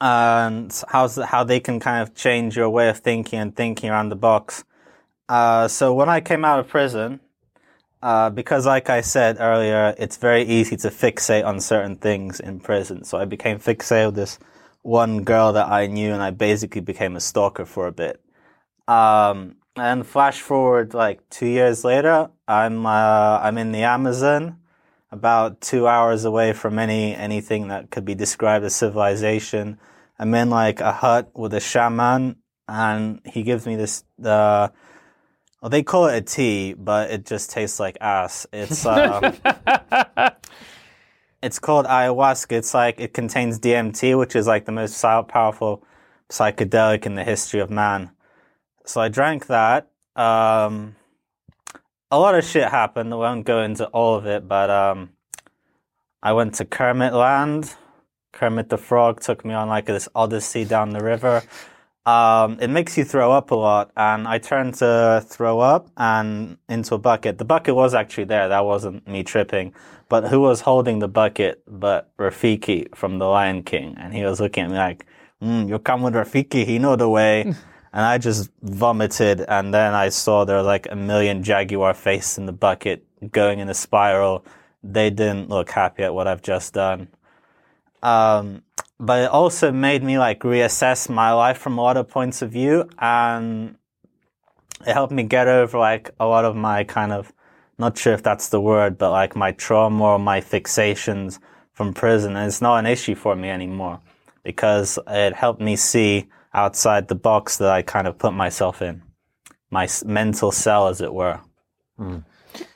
and 0.00 0.82
how's 0.88 1.14
how 1.14 1.44
they 1.44 1.60
can 1.60 1.78
kind 1.78 2.02
of 2.02 2.16
change 2.16 2.56
your 2.56 2.68
way 2.68 2.88
of 2.88 2.98
thinking 2.98 3.38
and 3.38 3.54
thinking 3.54 3.90
around 3.90 4.08
the 4.08 4.16
box. 4.16 4.64
Uh, 5.28 5.68
so 5.68 5.94
when 5.94 6.08
I 6.08 6.20
came 6.20 6.44
out 6.44 6.58
of 6.58 6.66
prison, 6.66 7.20
uh, 8.02 8.28
because 8.30 8.66
like 8.66 8.90
I 8.90 9.02
said 9.02 9.36
earlier, 9.38 9.94
it's 9.96 10.16
very 10.16 10.42
easy 10.42 10.76
to 10.78 10.88
fixate 10.88 11.46
on 11.46 11.60
certain 11.60 11.94
things 11.94 12.40
in 12.40 12.58
prison. 12.58 13.04
So 13.04 13.18
I 13.18 13.24
became 13.24 13.60
fixated 13.60 14.06
with 14.06 14.16
this 14.16 14.40
one 14.82 15.22
girl 15.22 15.52
that 15.52 15.68
I 15.68 15.86
knew, 15.86 16.12
and 16.12 16.20
I 16.20 16.30
basically 16.30 16.80
became 16.80 17.14
a 17.14 17.20
stalker 17.20 17.66
for 17.66 17.86
a 17.86 17.92
bit. 17.92 18.20
Um, 18.88 19.58
and 19.76 20.06
flash 20.06 20.40
forward 20.40 20.94
like 20.94 21.28
two 21.30 21.46
years 21.46 21.84
later, 21.84 22.30
I'm 22.46 22.86
uh, 22.86 23.40
I'm 23.42 23.58
in 23.58 23.72
the 23.72 23.82
Amazon, 23.82 24.58
about 25.10 25.60
two 25.60 25.86
hours 25.86 26.24
away 26.24 26.52
from 26.52 26.78
any 26.78 27.14
anything 27.14 27.68
that 27.68 27.90
could 27.90 28.04
be 28.04 28.14
described 28.14 28.64
as 28.64 28.74
civilization. 28.74 29.78
I'm 30.18 30.34
in 30.34 30.50
like 30.50 30.80
a 30.80 30.92
hut 30.92 31.30
with 31.34 31.54
a 31.54 31.60
shaman, 31.60 32.36
and 32.68 33.20
he 33.24 33.42
gives 33.42 33.66
me 33.66 33.76
this. 33.76 34.04
Uh, 34.22 34.68
well, 35.60 35.70
they 35.70 35.82
call 35.82 36.06
it 36.06 36.16
a 36.16 36.20
tea, 36.20 36.74
but 36.74 37.10
it 37.10 37.24
just 37.24 37.50
tastes 37.50 37.78
like 37.80 37.96
ass. 38.00 38.46
It's 38.52 38.84
uh, 38.84 39.32
it's 41.42 41.58
called 41.58 41.86
ayahuasca. 41.86 42.52
It's 42.52 42.74
like 42.74 43.00
it 43.00 43.14
contains 43.14 43.58
DMT, 43.58 44.18
which 44.18 44.36
is 44.36 44.46
like 44.46 44.66
the 44.66 44.72
most 44.72 45.00
powerful 45.00 45.84
psychedelic 46.28 47.06
in 47.06 47.14
the 47.14 47.24
history 47.24 47.60
of 47.60 47.70
man. 47.70 48.10
So 48.84 49.00
I 49.00 49.08
drank 49.08 49.46
that. 49.46 49.90
Um, 50.16 50.96
a 52.10 52.18
lot 52.18 52.34
of 52.34 52.44
shit 52.44 52.68
happened. 52.68 53.12
I 53.12 53.16
won't 53.16 53.46
go 53.46 53.62
into 53.62 53.86
all 53.86 54.16
of 54.16 54.26
it, 54.26 54.46
but 54.46 54.70
um, 54.70 55.10
I 56.22 56.32
went 56.32 56.54
to 56.54 56.64
Kermit 56.64 57.14
Land. 57.14 57.74
Kermit 58.32 58.68
the 58.68 58.78
Frog 58.78 59.20
took 59.20 59.44
me 59.44 59.54
on 59.54 59.68
like 59.68 59.86
this 59.86 60.08
odyssey 60.14 60.64
down 60.64 60.90
the 60.90 61.02
river. 61.02 61.42
Um, 62.04 62.58
it 62.60 62.68
makes 62.68 62.98
you 62.98 63.04
throw 63.04 63.30
up 63.30 63.52
a 63.52 63.54
lot, 63.54 63.92
and 63.96 64.26
I 64.26 64.38
turned 64.38 64.74
to 64.76 65.24
throw 65.24 65.60
up 65.60 65.88
and 65.96 66.58
into 66.68 66.96
a 66.96 66.98
bucket. 66.98 67.38
The 67.38 67.44
bucket 67.44 67.76
was 67.76 67.94
actually 67.94 68.24
there. 68.24 68.48
That 68.48 68.64
wasn't 68.64 69.06
me 69.06 69.22
tripping. 69.22 69.72
But 70.08 70.28
who 70.28 70.40
was 70.40 70.62
holding 70.62 70.98
the 70.98 71.08
bucket 71.08 71.62
but 71.66 72.10
Rafiki 72.18 72.94
from 72.94 73.18
The 73.18 73.26
Lion 73.26 73.62
King? 73.62 73.94
And 73.98 74.12
he 74.12 74.24
was 74.24 74.40
looking 74.40 74.64
at 74.64 74.70
me 74.70 74.76
like, 74.76 75.06
mm, 75.40 75.68
you 75.68 75.78
come 75.78 76.02
with 76.02 76.14
Rafiki, 76.14 76.66
he 76.66 76.78
know 76.78 76.96
the 76.96 77.08
way. 77.08 77.54
and 77.92 78.04
I 78.04 78.18
just 78.18 78.50
vomited, 78.62 79.40
and 79.42 79.72
then 79.72 79.94
I 79.94 80.08
saw 80.08 80.44
there 80.44 80.56
was 80.56 80.66
like 80.66 80.88
a 80.90 80.96
million 80.96 81.42
jaguar 81.42 81.94
face 81.94 82.38
in 82.38 82.46
the 82.46 82.52
bucket 82.52 83.04
going 83.30 83.58
in 83.58 83.68
a 83.68 83.74
spiral. 83.74 84.44
They 84.82 85.10
didn't 85.10 85.48
look 85.48 85.70
happy 85.70 86.02
at 86.02 86.14
what 86.14 86.26
I've 86.26 86.42
just 86.42 86.74
done. 86.74 87.08
Um, 88.02 88.62
but 88.98 89.24
it 89.24 89.30
also 89.30 89.70
made 89.72 90.02
me 90.02 90.18
like 90.18 90.40
reassess 90.40 91.08
my 91.08 91.32
life 91.32 91.58
from 91.58 91.78
a 91.78 91.82
lot 91.82 91.96
of 91.96 92.08
points 92.08 92.42
of 92.42 92.50
view, 92.50 92.88
and 92.98 93.76
it 94.86 94.92
helped 94.92 95.12
me 95.12 95.22
get 95.22 95.48
over 95.48 95.78
like 95.78 96.10
a 96.18 96.26
lot 96.26 96.44
of 96.44 96.56
my 96.56 96.84
kind 96.84 97.12
of 97.12 97.32
not 97.78 97.98
sure 97.98 98.12
if 98.12 98.22
that's 98.22 98.48
the 98.48 98.60
word, 98.60 98.96
but 98.98 99.10
like 99.10 99.36
my 99.36 99.52
trauma 99.52 100.04
or 100.04 100.18
my 100.18 100.40
fixations 100.40 101.38
from 101.72 101.92
prison. 101.92 102.36
And 102.36 102.46
it's 102.46 102.62
not 102.62 102.78
an 102.78 102.86
issue 102.86 103.14
for 103.14 103.34
me 103.34 103.48
anymore 103.50 104.00
because 104.42 104.98
it 105.06 105.34
helped 105.34 105.60
me 105.60 105.76
see 105.76 106.28
outside 106.54 107.08
the 107.08 107.14
box 107.14 107.56
that 107.58 107.70
I 107.70 107.82
kind 107.82 108.06
of 108.06 108.18
put 108.18 108.32
myself 108.32 108.82
in, 108.82 109.02
my 109.70 109.88
mental 110.04 110.52
cell, 110.52 110.88
as 110.88 111.00
it 111.00 111.12
were. 111.12 111.40
Mm. 111.98 112.24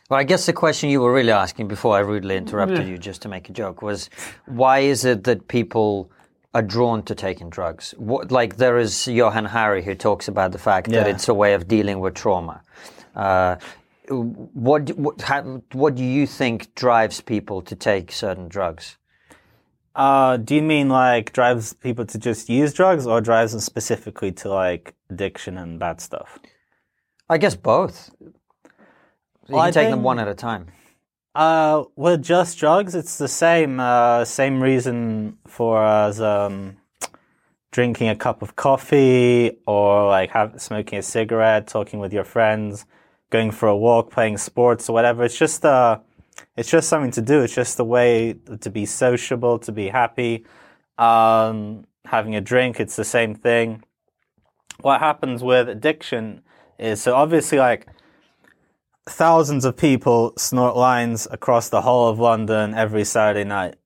Well, 0.08 0.20
I 0.20 0.24
guess 0.24 0.46
the 0.46 0.52
question 0.52 0.88
you 0.88 1.00
were 1.00 1.12
really 1.12 1.32
asking 1.32 1.66
before 1.66 1.96
I 1.96 2.00
rudely 2.00 2.36
interrupted 2.36 2.86
yeah. 2.86 2.92
you 2.92 2.98
just 2.98 3.22
to 3.22 3.28
make 3.28 3.48
a 3.48 3.52
joke 3.52 3.82
was 3.82 4.08
why 4.46 4.80
is 4.80 5.04
it 5.04 5.24
that 5.24 5.48
people 5.48 6.12
are 6.54 6.62
drawn 6.62 7.02
to 7.02 7.14
taking 7.14 7.50
drugs? 7.50 7.92
What, 7.98 8.30
like 8.30 8.56
there 8.56 8.78
is 8.78 9.08
Johann 9.08 9.46
Hari 9.46 9.82
who 9.82 9.94
talks 9.94 10.28
about 10.28 10.52
the 10.52 10.58
fact 10.58 10.88
yeah. 10.88 11.02
that 11.02 11.10
it's 11.10 11.28
a 11.28 11.34
way 11.34 11.54
of 11.54 11.66
dealing 11.66 11.98
with 11.98 12.14
trauma. 12.14 12.62
Uh, 13.16 13.56
what 14.08 14.90
what, 14.90 15.20
how, 15.22 15.42
what 15.72 15.96
do 15.96 16.04
you 16.04 16.26
think 16.26 16.72
drives 16.76 17.20
people 17.20 17.60
to 17.62 17.74
take 17.74 18.12
certain 18.12 18.48
drugs? 18.48 18.96
Uh, 19.96 20.36
do 20.36 20.54
you 20.54 20.62
mean 20.62 20.90
like 20.90 21.32
drives 21.32 21.72
people 21.72 22.04
to 22.04 22.18
just 22.18 22.50
use 22.50 22.74
drugs, 22.74 23.06
or 23.06 23.20
drives 23.22 23.52
them 23.52 23.60
specifically 23.60 24.30
to 24.30 24.50
like 24.50 24.94
addiction 25.10 25.56
and 25.56 25.80
bad 25.80 26.00
stuff? 26.00 26.38
I 27.30 27.38
guess 27.38 27.56
both. 27.56 28.10
you 28.20 28.32
well, 29.48 29.62
can 29.62 29.68
I 29.68 29.70
take 29.70 29.90
them 29.90 30.02
one 30.02 30.18
at 30.18 30.28
a 30.28 30.34
time. 30.34 30.66
Uh, 31.34 31.84
with 31.96 32.22
just 32.22 32.58
drugs, 32.58 32.94
it's 32.94 33.16
the 33.16 33.28
same. 33.28 33.80
Uh, 33.80 34.24
same 34.24 34.62
reason 34.62 35.38
for 35.46 35.82
us 35.82 36.20
um, 36.20 36.76
drinking 37.72 38.08
a 38.10 38.16
cup 38.16 38.42
of 38.42 38.54
coffee 38.54 39.56
or 39.66 40.08
like 40.08 40.30
have, 40.30 40.60
smoking 40.60 40.98
a 40.98 41.02
cigarette, 41.02 41.66
talking 41.66 42.00
with 42.00 42.12
your 42.12 42.24
friends 42.24 42.84
going 43.30 43.50
for 43.50 43.68
a 43.68 43.76
walk, 43.76 44.10
playing 44.10 44.36
sports 44.38 44.88
or 44.88 44.92
whatever. 44.92 45.24
It's 45.24 45.38
just 45.38 45.64
uh, 45.64 45.98
it's 46.56 46.70
just 46.70 46.88
something 46.88 47.10
to 47.12 47.22
do. 47.22 47.42
It's 47.42 47.54
just 47.54 47.78
a 47.78 47.84
way 47.84 48.36
to 48.60 48.70
be 48.70 48.86
sociable, 48.86 49.58
to 49.60 49.72
be 49.72 49.88
happy. 49.88 50.44
Um, 50.98 51.84
having 52.04 52.34
a 52.34 52.40
drink, 52.40 52.80
it's 52.80 52.96
the 52.96 53.04
same 53.04 53.34
thing. 53.34 53.82
What 54.80 55.00
happens 55.00 55.42
with 55.42 55.68
addiction 55.68 56.42
is 56.78 57.02
so 57.02 57.14
obviously 57.14 57.58
like 57.58 57.86
thousands 59.08 59.64
of 59.64 59.76
people 59.76 60.32
snort 60.36 60.76
lines 60.76 61.26
across 61.30 61.68
the 61.68 61.80
whole 61.82 62.08
of 62.08 62.18
London 62.18 62.74
every 62.74 63.04
Saturday 63.04 63.44
night, 63.44 63.76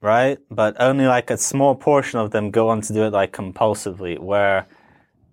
right? 0.00 0.38
But 0.50 0.76
only 0.80 1.06
like 1.06 1.30
a 1.30 1.36
small 1.36 1.74
portion 1.74 2.18
of 2.20 2.30
them 2.30 2.50
go 2.50 2.68
on 2.68 2.80
to 2.82 2.92
do 2.92 3.02
it 3.04 3.12
like 3.12 3.32
compulsively, 3.32 4.18
where 4.18 4.66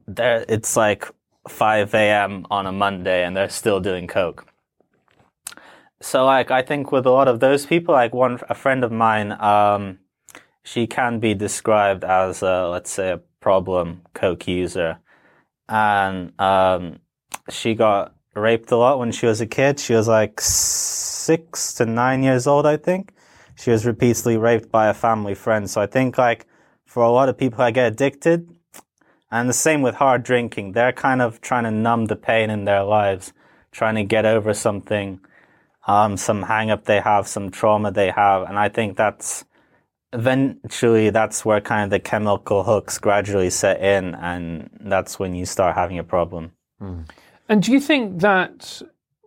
there 0.07 0.45
it's 0.49 0.75
like 0.75 1.09
5 1.47 1.93
a.m. 1.93 2.45
on 2.49 2.65
a 2.65 2.71
Monday 2.71 3.23
and 3.23 3.35
they're 3.37 3.49
still 3.49 3.79
doing 3.79 4.07
coke. 4.07 4.47
So 6.05 6.23
like 6.23 6.51
I 6.51 6.61
think 6.61 6.91
with 6.91 7.07
a 7.07 7.09
lot 7.09 7.27
of 7.27 7.39
those 7.39 7.65
people, 7.65 7.95
like 7.95 8.13
one 8.13 8.39
a 8.47 8.53
friend 8.53 8.83
of 8.83 8.91
mine, 8.91 9.31
um, 9.41 9.97
she 10.61 10.85
can 10.85 11.19
be 11.19 11.33
described 11.33 12.03
as 12.03 12.43
a, 12.43 12.69
let's 12.69 12.91
say 12.91 13.09
a 13.09 13.21
problem 13.39 14.03
coke 14.13 14.47
user, 14.47 14.99
and 15.67 16.39
um, 16.39 16.99
she 17.49 17.73
got 17.73 18.13
raped 18.35 18.71
a 18.71 18.77
lot 18.77 18.99
when 18.99 19.11
she 19.11 19.25
was 19.25 19.41
a 19.41 19.47
kid. 19.47 19.79
She 19.79 19.95
was 19.95 20.07
like 20.07 20.39
six 20.39 21.73
to 21.73 21.87
nine 21.87 22.21
years 22.21 22.45
old, 22.45 22.67
I 22.67 22.77
think. 22.77 23.11
She 23.55 23.71
was 23.71 23.83
repeatedly 23.83 24.37
raped 24.37 24.71
by 24.71 24.89
a 24.89 24.93
family 24.93 25.33
friend. 25.33 25.67
So 25.67 25.81
I 25.81 25.87
think 25.87 26.19
like 26.19 26.45
for 26.85 27.01
a 27.01 27.09
lot 27.09 27.29
of 27.29 27.37
people 27.37 27.57
that 27.57 27.73
get 27.73 27.91
addicted, 27.91 28.47
and 29.31 29.49
the 29.49 29.53
same 29.53 29.81
with 29.81 29.95
hard 29.95 30.21
drinking. 30.21 30.73
They're 30.73 30.93
kind 30.93 31.23
of 31.23 31.41
trying 31.41 31.63
to 31.63 31.71
numb 31.71 32.05
the 32.05 32.15
pain 32.15 32.51
in 32.51 32.65
their 32.65 32.83
lives, 32.83 33.33
trying 33.71 33.95
to 33.95 34.03
get 34.03 34.25
over 34.25 34.53
something, 34.53 35.19
um, 35.87 36.17
some 36.17 36.43
hang 36.43 36.71
up 36.71 36.85
they 36.85 36.99
have, 36.99 37.27
some 37.27 37.51
trauma 37.51 37.91
they 37.91 38.11
have. 38.11 38.43
And 38.43 38.57
I 38.57 38.69
think 38.69 38.97
that's 38.97 39.45
eventually 40.13 41.09
that's 41.09 41.43
where 41.45 41.61
kind 41.61 41.83
of 41.83 41.89
the 41.89 41.99
chemical 41.99 42.63
hooks 42.63 42.97
gradually 42.97 43.49
set 43.49 43.81
in. 43.81 44.15
And 44.15 44.69
that's 44.81 45.19
when 45.19 45.35
you 45.35 45.45
start 45.45 45.75
having 45.75 45.99
a 45.99 46.03
problem. 46.03 46.51
Mm. 46.81 47.09
And 47.47 47.61
do 47.61 47.71
you 47.71 47.79
think 47.79 48.21
that 48.21 48.81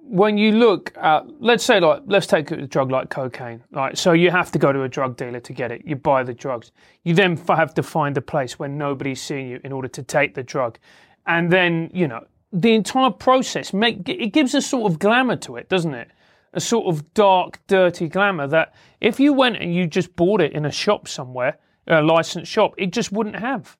when 0.09 0.39
you 0.39 0.53
look 0.53 0.97
at, 0.97 1.27
let's 1.39 1.65
say, 1.65 1.81
like, 1.81 2.03
let's 2.07 2.27
take 2.27 2.51
a 2.51 2.67
drug 2.67 2.91
like 2.91 3.11
cocaine, 3.11 3.63
right? 3.71 3.97
So 3.97 4.13
you 4.13 4.31
have 4.31 4.51
to 4.53 4.59
go 4.59 4.73
to 4.73 4.83
a 4.83 4.89
drug 4.89 5.17
dealer 5.17 5.41
to 5.41 5.53
get 5.53 5.71
it. 5.71 5.83
You 5.85 5.97
buy 5.97 6.23
the 6.23 6.33
drugs. 6.33 6.73
You 7.05 7.15
then 7.15 7.37
have 7.49 7.75
to 7.75 7.83
find 7.83 8.17
a 8.17 8.23
place 8.23 8.59
where 8.59 8.69
nobody's 8.69 9.21
seeing 9.21 9.49
you 9.49 9.61
in 9.63 9.73
order 9.73 9.89
to 9.89 10.03
take 10.03 10.35
the 10.35 10.43
drug, 10.43 10.79
and 11.27 11.53
then 11.53 11.91
you 11.93 12.09
know 12.09 12.27
the 12.53 12.73
entire 12.75 13.11
process 13.11 13.75
make 13.75 14.09
it 14.09 14.33
gives 14.33 14.55
a 14.55 14.63
sort 14.63 14.91
of 14.91 14.99
glamour 14.99 15.37
to 15.37 15.57
it, 15.57 15.69
doesn't 15.69 15.95
it? 15.95 16.11
A 16.55 16.61
sort 16.61 16.87
of 16.87 17.13
dark, 17.15 17.61
dirty 17.67 18.09
glamour 18.09 18.47
that 18.49 18.75
if 19.01 19.21
you 19.21 19.33
went 19.33 19.57
and 19.57 19.75
you 19.75 19.87
just 19.87 20.17
bought 20.17 20.41
it 20.41 20.53
in 20.53 20.65
a 20.65 20.73
shop 20.73 21.07
somewhere, 21.07 21.59
a 21.87 22.03
licensed 22.03 22.51
shop, 22.51 22.75
it 22.79 22.93
just 22.93 23.13
wouldn't 23.13 23.37
have. 23.37 23.77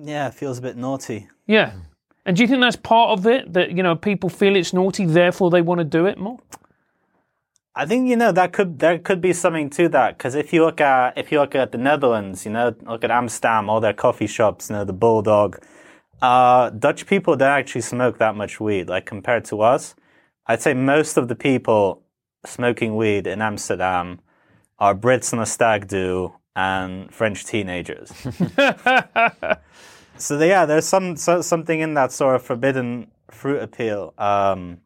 Yeah, 0.00 0.28
it 0.28 0.34
feels 0.34 0.58
a 0.58 0.62
bit 0.62 0.76
naughty. 0.76 1.28
Yeah. 1.46 1.72
And 2.24 2.36
do 2.36 2.42
you 2.42 2.48
think 2.48 2.60
that's 2.60 2.76
part 2.76 3.18
of 3.18 3.26
it 3.26 3.52
that 3.52 3.72
you 3.72 3.82
know 3.82 3.96
people 3.96 4.28
feel 4.28 4.54
it's 4.56 4.72
naughty, 4.72 5.06
therefore 5.06 5.50
they 5.50 5.62
want 5.62 5.78
to 5.78 5.84
do 5.84 6.06
it 6.06 6.18
more? 6.18 6.38
I 7.74 7.86
think 7.86 8.08
you 8.08 8.16
know 8.16 8.32
that 8.32 8.52
could 8.52 8.78
there 8.78 8.98
could 8.98 9.20
be 9.20 9.32
something 9.32 9.70
to 9.70 9.88
that 9.88 10.18
because 10.18 10.34
if 10.34 10.52
you 10.52 10.64
look 10.64 10.80
at 10.80 11.16
if 11.16 11.32
you 11.32 11.40
look 11.40 11.54
at 11.54 11.72
the 11.72 11.78
Netherlands, 11.78 12.44
you 12.44 12.52
know, 12.52 12.74
look 12.82 13.02
at 13.02 13.10
Amsterdam, 13.10 13.68
all 13.68 13.80
their 13.80 13.94
coffee 13.94 14.26
shops, 14.26 14.70
you 14.70 14.76
know, 14.76 14.84
the 14.84 14.92
Bulldog. 14.92 15.58
Uh, 16.20 16.70
Dutch 16.70 17.06
people 17.06 17.34
don't 17.34 17.48
actually 17.48 17.80
smoke 17.80 18.18
that 18.18 18.36
much 18.36 18.60
weed, 18.60 18.88
like 18.88 19.06
compared 19.06 19.44
to 19.46 19.62
us. 19.62 19.96
I'd 20.46 20.62
say 20.62 20.74
most 20.74 21.16
of 21.16 21.26
the 21.28 21.34
people 21.34 22.01
smoking 22.44 22.96
weed 22.96 23.26
in 23.26 23.42
Amsterdam 23.42 24.20
are 24.78 24.94
Brits 24.94 25.32
on 25.32 25.38
a 25.38 25.46
stag 25.46 25.88
do 25.88 26.34
and 26.54 27.12
French 27.12 27.44
teenagers. 27.44 28.12
So 30.22 30.38
yeah, 30.38 30.66
there's 30.66 30.86
some 30.86 31.16
so, 31.16 31.42
something 31.42 31.80
in 31.80 31.94
that 31.94 32.12
sort 32.12 32.36
of 32.36 32.42
forbidden 32.42 33.10
fruit 33.28 33.60
appeal. 33.60 34.14
Um, 34.18 34.78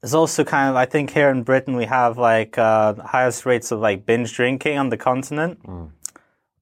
there's 0.00 0.14
also 0.14 0.42
kind 0.42 0.68
of 0.68 0.74
I 0.76 0.84
think 0.84 1.10
here 1.10 1.30
in 1.30 1.44
Britain 1.44 1.76
we 1.76 1.84
have 1.84 2.18
like 2.18 2.58
uh, 2.58 2.94
highest 2.94 3.46
rates 3.46 3.70
of 3.70 3.78
like 3.78 4.04
binge 4.04 4.34
drinking 4.34 4.78
on 4.78 4.88
the 4.88 4.96
continent, 4.96 5.62
mm. 5.62 5.90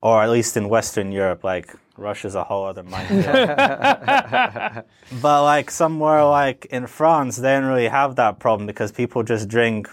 or 0.03 0.23
at 0.23 0.29
least 0.29 0.59
in 0.59 0.69
Western 0.69 1.11
Europe. 1.11 1.43
Like 1.43 1.75
Russia's 2.01 2.35
a 2.35 2.45
whole 2.45 2.65
other 2.65 2.83
mindset. 2.95 4.85
but 5.23 5.43
like 5.45 5.71
somewhere 5.71 6.25
like 6.25 6.67
in 6.67 6.87
France, 6.87 7.37
they 7.37 7.53
don't 7.53 7.67
really 7.67 7.89
have 7.89 8.17
that 8.17 8.39
problem 8.39 8.67
because 8.67 8.91
people 8.91 9.23
just 9.23 9.49
drink 9.49 9.89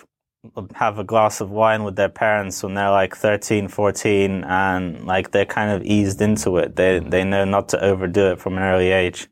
have 0.75 0.99
a 0.99 1.03
glass 1.03 1.41
of 1.41 1.49
wine 1.49 1.83
with 1.83 1.95
their 1.95 2.09
parents 2.09 2.63
when 2.63 2.73
they're 2.73 2.91
like 2.91 3.15
13, 3.15 3.67
14 3.67 4.43
and 4.43 5.05
like 5.05 5.31
they're 5.31 5.45
kind 5.45 5.71
of 5.71 5.83
eased 5.83 6.21
into 6.21 6.57
it. 6.57 6.75
They, 6.75 6.99
they 6.99 7.23
know 7.23 7.45
not 7.45 7.69
to 7.69 7.83
overdo 7.83 8.31
it 8.31 8.39
from 8.39 8.57
an 8.57 8.63
early 8.63 8.91
age. 8.91 9.27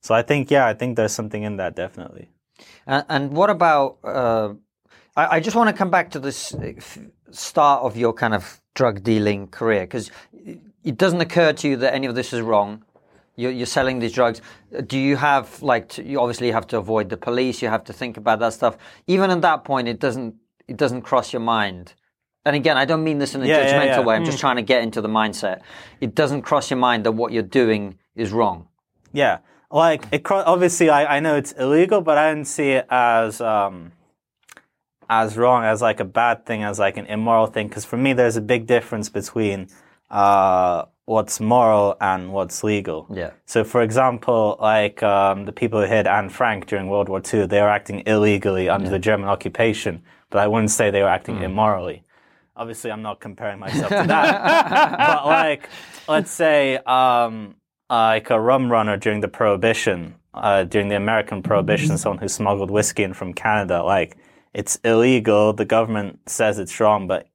So 0.00 0.14
I 0.14 0.22
think, 0.22 0.50
yeah, 0.50 0.66
I 0.66 0.74
think 0.74 0.96
there's 0.96 1.12
something 1.12 1.42
in 1.42 1.56
that 1.56 1.76
definitely. 1.76 2.28
And, 2.86 3.04
and 3.08 3.32
what 3.32 3.50
about, 3.50 3.98
uh, 4.04 4.54
I, 5.16 5.36
I, 5.36 5.40
just 5.40 5.56
want 5.56 5.68
to 5.68 5.72
come 5.72 5.90
back 5.90 6.10
to 6.12 6.18
this 6.18 6.54
uh, 6.54 6.72
start 7.30 7.82
of 7.82 7.96
your 7.96 8.12
kind 8.12 8.34
of 8.34 8.60
drug 8.74 9.02
dealing 9.02 9.46
career 9.46 9.82
because 9.82 10.10
it 10.84 10.96
doesn't 10.98 11.20
occur 11.20 11.52
to 11.52 11.68
you 11.68 11.76
that 11.78 11.94
any 11.94 12.06
of 12.06 12.14
this 12.14 12.32
is 12.32 12.40
wrong. 12.40 12.84
You're, 13.36 13.50
you're 13.50 13.66
selling 13.66 13.98
these 13.98 14.12
drugs. 14.12 14.42
Do 14.86 14.98
you 14.98 15.16
have 15.16 15.62
like 15.62 15.88
to, 15.90 16.04
you 16.04 16.20
obviously 16.20 16.50
have 16.50 16.66
to 16.68 16.78
avoid 16.78 17.08
the 17.08 17.16
police. 17.16 17.62
You 17.62 17.68
have 17.68 17.84
to 17.84 17.92
think 17.92 18.16
about 18.16 18.40
that 18.40 18.52
stuff. 18.52 18.76
Even 19.06 19.30
at 19.30 19.40
that 19.42 19.64
point, 19.64 19.88
it 19.88 19.98
doesn't 20.00 20.34
it 20.68 20.76
doesn't 20.76 21.02
cross 21.02 21.32
your 21.32 21.40
mind 21.40 21.94
and 22.44 22.56
again, 22.56 22.76
I 22.76 22.84
don't 22.84 23.04
mean 23.04 23.18
this 23.18 23.34
in 23.34 23.42
a 23.42 23.46
Yeah, 23.46 23.58
yeah, 23.58 23.66
judgmental 23.72 23.86
yeah. 23.98 24.00
way. 24.00 24.16
I'm 24.16 24.24
just 24.24 24.40
trying 24.40 24.56
to 24.56 24.62
get 24.62 24.82
into 24.82 25.00
the 25.00 25.08
mindset. 25.08 25.60
It 26.00 26.14
doesn't 26.14 26.42
cross 26.42 26.70
your 26.70 26.78
mind 26.78 27.04
that 27.04 27.12
what 27.12 27.32
you're 27.32 27.42
doing 27.42 27.98
is 28.16 28.32
wrong. 28.32 28.66
Yeah, 29.12 29.38
like 29.70 30.06
it. 30.10 30.24
cro- 30.24 30.42
Obviously, 30.44 30.90
I, 30.90 31.16
I 31.16 31.20
know 31.20 31.36
it's 31.36 31.52
illegal, 31.52 32.00
but 32.00 32.18
I 32.18 32.30
didn't 32.34 32.48
see 32.48 32.70
it 32.72 32.86
as 32.90 33.40
um, 33.40 33.92
as 35.08 35.36
wrong 35.36 35.64
as 35.64 35.80
like 35.82 36.00
a 36.00 36.04
bad 36.04 36.44
thing, 36.44 36.64
as 36.64 36.78
like 36.80 36.96
an 36.96 37.06
immoral 37.06 37.46
thing. 37.46 37.68
Because 37.68 37.84
for 37.84 37.96
me, 37.96 38.12
there's 38.12 38.36
a 38.36 38.40
big 38.40 38.66
difference 38.66 39.08
between 39.08 39.68
uh, 40.12 40.84
what's 41.06 41.40
moral 41.40 41.96
and 42.00 42.32
what's 42.32 42.62
legal. 42.62 43.06
Yeah. 43.12 43.30
So, 43.46 43.64
for 43.64 43.82
example, 43.82 44.56
like 44.60 45.02
um, 45.02 45.46
the 45.46 45.52
people 45.52 45.80
who 45.80 45.86
hid 45.86 46.06
Anne 46.06 46.28
Frank 46.28 46.66
during 46.66 46.88
World 46.88 47.08
War 47.08 47.20
II, 47.20 47.46
they 47.46 47.60
were 47.60 47.68
acting 47.68 48.02
illegally 48.06 48.68
under 48.68 48.90
the 48.90 48.98
German 48.98 49.28
occupation, 49.28 50.02
but 50.30 50.38
I 50.38 50.46
wouldn't 50.46 50.70
say 50.70 50.90
they 50.90 51.02
were 51.02 51.08
acting 51.08 51.42
immorally. 51.42 52.04
Obviously, 52.54 52.92
I'm 52.92 53.02
not 53.02 53.18
comparing 53.18 53.58
myself 53.58 53.88
to 53.88 54.04
that. 54.06 54.98
but 54.98 55.26
like, 55.26 55.68
let's 56.06 56.30
say, 56.30 56.76
um, 56.76 57.56
like 57.88 58.30
a 58.30 58.38
rum 58.38 58.70
runner 58.70 58.98
during 58.98 59.20
the 59.20 59.28
Prohibition, 59.28 60.14
uh, 60.34 60.64
during 60.64 60.88
the 60.88 60.96
American 60.96 61.42
Prohibition, 61.42 61.96
someone 61.96 62.18
who 62.18 62.28
smuggled 62.28 62.70
whiskey 62.70 63.02
in 63.02 63.14
from 63.14 63.32
Canada, 63.32 63.82
like, 63.82 64.18
it's 64.52 64.76
illegal. 64.84 65.54
The 65.54 65.64
government 65.64 66.20
says 66.26 66.58
it's 66.58 66.78
wrong, 66.78 67.06
but 67.06 67.26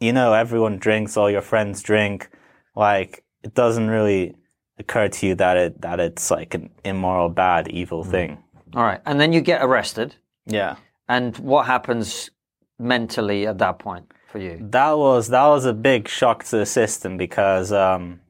you 0.00 0.12
know, 0.12 0.32
everyone 0.32 0.78
drinks, 0.78 1.16
all 1.16 1.30
your 1.30 1.42
friends 1.42 1.82
drink. 1.82 2.30
Like, 2.76 3.24
it 3.42 3.54
doesn't 3.54 3.88
really 3.88 4.34
occur 4.78 5.08
to 5.08 5.26
you 5.26 5.34
that 5.34 5.56
it 5.56 5.80
that 5.80 6.00
it's 6.00 6.30
like 6.30 6.54
an 6.54 6.70
immoral, 6.84 7.28
bad, 7.28 7.68
evil 7.68 8.04
thing. 8.04 8.38
All 8.74 8.84
right. 8.84 9.00
And 9.06 9.20
then 9.20 9.32
you 9.32 9.40
get 9.40 9.62
arrested. 9.62 10.14
Yeah. 10.46 10.76
And 11.08 11.36
what 11.38 11.66
happens 11.66 12.30
mentally 12.78 13.46
at 13.46 13.58
that 13.58 13.78
point 13.78 14.10
for 14.30 14.38
you? 14.38 14.58
that 14.60 14.92
was 14.96 15.28
that 15.28 15.46
was 15.46 15.64
a 15.64 15.72
big 15.72 16.08
shock 16.08 16.44
to 16.44 16.58
the 16.58 16.66
system 16.66 17.16
because 17.16 17.72
um, 17.72 18.20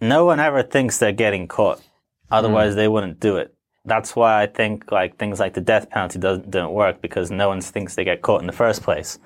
no 0.00 0.24
one 0.24 0.40
ever 0.40 0.62
thinks 0.62 0.98
they're 0.98 1.12
getting 1.12 1.46
caught. 1.46 1.80
Otherwise, 2.30 2.74
they 2.74 2.88
wouldn't 2.88 3.20
do 3.20 3.36
it. 3.36 3.54
That's 3.86 4.14
why 4.16 4.42
I 4.42 4.46
think 4.46 4.90
like 4.90 5.16
things 5.16 5.38
like 5.40 5.54
the 5.54 5.60
death 5.60 5.88
penalty 5.90 6.18
doesn't 6.18 6.50
don't 6.50 6.72
work 6.72 7.00
because 7.00 7.30
no 7.30 7.48
one 7.48 7.60
thinks 7.60 7.94
they 7.94 8.04
get 8.04 8.20
caught 8.22 8.40
in 8.40 8.46
the 8.46 8.52
first 8.52 8.82
place. 8.82 9.18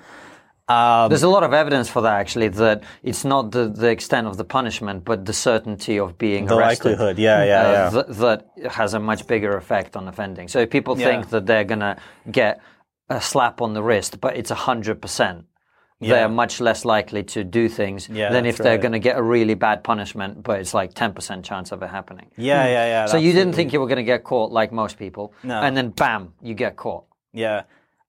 Um, 0.69 1.09
There's 1.09 1.23
a 1.23 1.27
lot 1.27 1.43
of 1.43 1.51
evidence 1.53 1.89
for 1.89 2.01
that, 2.03 2.13
actually, 2.19 2.47
that 2.49 2.83
it's 3.03 3.25
not 3.25 3.51
the, 3.51 3.67
the 3.67 3.89
extent 3.89 4.27
of 4.27 4.37
the 4.37 4.45
punishment, 4.45 5.03
but 5.03 5.25
the 5.25 5.33
certainty 5.33 5.99
of 5.99 6.17
being 6.17 6.45
the 6.45 6.55
arrested. 6.55 6.91
likelihood, 6.91 7.17
yeah, 7.17 7.43
yeah, 7.43 7.61
uh, 7.61 7.71
yeah. 7.71 7.89
th- 7.89 8.17
that 8.19 8.71
has 8.71 8.93
a 8.93 8.99
much 8.99 9.27
bigger 9.27 9.57
effect 9.57 9.97
on 9.97 10.07
offending. 10.07 10.47
So 10.47 10.59
if 10.59 10.69
people 10.69 10.97
Yeah. 10.97 11.07
think 11.07 11.29
that 11.31 11.45
they're 11.45 11.65
going 11.65 11.81
to 11.81 11.97
get 12.31 12.61
a 13.09 13.19
slap 13.19 13.59
on 13.61 13.73
the 13.73 13.83
wrist, 13.83 14.21
but 14.21 14.37
it's 14.37 14.51
100%, 14.51 15.43
Yeah. 16.01 16.15
they're 16.15 16.29
much 16.29 16.59
less 16.59 16.83
likely 16.83 17.23
to 17.23 17.43
do 17.43 17.69
things 17.69 18.09
Yeah, 18.09 18.31
than 18.31 18.45
if 18.45 18.57
they're 18.57 18.73
right. 18.73 18.81
going 18.81 18.91
to 18.93 18.99
get 18.99 19.17
a 19.17 19.23
really 19.23 19.53
bad 19.53 19.83
punishment, 19.83 20.41
but 20.43 20.59
it's 20.59 20.73
like 20.73 20.93
10% 20.93 21.43
chance 21.43 21.71
of 21.71 21.81
it 21.83 21.89
happening. 21.89 22.27
yeah, 22.37 22.65
yeah, 22.65 22.85
yeah. 22.87 23.05
So 23.05 23.17
you 23.17 23.31
didn't 23.33 23.53
think 23.53 23.71
you 23.73 23.79
were 23.79 23.87
going 23.87 23.97
to 24.05 24.11
get 24.15 24.23
caught 24.23 24.51
like 24.51 24.71
most 24.71 24.97
people, 24.97 25.33
No. 25.43 25.61
and 25.61 25.77
then 25.77 25.89
bam, 25.91 26.33
you 26.41 26.53
get 26.55 26.75
caught. 26.75 27.05
Yeah. 27.33 27.63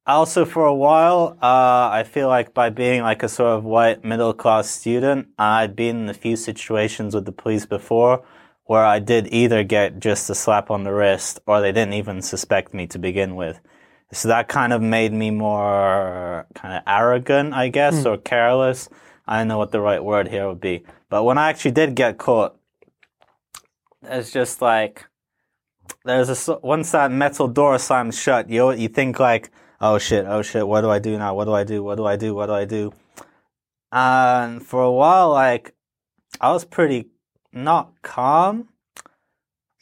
Also, 0.07 0.45
for 0.45 0.64
a 0.66 0.74
while, 0.74 1.36
uh, 1.40 1.88
I 1.93 2.03
feel 2.05 2.26
like 2.26 2.53
by 2.55 2.70
being 2.70 3.03
like 3.03 3.22
a 3.22 3.28
sort 3.28 3.57
of 3.57 3.62
white 3.64 4.03
middle 4.05 4.32
class 4.32 4.68
student, 4.68 5.28
I'd 5.38 5.76
been 5.76 5.97
in 6.05 6.09
a 6.09 6.14
few 6.14 6.34
situations 6.36 7.14
with 7.14 7.24
the 7.24 7.30
police 7.32 7.66
before 7.66 8.24
where 8.64 8.84
I 8.84 8.99
did 9.01 9.28
either 9.32 9.62
get 9.64 10.01
just 10.01 10.28
a 10.30 10.34
slap 10.34 10.70
on 10.70 10.82
the 10.84 10.93
wrist 10.93 11.40
or 11.47 11.61
they 11.61 11.72
didn't 11.72 11.95
even 11.95 12.20
suspect 12.22 12.72
me 12.74 12.86
to 12.88 12.99
begin 12.99 13.36
with. 13.36 13.61
So 14.13 14.29
that 14.29 14.49
kind 14.49 14.73
of 14.73 14.83
made 14.83 15.13
me 15.13 15.31
more 15.31 16.47
kind 16.55 16.75
of 16.75 16.83
arrogant, 16.87 17.55
I 17.55 17.69
guess, 17.69 18.03
hmm. 18.03 18.09
or 18.09 18.19
careless. 18.19 18.89
I 19.27 19.39
don't 19.39 19.49
know 19.49 19.59
what 19.59 19.73
the 19.73 19.81
right 19.81 20.03
word 20.03 20.29
here 20.29 20.49
would 20.49 20.61
be. 20.61 20.85
But 21.09 21.25
when 21.25 21.39
I 21.39 21.49
actually 21.49 21.71
did 21.71 21.95
get 21.95 22.19
caught, 22.19 22.57
it's 24.03 24.31
just 24.31 24.61
like 24.61 25.07
there's 26.05 26.49
a 26.49 26.59
once 26.63 26.91
that 26.93 27.11
metal 27.11 27.49
door 27.49 27.79
slams 27.79 28.21
shut, 28.21 28.51
you 28.51 28.73
you 28.73 28.89
think 28.89 29.19
like, 29.19 29.51
oh 29.81 29.99
shit, 29.99 30.27
oh 30.27 30.43
shit, 30.43 30.67
what 30.67 30.81
do 30.81 30.91
I 30.91 30.99
do 30.99 31.17
now? 31.17 31.35
What 31.35 31.45
do 31.45 31.53
I 31.53 31.65
do? 31.65 31.83
What 31.83 31.97
do 31.97 32.05
I 32.05 32.17
do? 32.17 32.35
What 32.35 32.47
do 32.47 32.53
I 32.53 32.65
do? 32.65 32.93
And 33.93 34.63
for 34.63 34.83
a 34.83 34.93
while, 34.93 35.31
like 35.31 35.75
I 36.41 36.51
was 36.53 36.65
pretty 36.65 37.11
not 37.53 37.93
calm, 38.03 38.69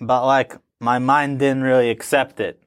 but 0.01 0.27
like 0.27 0.57
my 0.81 0.99
mind 0.99 1.39
didn't 1.39 1.63
really 1.63 1.91
accept 1.91 2.41
it, 2.41 2.63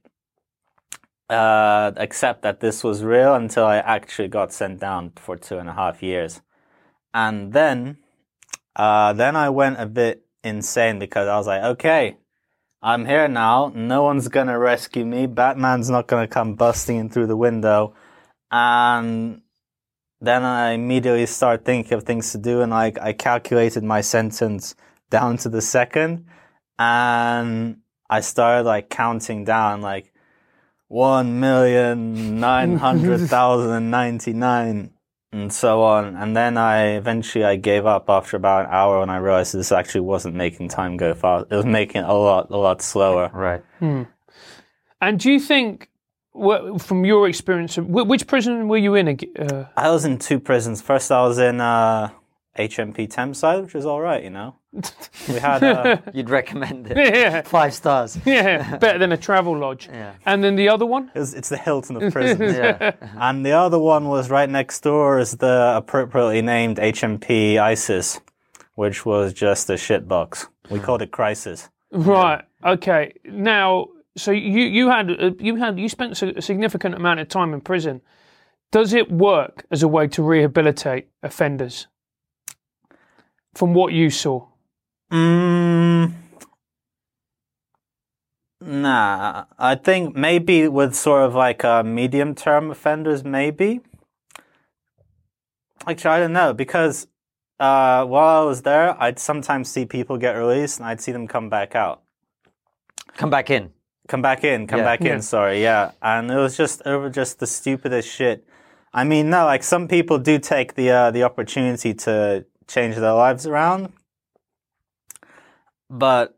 uh, 1.29 1.91
accept 1.97 2.41
that 2.43 2.59
this 2.59 2.83
was 2.83 3.03
real 3.03 3.33
until 3.35 3.65
I 3.65 3.77
actually 3.77 4.27
got 4.27 4.53
sent 4.53 4.79
down 4.79 5.13
for 5.15 5.35
two 5.37 5.57
and 5.57 5.69
a 5.69 5.73
half 5.73 6.03
years, 6.03 6.41
and 7.13 7.53
then, 7.53 7.97
uh, 8.75 9.13
then 9.13 9.35
I 9.35 9.49
went 9.49 9.79
a 9.79 9.85
bit 9.85 10.25
insane 10.43 10.99
because 10.99 11.27
I 11.27 11.37
was 11.37 11.47
like, 11.47 11.63
okay. 11.63 12.17
I'm 12.85 13.05
here 13.05 13.29
now. 13.29 13.71
No 13.73 14.03
one's 14.03 14.27
gonna 14.27 14.59
rescue 14.59 15.05
me. 15.05 15.25
Batman's 15.25 15.89
not 15.89 16.05
gonna 16.07 16.27
come 16.27 16.55
busting 16.55 16.97
in 16.97 17.09
through 17.09 17.27
the 17.27 17.37
window. 17.37 17.95
And 18.51 19.41
then 20.23 20.43
I 20.43 20.71
immediately 20.71 21.25
start 21.25 21.65
thinking 21.65 21.93
of 21.93 22.03
things 22.03 22.31
to 22.31 22.37
do, 22.37 22.61
and 22.61 22.71
like 22.71 22.97
I 22.99 23.11
calculated 23.13 23.83
my 23.83 24.01
sentence 24.01 24.75
down 25.09 25.35
to 25.37 25.49
the 25.49 25.61
second, 25.61 26.25
and 26.79 27.77
I 28.09 28.21
started 28.21 28.63
like 28.65 28.89
counting 28.89 29.43
down 29.43 29.81
like 29.81 30.12
one 30.93 31.39
million 31.39 32.39
nine 32.39 32.77
hundred 32.77 33.21
thousand 33.27 33.89
ninety 33.89 34.31
nine 34.31 34.91
and 35.31 35.51
so 35.51 35.81
on. 35.81 36.15
And 36.15 36.37
then 36.37 36.55
I 36.55 36.89
eventually 36.89 37.43
I 37.43 37.55
gave 37.55 37.87
up 37.87 38.09
after 38.09 38.37
about 38.37 38.65
an 38.65 38.71
hour 38.71 38.99
when 38.99 39.09
I 39.09 39.17
realized 39.17 39.55
this 39.55 39.71
actually 39.71 40.01
wasn't 40.01 40.35
making 40.35 40.69
time 40.69 40.95
go 40.95 41.15
fast. 41.15 41.47
It 41.49 41.55
was 41.55 41.65
making 41.65 42.03
it 42.03 42.07
a 42.07 42.13
lot 42.13 42.51
a 42.51 42.57
lot 42.57 42.83
slower. 42.83 43.31
Right. 43.33 43.63
And 45.01 45.19
do 45.19 45.31
you 45.31 45.39
think, 45.39 45.89
from 46.79 47.05
your 47.05 47.27
experience, 47.27 47.75
which 47.77 48.27
prison 48.27 48.67
were 48.67 48.77
you 48.77 48.93
in? 48.93 49.07
Uh, 49.09 49.65
I 49.75 49.89
was 49.89 50.05
in 50.05 50.19
two 50.19 50.39
prisons. 50.39 50.81
First, 50.81 51.11
I 51.11 51.23
was 51.23 51.39
in 51.39 51.59
uh, 51.59 52.11
HMP 52.57 53.07
Thameside, 53.11 53.63
which 53.63 53.73
was 53.73 53.85
all 53.85 53.99
right, 53.99 54.23
you 54.23 54.29
know. 54.29 54.55
We 55.27 55.35
had 55.35 55.63
uh, 55.63 55.97
You'd 56.13 56.29
recommend 56.29 56.87
it. 56.91 56.97
yeah, 56.97 57.41
Five 57.41 57.73
stars. 57.73 58.17
yeah, 58.25 58.77
better 58.77 58.99
than 58.99 59.11
a 59.11 59.17
travel 59.17 59.57
lodge. 59.57 59.87
Yeah. 59.91 60.13
And 60.25 60.43
then 60.43 60.55
the 60.55 60.69
other 60.69 60.85
one? 60.85 61.11
it 61.15 61.19
was, 61.19 61.33
it's 61.33 61.49
the 61.49 61.57
Hilton 61.57 61.95
of 62.01 62.11
prisons, 62.13 62.55
Yeah. 62.55 62.93
and 63.17 63.45
the 63.45 63.51
other 63.51 63.79
one 63.79 64.07
was 64.07 64.29
right 64.29 64.49
next 64.49 64.81
door 64.81 65.19
is 65.19 65.37
the 65.37 65.73
appropriately 65.75 66.41
named 66.41 66.77
HMP 66.77 67.57
ISIS, 67.59 68.19
which 68.75 69.05
was 69.05 69.33
just 69.33 69.69
a 69.69 69.73
shitbox. 69.73 70.47
We 70.69 70.79
called 70.79 71.01
it 71.01 71.11
Crisis. 71.11 71.69
Right. 71.91 72.43
Okay. 72.65 73.13
Now, 73.25 73.87
so 74.15 74.31
you 74.31 74.61
you 74.61 74.89
had 74.89 75.09
uh, 75.11 75.31
you 75.39 75.55
had 75.57 75.79
you 75.79 75.89
spent 75.89 76.19
a 76.21 76.41
significant 76.41 76.95
amount 76.95 77.19
of 77.19 77.27
time 77.29 77.53
in 77.53 77.61
prison. 77.61 78.01
Does 78.71 78.93
it 78.93 79.11
work 79.11 79.65
as 79.69 79.83
a 79.83 79.87
way 79.87 80.07
to 80.07 80.23
rehabilitate 80.23 81.09
offenders? 81.21 81.87
From 83.53 83.73
what 83.73 83.93
you 83.93 84.09
saw, 84.09 84.47
Mm, 85.11 86.11
nah, 88.61 89.45
I 89.59 89.75
think 89.75 90.15
maybe 90.15 90.67
with 90.67 90.95
sort 90.95 91.23
of 91.23 91.35
like 91.35 91.63
uh, 91.63 91.83
medium 91.83 92.33
term 92.33 92.71
offenders, 92.71 93.23
maybe. 93.23 93.81
Actually, 95.85 96.11
I 96.11 96.19
don't 96.19 96.33
know 96.33 96.53
because 96.53 97.07
uh, 97.59 98.05
while 98.05 98.41
I 98.41 98.45
was 98.45 98.63
there, 98.63 98.99
I'd 99.01 99.19
sometimes 99.19 99.69
see 99.69 99.85
people 99.85 100.17
get 100.17 100.31
released 100.31 100.79
and 100.79 100.87
I'd 100.87 101.01
see 101.01 101.11
them 101.11 101.27
come 101.27 101.49
back 101.49 101.75
out. 101.75 102.01
Come 103.17 103.29
back 103.29 103.49
in. 103.51 103.71
Come 104.07 104.21
back 104.21 104.43
in, 104.43 104.65
come 104.67 104.79
Yeah. 104.79 104.85
back 104.85 105.01
Yeah. 105.01 105.13
in, 105.15 105.21
sorry, 105.21 105.61
yeah. 105.61 105.91
And 106.01 106.31
it 106.31 106.35
was 106.35 106.57
just 106.57 106.81
over 106.85 107.09
just 107.09 107.39
the 107.39 107.47
stupidest 107.47 108.09
shit. 108.09 108.45
I 108.93 109.03
mean, 109.03 109.29
no, 109.29 109.45
like 109.45 109.63
some 109.63 109.87
people 109.87 110.17
do 110.17 110.39
take 110.39 110.73
the 110.75 110.89
uh, 110.89 111.11
the 111.11 111.23
opportunity 111.23 111.93
to 112.05 112.45
change 112.67 112.95
their 112.95 113.13
lives 113.13 113.45
around. 113.45 113.93
But 115.89 116.37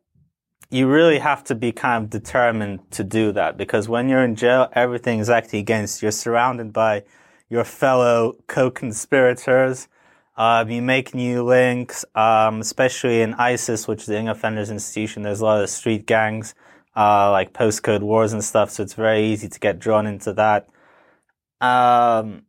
you 0.69 0.87
really 0.87 1.19
have 1.19 1.43
to 1.45 1.55
be 1.55 1.71
kind 1.71 2.03
of 2.03 2.09
determined 2.09 2.91
to 2.91 3.03
do 3.03 3.31
that 3.31 3.57
because 3.57 3.87
when 3.87 4.09
you're 4.09 4.23
in 4.23 4.35
jail, 4.35 4.69
everything 4.73 5.19
is 5.19 5.29
acting 5.29 5.59
against 5.59 6.01
you. 6.01 6.07
You're 6.07 6.11
surrounded 6.11 6.73
by 6.73 7.03
your 7.49 7.63
fellow 7.63 8.35
co-conspirators. 8.47 9.87
Um, 10.37 10.69
you 10.69 10.81
make 10.81 11.15
new 11.15 11.43
links, 11.43 12.03
um, 12.13 12.59
especially 12.59 13.21
in 13.21 13.35
ISIS, 13.35 13.87
which 13.87 14.01
is 14.01 14.05
the 14.07 14.15
Young 14.15 14.27
Offenders 14.27 14.69
Institution. 14.69 15.23
There's 15.23 15.39
a 15.39 15.45
lot 15.45 15.63
of 15.63 15.69
street 15.69 16.05
gangs, 16.05 16.55
uh, 16.95 17.31
like 17.31 17.53
postcode 17.53 18.01
wars 18.01 18.33
and 18.33 18.43
stuff. 18.43 18.69
So 18.71 18.83
it's 18.83 18.95
very 18.95 19.25
easy 19.27 19.47
to 19.47 19.59
get 19.59 19.79
drawn 19.79 20.05
into 20.05 20.33
that. 20.33 20.67
Um, 21.61 22.43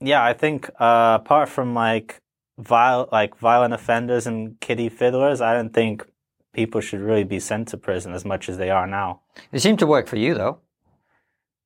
yeah, 0.00 0.22
I 0.22 0.34
think 0.34 0.68
uh, 0.78 1.18
apart 1.20 1.48
from 1.48 1.72
like 1.72 2.20
viol- 2.58 3.08
like 3.12 3.36
violent 3.38 3.74
offenders 3.74 4.26
and 4.26 4.58
kiddie 4.60 4.88
fiddlers, 4.88 5.40
I 5.40 5.54
don't 5.54 5.72
think 5.72 6.04
people 6.52 6.80
should 6.80 7.00
really 7.00 7.24
be 7.24 7.38
sent 7.40 7.68
to 7.68 7.76
prison 7.76 8.14
as 8.14 8.24
much 8.24 8.48
as 8.48 8.56
they 8.58 8.70
are 8.70 8.86
now. 8.86 9.20
It 9.52 9.60
seemed 9.60 9.78
to 9.80 9.86
work 9.86 10.06
for 10.06 10.16
you, 10.16 10.34
though. 10.34 10.58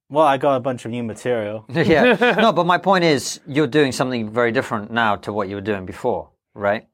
Well, 0.09 0.27
I 0.27 0.39
got 0.39 0.57
a 0.57 0.61
bunch 0.61 0.85
of 0.85 0.91
new 0.91 1.05
material. 1.05 1.65
yeah. 1.73 2.35
No, 2.41 2.53
but 2.53 2.67
my 2.67 2.79
point 2.79 3.05
is, 3.05 3.41
you're 3.47 3.69
doing 3.69 3.93
something 3.93 4.29
very 4.31 4.51
different 4.51 4.91
now 4.91 5.15
to 5.17 5.33
what 5.33 5.49
you 5.49 5.55
were 5.55 5.61
doing 5.61 5.87
before, 5.87 6.31
right? 6.55 6.89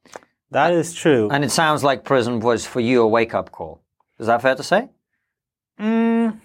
That 0.51 0.73
is 0.75 0.93
true. 0.95 1.29
And 1.31 1.43
it 1.45 1.51
sounds 1.51 1.83
like 1.83 2.05
prison 2.05 2.41
was 2.41 2.67
for 2.67 2.81
you 2.81 3.03
a 3.03 3.09
wake 3.09 3.33
up 3.35 3.51
call. 3.51 3.81
Is 4.19 4.27
that 4.27 4.43
fair 4.43 4.55
to 4.55 4.63
say? 4.63 4.89
Mm, 5.81 6.39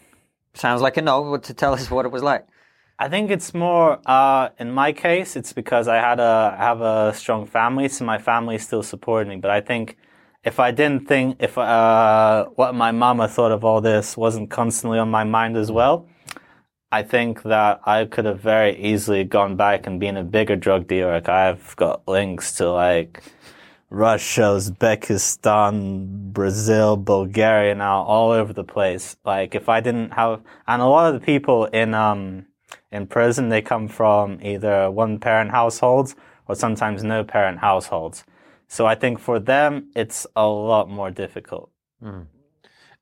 Sounds 0.53 0.81
like 0.81 0.97
a 0.97 1.01
no. 1.01 1.37
To 1.37 1.53
tell 1.53 1.73
us 1.73 1.89
what 1.91 2.05
it 2.05 2.11
was 2.11 2.23
like. 2.23 2.45
I 3.01 3.09
think 3.09 3.31
it's 3.31 3.55
more 3.55 3.99
uh, 4.05 4.49
in 4.59 4.71
my 4.71 4.91
case. 4.93 5.35
It's 5.35 5.53
because 5.53 5.87
I 5.87 5.95
had 5.95 6.19
a 6.19 6.55
I 6.55 6.63
have 6.63 6.81
a 6.81 7.11
strong 7.15 7.47
family, 7.47 7.89
so 7.89 8.05
my 8.05 8.19
family 8.19 8.59
still 8.59 8.83
supported 8.83 9.27
me. 9.27 9.37
But 9.37 9.49
I 9.49 9.59
think 9.59 9.97
if 10.43 10.59
I 10.59 10.69
didn't 10.69 11.07
think 11.07 11.37
if 11.39 11.57
uh, 11.57 12.45
what 12.57 12.75
my 12.75 12.91
mama 12.91 13.27
thought 13.27 13.51
of 13.51 13.65
all 13.65 13.81
this 13.81 14.15
wasn't 14.15 14.51
constantly 14.51 14.99
on 14.99 15.09
my 15.09 15.23
mind 15.23 15.57
as 15.57 15.71
well, 15.71 16.07
I 16.91 17.01
think 17.01 17.41
that 17.41 17.81
I 17.87 18.05
could 18.05 18.25
have 18.25 18.39
very 18.39 18.77
easily 18.77 19.23
gone 19.23 19.55
back 19.55 19.87
and 19.87 19.99
been 19.99 20.15
a 20.15 20.23
bigger 20.23 20.55
drug 20.55 20.87
dealer. 20.87 21.13
Like 21.13 21.27
I've 21.27 21.75
got 21.77 22.07
links 22.07 22.53
to 22.57 22.71
like 22.71 23.23
Russia, 23.89 24.41
Uzbekistan, 24.57 26.05
Brazil, 26.33 26.97
Bulgaria 26.97 27.73
now, 27.73 28.03
all 28.03 28.29
over 28.29 28.53
the 28.53 28.63
place. 28.63 29.17
Like 29.25 29.55
if 29.55 29.69
I 29.69 29.79
didn't 29.79 30.11
have, 30.11 30.43
and 30.67 30.83
a 30.83 30.85
lot 30.85 31.11
of 31.11 31.19
the 31.19 31.25
people 31.25 31.65
in 31.65 31.95
um 31.95 32.45
in 32.91 33.07
prison, 33.07 33.49
they 33.49 33.61
come 33.61 33.88
from 33.88 34.39
either 34.41 34.89
one 34.91 35.19
parent 35.19 35.51
households 35.51 36.15
or 36.47 36.55
sometimes 36.55 37.03
no 37.03 37.24
parent 37.24 37.59
households. 37.59 38.24
So 38.67 38.86
I 38.86 38.95
think 38.95 39.19
for 39.19 39.39
them, 39.39 39.89
it's 39.95 40.26
a 40.36 40.47
lot 40.47 40.89
more 40.89 41.11
difficult. 41.11 41.69
Mm. 42.03 42.28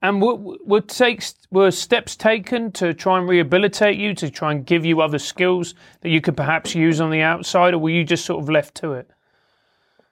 And 0.02 0.22
were, 0.22 0.36
were 0.36 0.82
takes 0.82 1.36
were 1.52 1.72
steps 1.72 2.16
taken 2.16 2.72
to 2.74 2.94
try 2.94 3.20
and 3.20 3.28
rehabilitate 3.28 3.98
you, 3.98 4.14
to 4.16 4.30
try 4.30 4.52
and 4.52 4.66
give 4.66 4.86
you 4.86 5.02
other 5.02 5.20
skills 5.20 5.76
that 6.02 6.10
you 6.10 6.22
could 6.22 6.38
perhaps 6.38 6.74
use 6.74 7.02
on 7.02 7.12
the 7.12 7.22
outside, 7.22 7.74
or 7.74 7.80
were 7.80 7.90
you 7.90 8.06
just 8.06 8.26
sort 8.26 8.42
of 8.42 8.50
left 8.50 8.76
to 8.76 8.94
it? 8.94 9.10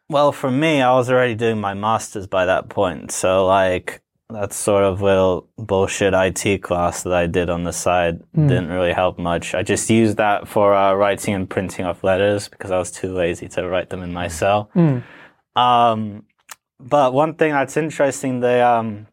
Well, 0.10 0.32
for 0.32 0.52
me, 0.52 0.82
I 0.82 0.94
was 0.94 1.10
already 1.10 1.36
doing 1.36 1.60
my 1.60 1.74
masters 1.74 2.28
by 2.28 2.46
that 2.46 2.70
point. 2.70 3.12
So, 3.12 3.46
like, 3.46 4.02
that 4.30 4.52
sort 4.52 4.84
of 4.84 5.02
little 5.02 5.48
bullshit 5.58 6.14
IT 6.14 6.62
class 6.62 7.04
that 7.04 7.14
I 7.14 7.28
did 7.28 7.50
on 7.50 7.64
the 7.64 7.72
side 7.72 8.22
didn't 8.50 8.68
really 8.68 8.92
help 8.92 9.18
much. 9.18 9.56
I 9.56 9.64
just 9.64 9.90
used 9.90 10.18
that 10.18 10.48
for 10.50 10.74
uh, 10.76 10.94
writing 10.94 11.34
and 11.34 11.50
printing 11.50 11.86
off 11.86 12.04
letters 12.04 12.50
because 12.50 12.70
I 12.72 12.78
was 12.78 12.92
too 12.92 13.14
lazy 13.14 13.48
to 13.50 13.68
write 13.68 13.90
them 13.90 14.04
in 14.04 14.12
my 14.12 14.28
cell. 14.28 14.70
Um, 15.56 16.24
but 16.80 17.14
one 17.14 17.36
thing 17.36 17.54
that's 17.54 17.78
interesting, 17.78 18.42
the 18.42 18.66
um, 18.68 19.08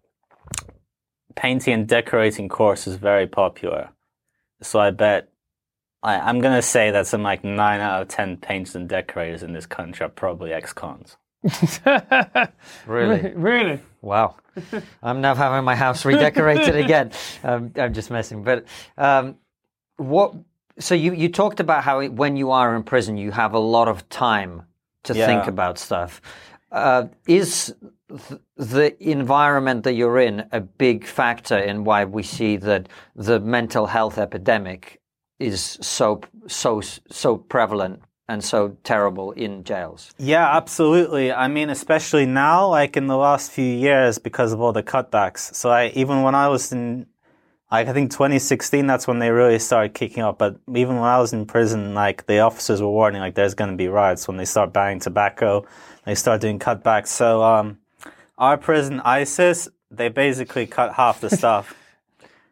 painting 1.37 1.75
and 1.75 1.89
decorating 1.89 2.49
course 2.49 2.87
is 2.89 2.97
very 2.97 3.27
popular. 3.29 3.91
So 4.63 4.81
I 4.81 4.91
bet 4.91 5.29
I, 6.03 6.19
I'm 6.19 6.41
gonna 6.41 6.61
say 6.63 6.91
that 6.91 7.07
some 7.07 7.23
like 7.23 7.45
nine 7.45 7.81
out 7.81 8.03
of 8.03 8.09
ten 8.09 8.37
painters 8.37 8.75
and 8.75 8.89
decorators 8.89 9.43
in 9.43 9.53
this 9.53 9.67
country 9.67 10.05
are 10.05 10.11
probably 10.11 10.53
ex-cons. 10.53 11.17
Really? 12.87 13.33
really? 13.35 13.81
Wow. 14.03 14.37
I'm 15.03 15.21
now 15.21 15.35
having 15.35 15.65
my 15.65 15.77
house 15.77 16.05
redecorated 16.05 16.77
again. 16.77 17.11
Um, 17.45 17.73
I'm 17.77 17.93
just 17.93 18.11
messing. 18.11 18.43
But 18.43 18.65
um, 18.97 19.37
what? 19.97 20.35
So 20.79 20.95
you, 20.95 21.13
you 21.13 21.29
talked 21.29 21.61
about 21.61 21.85
how 21.85 22.03
when 22.07 22.37
you 22.37 22.51
are 22.51 22.75
in 22.75 22.83
prison, 22.83 23.17
you 23.17 23.31
have 23.33 23.53
a 23.55 23.59
lot 23.59 23.87
of 23.89 24.09
time 24.09 24.63
to 25.05 25.15
Yeah. 25.15 25.27
think 25.27 25.47
about 25.47 25.79
stuff. 25.79 26.21
Uh, 26.73 27.09
is 27.29 27.75
th- 28.09 28.41
the 28.57 28.97
environment 29.11 29.85
that 29.85 29.93
you're 29.93 30.19
in 30.19 30.47
a 30.53 30.61
big 30.61 31.05
factor 31.07 31.59
in 31.59 31.85
why 31.85 32.05
we 32.05 32.23
see 32.23 32.57
that 32.57 32.89
the 33.15 33.39
mental 33.41 33.87
health 33.87 34.19
epidemic 34.19 35.01
is 35.39 35.79
so 35.81 36.21
so 36.47 36.81
so 37.11 37.37
prevalent 37.37 38.01
and 38.29 38.43
so 38.43 38.77
terrible 38.85 39.33
in 39.33 39.65
jails? 39.65 40.13
Yeah, 40.19 40.57
absolutely. 40.57 41.33
I 41.33 41.49
mean, 41.49 41.71
especially 41.71 42.27
now, 42.27 42.69
like 42.69 42.97
in 42.97 43.07
the 43.07 43.17
last 43.17 43.51
few 43.51 43.65
years, 43.65 44.19
because 44.19 44.53
of 44.53 44.61
all 44.61 44.73
the 44.73 44.83
cutbacks. 44.83 45.55
So 45.55 45.71
I 45.71 45.89
even 45.95 46.23
when 46.23 46.35
I 46.35 46.49
was 46.49 46.73
in, 46.73 47.07
like 47.71 47.89
I 47.89 47.93
think 47.93 48.11
2016, 48.11 48.87
that's 48.87 49.07
when 49.07 49.19
they 49.19 49.31
really 49.31 49.59
started 49.59 49.95
kicking 49.95 50.23
up. 50.23 50.39
But 50.39 50.57
even 50.75 50.97
when 50.97 51.09
I 51.09 51.19
was 51.19 51.33
in 51.33 51.47
prison, 51.47 51.95
like 51.95 52.27
the 52.27 52.41
officers 52.41 52.81
were 52.81 52.91
warning, 52.91 53.21
like 53.21 53.35
there's 53.35 53.55
going 53.55 53.71
to 53.71 53.77
be 53.77 53.89
riots 53.89 54.27
when 54.27 54.37
they 54.37 54.45
start 54.45 54.73
banning 54.73 55.01
tobacco. 55.01 55.67
They 56.05 56.15
start 56.15 56.41
doing 56.41 56.59
cutbacks. 56.59 57.09
So 57.09 57.43
um, 57.43 57.79
our 58.39 58.57
prison, 58.57 59.01
ISIS, 59.01 59.69
they 59.91 60.09
basically 60.09 60.67
cut 60.67 60.95
half 60.95 61.21
the 61.21 61.31
stuff. 61.37 61.75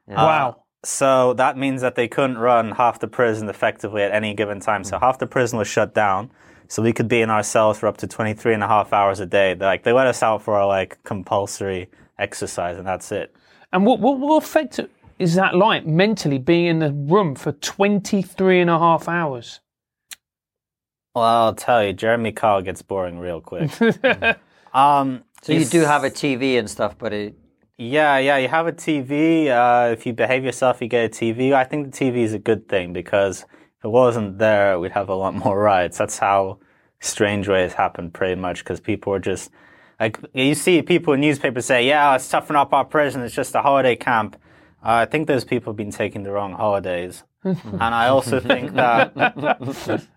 Wow. 0.06 0.61
So 0.84 1.34
that 1.34 1.56
means 1.56 1.80
that 1.82 1.94
they 1.94 2.08
couldn't 2.08 2.38
run 2.38 2.72
half 2.72 2.98
the 2.98 3.06
prison 3.06 3.48
effectively 3.48 4.02
at 4.02 4.12
any 4.12 4.34
given 4.34 4.60
time. 4.60 4.82
So 4.82 4.98
half 4.98 5.18
the 5.18 5.26
prison 5.26 5.58
was 5.58 5.68
shut 5.68 5.94
down. 5.94 6.30
So 6.68 6.82
we 6.82 6.92
could 6.92 7.08
be 7.08 7.20
in 7.20 7.30
our 7.30 7.42
cells 7.42 7.78
for 7.78 7.86
up 7.86 7.98
to 7.98 8.06
23 8.06 8.54
and 8.54 8.62
a 8.62 8.66
half 8.66 8.92
hours 8.92 9.20
a 9.20 9.26
day. 9.26 9.54
They're 9.54 9.68
like 9.68 9.84
they 9.84 9.92
let 9.92 10.06
us 10.06 10.22
out 10.22 10.42
for 10.42 10.56
our 10.56 10.66
like 10.66 11.02
compulsory 11.04 11.88
exercise 12.18 12.78
and 12.78 12.86
that's 12.86 13.12
it. 13.12 13.34
And 13.72 13.86
what, 13.86 14.00
what, 14.00 14.18
what 14.18 14.42
effect 14.42 14.80
is 15.18 15.34
that 15.34 15.54
like 15.54 15.86
mentally 15.86 16.38
being 16.38 16.66
in 16.66 16.78
the 16.80 16.92
room 16.92 17.34
for 17.34 17.52
23 17.52 18.60
and 18.60 18.70
a 18.70 18.78
half 18.78 19.08
hours? 19.08 19.60
Well, 21.14 21.24
I'll 21.24 21.54
tell 21.54 21.84
you, 21.84 21.92
Jeremy 21.92 22.32
Kyle 22.32 22.62
gets 22.62 22.82
boring 22.82 23.18
real 23.18 23.40
quick. 23.40 23.70
um, 24.74 25.22
So 25.42 25.52
you 25.52 25.64
do 25.66 25.80
have 25.82 26.04
a 26.04 26.10
TV 26.10 26.58
and 26.58 26.68
stuff, 26.68 26.96
but 26.98 27.12
it, 27.12 27.34
Yeah, 27.78 28.18
yeah, 28.18 28.36
you 28.36 28.48
have 28.48 28.66
a 28.66 28.72
TV. 28.72 29.48
Uh, 29.48 29.92
if 29.92 30.06
you 30.06 30.12
behave 30.12 30.44
yourself, 30.44 30.80
you 30.80 30.88
get 30.88 31.06
a 31.06 31.08
TV. 31.08 31.52
I 31.52 31.64
think 31.64 31.92
the 31.92 32.04
TV 32.04 32.18
is 32.18 32.34
a 32.34 32.38
good 32.38 32.68
thing 32.68 32.92
because 32.92 33.42
if 33.42 33.84
it 33.84 33.88
wasn't 33.88 34.38
there, 34.38 34.78
we'd 34.78 34.92
have 34.92 35.08
a 35.08 35.14
lot 35.14 35.34
more 35.34 35.58
riots. 35.58 35.98
That's 35.98 36.18
how 36.18 36.58
Strangeways 37.00 37.72
happen 37.72 38.10
pretty 38.10 38.40
much 38.40 38.58
because 38.58 38.78
people 38.78 39.12
are 39.12 39.18
just 39.18 39.50
like, 39.98 40.18
you 40.34 40.54
see 40.54 40.82
people 40.82 41.14
in 41.14 41.20
newspapers 41.20 41.66
say, 41.66 41.86
yeah, 41.86 42.12
let's 42.12 42.28
toughen 42.28 42.56
up 42.56 42.72
our 42.72 42.84
prison. 42.84 43.22
It's 43.22 43.34
just 43.34 43.54
a 43.54 43.62
holiday 43.62 43.96
camp. 43.96 44.36
Uh, 44.84 45.02
I 45.02 45.04
think 45.06 45.26
those 45.26 45.44
people 45.44 45.72
have 45.72 45.76
been 45.76 45.92
taking 45.92 46.24
the 46.24 46.32
wrong 46.32 46.52
holidays. 46.52 47.24
and 47.44 47.82
I 47.82 48.08
also 48.08 48.38
think 48.38 48.74
that 48.74 49.16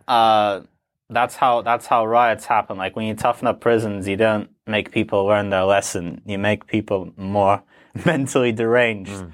uh, 0.07 0.61
that's 1.09 1.35
how 1.35 1.61
that's 1.61 1.85
how 1.85 2.05
riots 2.05 2.45
happen. 2.45 2.77
Like 2.77 2.95
when 2.95 3.05
you 3.05 3.13
toughen 3.13 3.47
up 3.47 3.61
prisons, 3.61 4.07
you 4.07 4.17
don't 4.17 4.49
make 4.65 4.91
people 4.91 5.25
learn 5.25 5.49
their 5.49 5.63
lesson. 5.63 6.21
You 6.25 6.37
make 6.37 6.67
people 6.67 7.11
more 7.17 7.63
mentally 8.05 8.51
deranged. 8.51 9.25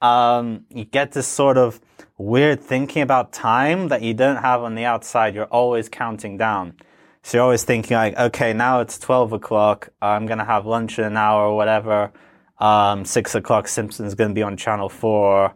Um, 0.00 0.64
you 0.68 0.84
get 0.84 1.12
this 1.12 1.28
sort 1.28 1.56
of 1.56 1.80
weird 2.18 2.60
thinking 2.60 3.02
about 3.02 3.32
time 3.32 3.88
that 3.88 4.02
you 4.02 4.14
don't 4.14 4.36
have 4.36 4.62
on 4.62 4.74
the 4.74 4.84
outside. 4.84 5.34
You're 5.34 5.44
always 5.46 5.88
counting 5.88 6.36
down. 6.36 6.74
So 7.22 7.38
you're 7.38 7.44
always 7.44 7.62
thinking 7.62 7.96
like, 7.96 8.18
okay, 8.18 8.52
now 8.52 8.80
it's 8.80 8.98
12 8.98 9.32
o'clock. 9.32 9.90
I'm 10.02 10.26
going 10.26 10.38
to 10.38 10.44
have 10.44 10.66
lunch 10.66 10.98
in 10.98 11.04
an 11.04 11.16
hour 11.16 11.46
or 11.46 11.56
whatever. 11.56 12.12
Um, 12.58 13.04
six 13.04 13.36
o'clock, 13.36 13.68
Simpsons 13.68 14.14
going 14.14 14.30
to 14.30 14.34
be 14.34 14.42
on 14.42 14.56
channel 14.56 14.88
four. 14.88 15.54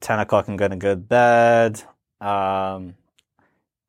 10 0.00 0.20
o'clock, 0.20 0.46
I'm 0.46 0.56
going 0.56 0.70
to 0.70 0.76
go 0.76 0.90
to 0.90 0.96
bed. 0.96 1.82
Um, 2.20 2.94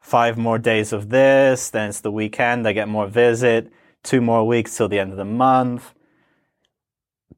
five 0.05 0.37
more 0.37 0.59
days 0.59 0.93
of 0.93 1.09
this. 1.09 1.71
Then 1.71 1.89
it's 1.89 2.01
the 2.01 2.11
weekend. 2.11 2.67
I 2.67 2.73
get 2.73 2.87
more 2.87 3.07
visit. 3.07 3.71
Two 4.03 4.21
more 4.21 4.45
weeks 4.45 4.77
till 4.77 4.87
the 4.87 4.99
end 4.99 5.11
of 5.11 5.17
the 5.17 5.25
month. 5.25 5.93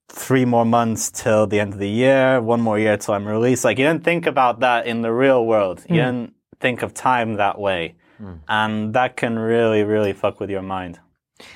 Three 0.09 0.43
more 0.43 0.65
months 0.65 1.09
till 1.09 1.47
the 1.47 1.61
end 1.61 1.73
of 1.73 1.79
the 1.79 1.89
year. 1.89 2.41
One 2.41 2.59
more 2.59 2.77
year 2.77 2.97
till 2.97 3.13
I'm 3.13 3.25
released. 3.25 3.63
Like 3.63 3.79
you 3.79 3.85
don't 3.85 4.03
think 4.03 4.25
about 4.25 4.59
that 4.59 4.85
in 4.85 5.01
the 5.01 5.13
real 5.13 5.45
world. 5.45 5.85
You 5.87 5.95
hmm. 5.95 6.07
don't 6.07 6.33
think 6.59 6.81
of 6.81 6.93
time 6.93 7.35
that 7.35 7.57
way. 7.57 7.95
Hmm. 8.17 8.33
And 8.49 8.93
that 8.93 9.15
can 9.15 9.39
really, 9.39 9.83
really 9.83 10.11
fuck 10.11 10.41
with 10.41 10.49
your 10.49 10.61
mind. 10.61 10.99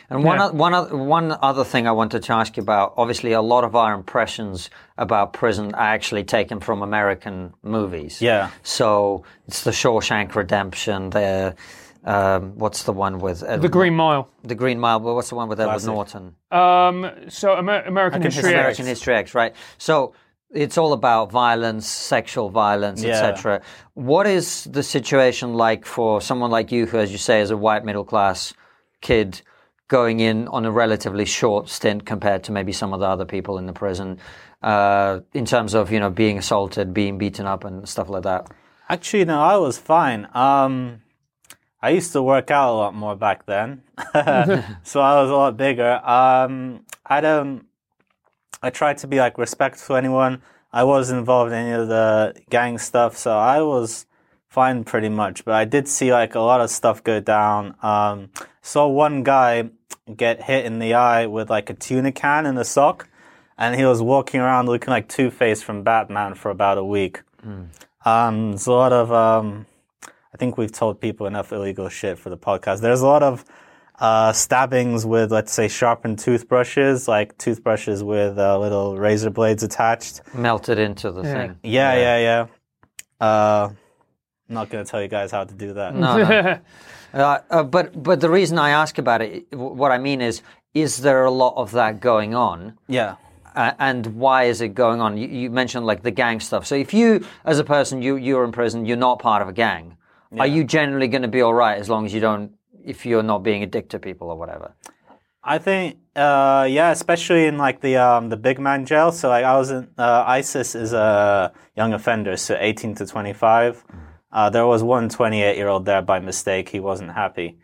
And 0.10 0.24
one, 0.24 0.38
Yeah. 0.38 0.46
oth- 0.48 0.54
one, 0.54 0.74
oth- 0.74 0.92
one 0.92 1.38
other 1.42 1.64
thing 1.64 1.88
I 1.88 1.92
wanted 1.92 2.24
to 2.24 2.34
ask 2.34 2.56
you 2.58 2.64
about 2.64 2.94
obviously, 2.98 3.32
a 3.34 3.42
lot 3.42 3.64
of 3.64 3.76
our 3.76 3.94
impressions 3.94 4.70
about 4.98 5.34
prison 5.34 5.74
are 5.76 5.80
actually 5.94 6.24
taken 6.24 6.60
from 6.60 6.82
American 6.84 7.54
movies. 7.64 8.22
Yeah. 8.22 8.50
So 8.64 9.24
it's 9.48 9.64
the 9.64 9.72
Shawshank 9.72 10.36
Redemption, 10.36 11.10
the. 11.12 11.56
Um, 12.04 12.54
what's 12.58 12.82
the 12.82 12.94
one 12.94 13.20
with 13.20 13.44
Edward, 13.44 13.62
The 13.62 13.70
Green 13.70 13.96
Mile. 13.96 14.28
The 14.44 14.56
Green 14.56 14.80
Mile. 14.80 15.00
But 15.00 15.14
what's 15.14 15.30
the 15.30 15.36
one 15.36 15.48
with 15.50 15.60
Edward 15.60 15.74
Classic. 15.74 15.94
Norton? 15.94 16.36
Um, 16.50 17.12
so 17.30 17.56
Amer- 17.56 17.84
American 17.84 18.24
History 18.24 18.46
X. 18.50 18.54
American 18.56 18.86
History 18.88 19.14
X, 19.16 19.36
right? 19.36 19.54
So 19.78 20.14
it's 20.50 20.80
all 20.80 20.94
about 20.94 21.32
violence, 21.32 21.88
sexual 21.88 22.50
violence, 22.50 23.04
Yeah. 23.04 23.12
etc. 23.12 23.62
What 23.94 24.26
is 24.26 24.64
the 24.64 24.82
situation 24.82 25.54
like 25.54 25.86
for 25.86 26.22
someone 26.22 26.50
like 26.50 26.72
you, 26.72 26.88
who, 26.88 26.98
as 26.98 27.12
you 27.12 27.20
say, 27.20 27.40
is 27.40 27.52
a 27.52 27.58
white 27.58 27.86
middle 27.86 28.04
class 28.04 28.52
kid 29.02 29.44
going 29.92 30.22
in 30.22 30.48
on 30.48 30.64
a 30.66 30.72
relatively 30.72 31.26
short 31.26 31.68
stint 31.68 32.06
compared 32.06 32.46
to 32.46 32.52
maybe 32.54 32.72
some 32.72 32.94
of 32.94 33.02
the 33.02 33.06
other 33.06 33.26
people 33.26 33.58
in 33.58 33.66
the 33.66 33.74
prison, 33.74 34.18
uh, 34.64 35.20
in 35.34 35.46
terms 35.46 35.74
of 35.74 35.92
you 35.92 36.00
know 36.00 36.10
being 36.10 36.38
assaulted, 36.38 36.94
being 36.94 37.18
beaten 37.18 37.46
up, 37.46 37.66
and 37.66 37.88
stuff 37.88 38.08
like 38.10 38.24
that? 38.24 38.50
Actually, 38.88 39.26
no, 39.26 39.42
I 39.42 39.58
was 39.58 39.78
fine. 39.78 40.30
Um, 40.34 41.02
I 41.82 41.89
used 41.89 42.14
to 42.14 42.24
work 42.24 42.52
out 42.52 42.72
a 42.72 42.78
lot 42.84 42.96
more 42.96 43.18
back 43.18 43.46
then, 43.46 43.84
so 44.84 45.02
I 45.02 45.22
was 45.22 45.30
a 45.30 45.36
lot 45.36 45.58
bigger. 45.58 45.94
Um, 46.08 46.86
I 47.06 47.20
don't. 47.20 47.66
I 48.64 48.70
tried 48.70 48.98
to 49.00 49.08
be 49.08 49.18
like 49.18 49.38
respectful 49.38 49.96
to 49.96 49.98
anyone. 49.98 50.42
I 50.72 50.86
wasn't 50.86 51.20
involved 51.20 51.52
in 51.52 51.58
any 51.58 51.72
of 51.72 51.89
the 51.89 52.34
gang 52.50 52.78
stuff, 52.78 53.18
so 53.18 53.38
I 53.38 53.62
was 53.62 54.06
fine 54.48 54.86
pretty 54.86 55.10
much. 55.10 55.44
But 55.44 55.56
I 55.56 55.66
did 55.66 55.89
see 55.89 56.14
like 56.14 56.36
a 56.36 56.39
lot 56.39 56.62
of 56.62 56.70
stuff 56.70 57.04
go 57.04 57.20
down. 57.20 57.76
Um, 57.82 58.30
saw 58.62 58.88
one 58.88 59.24
guy 59.24 59.70
get 60.16 60.43
hit 60.43 60.66
in 60.66 60.80
the 60.80 60.93
eye 60.93 61.26
with 61.28 61.49
like 61.49 61.70
a 61.70 61.74
tuna 61.74 62.12
can 62.12 62.45
in 62.45 62.58
a 62.58 62.64
sock, 62.66 63.08
and 63.58 63.76
he 63.76 63.86
was 63.86 64.02
walking 64.02 64.39
around 64.41 64.68
looking 64.68 64.89
like 64.91 65.08
Two 65.08 65.30
Face 65.32 65.62
from 65.62 65.84
Batman 65.84 66.36
for 66.36 66.49
about 66.52 66.78
a 66.78 66.84
week. 66.84 67.22
Um, 68.06 68.52
there's 68.52 68.68
a 68.68 68.72
lot 68.72 68.93
of 68.93 69.12
um, 69.12 69.66
I 70.34 70.38
think 70.38 70.58
we've 70.58 70.72
told 70.72 70.99
people 70.99 71.28
enough 71.28 71.52
illegal 71.52 71.89
shit 71.89 72.18
for 72.18 72.30
the 72.30 72.38
podcast. 72.38 72.82
There's 72.82 73.02
a 73.02 73.06
lot 73.08 73.22
of 73.24 73.45
uh, 73.99 74.34
stabbings 74.34 75.06
with, 75.06 75.32
let's 75.32 75.52
say, 75.54 75.68
sharpened 75.68 76.18
toothbrushes, 76.18 77.08
like 77.08 77.38
toothbrushes 77.38 78.04
with 78.04 78.39
uh, 78.39 78.58
little 78.58 78.97
razor 78.97 79.30
blades 79.30 79.62
attached. 79.62 80.22
Melted 80.34 80.80
into 80.80 81.12
the 81.12 81.22
Yeah. 81.22 81.34
thing. 81.34 81.60
Yeah, 81.64 81.93
yeah, 81.95 82.18
yeah. 83.20 83.26
Uh, 83.26 83.70
I'm 84.49 84.56
not 84.56 84.70
going 84.70 84.84
to 84.84 84.89
tell 84.89 85.02
you 85.02 85.08
guys 85.08 85.30
how 85.32 85.43
to 85.43 85.54
do 85.54 85.74
that. 85.74 85.93
No, 85.95 86.18
no. 86.18 86.60
Uh, 87.14 87.39
uh, 87.49 87.64
but 87.64 88.01
but 88.01 88.22
the 88.22 88.30
reason 88.30 88.57
I 88.57 88.70
ask 88.70 88.97
about 88.97 89.22
it, 89.22 89.51
what 89.53 89.91
I 89.91 89.97
mean 89.97 90.22
is, 90.22 90.41
is 90.74 90.97
there 90.97 91.26
a 91.26 91.32
lot 91.32 91.55
of 91.57 91.72
that 91.72 91.99
going 91.99 92.36
on? 92.36 92.78
Yeah. 92.88 93.16
Uh, 93.53 93.74
and 93.80 94.05
why 94.16 94.43
is 94.43 94.62
it 94.62 94.70
going 94.70 95.01
on? 95.01 95.18
You, 95.18 95.28
you 95.28 95.49
mentioned 95.49 95.86
like 95.86 96.03
the 96.03 96.12
gang 96.12 96.39
stuff. 96.39 96.66
So 96.66 96.76
if 96.76 96.93
you, 96.93 97.26
as 97.43 97.59
a 97.59 97.66
person, 97.66 98.01
you 98.01 98.16
you're 98.16 98.45
in 98.45 98.51
prison, 98.51 98.86
you're 98.86 98.97
not 98.97 99.20
part 99.20 99.41
of 99.41 99.47
a 99.47 99.53
gang. 99.53 99.97
Are 100.39 100.47
you 100.47 100.64
generally 100.64 101.09
going 101.09 101.24
to 101.24 101.28
be 101.28 101.41
all 101.41 101.53
right 101.53 101.78
as 101.78 101.89
long 101.89 102.05
as 102.05 102.14
you 102.14 102.22
don't, 102.22 102.53
if 102.86 103.05
you're 103.05 103.24
not 103.24 103.39
being 103.43 103.64
a 103.64 103.68
dick 103.68 103.89
to 103.89 103.99
people 103.99 104.30
or 104.30 104.38
whatever? 104.38 104.74
I 105.43 105.57
think, 105.57 105.97
uh, 106.16 106.68
yeah, 106.70 106.91
especially 106.91 107.47
in 107.47 107.57
like 107.57 107.82
the 107.82 107.97
um, 107.97 108.30
the 108.30 108.38
big 108.38 108.59
man 108.59 108.86
jail. 108.86 109.12
So 109.12 109.30
like 109.30 109.43
I 109.43 109.57
was 109.57 109.72
in 109.72 109.89
uh, 109.97 110.24
ISIS 110.28 110.76
is 110.76 110.93
a 110.93 111.51
young 111.76 111.93
offender, 111.93 112.38
so 112.38 112.55
18 112.59 112.95
to 112.95 113.07
25. 113.07 113.84
Uh, 114.32 114.50
there 114.50 114.66
was 114.66 114.84
one 114.84 115.10
28 115.10 115.58
year 115.58 115.68
old 115.68 115.86
there 115.86 116.02
by 116.02 116.20
mistake. 116.20 116.70
He 116.70 116.80
wasn't 116.80 117.12
happy. 117.12 117.58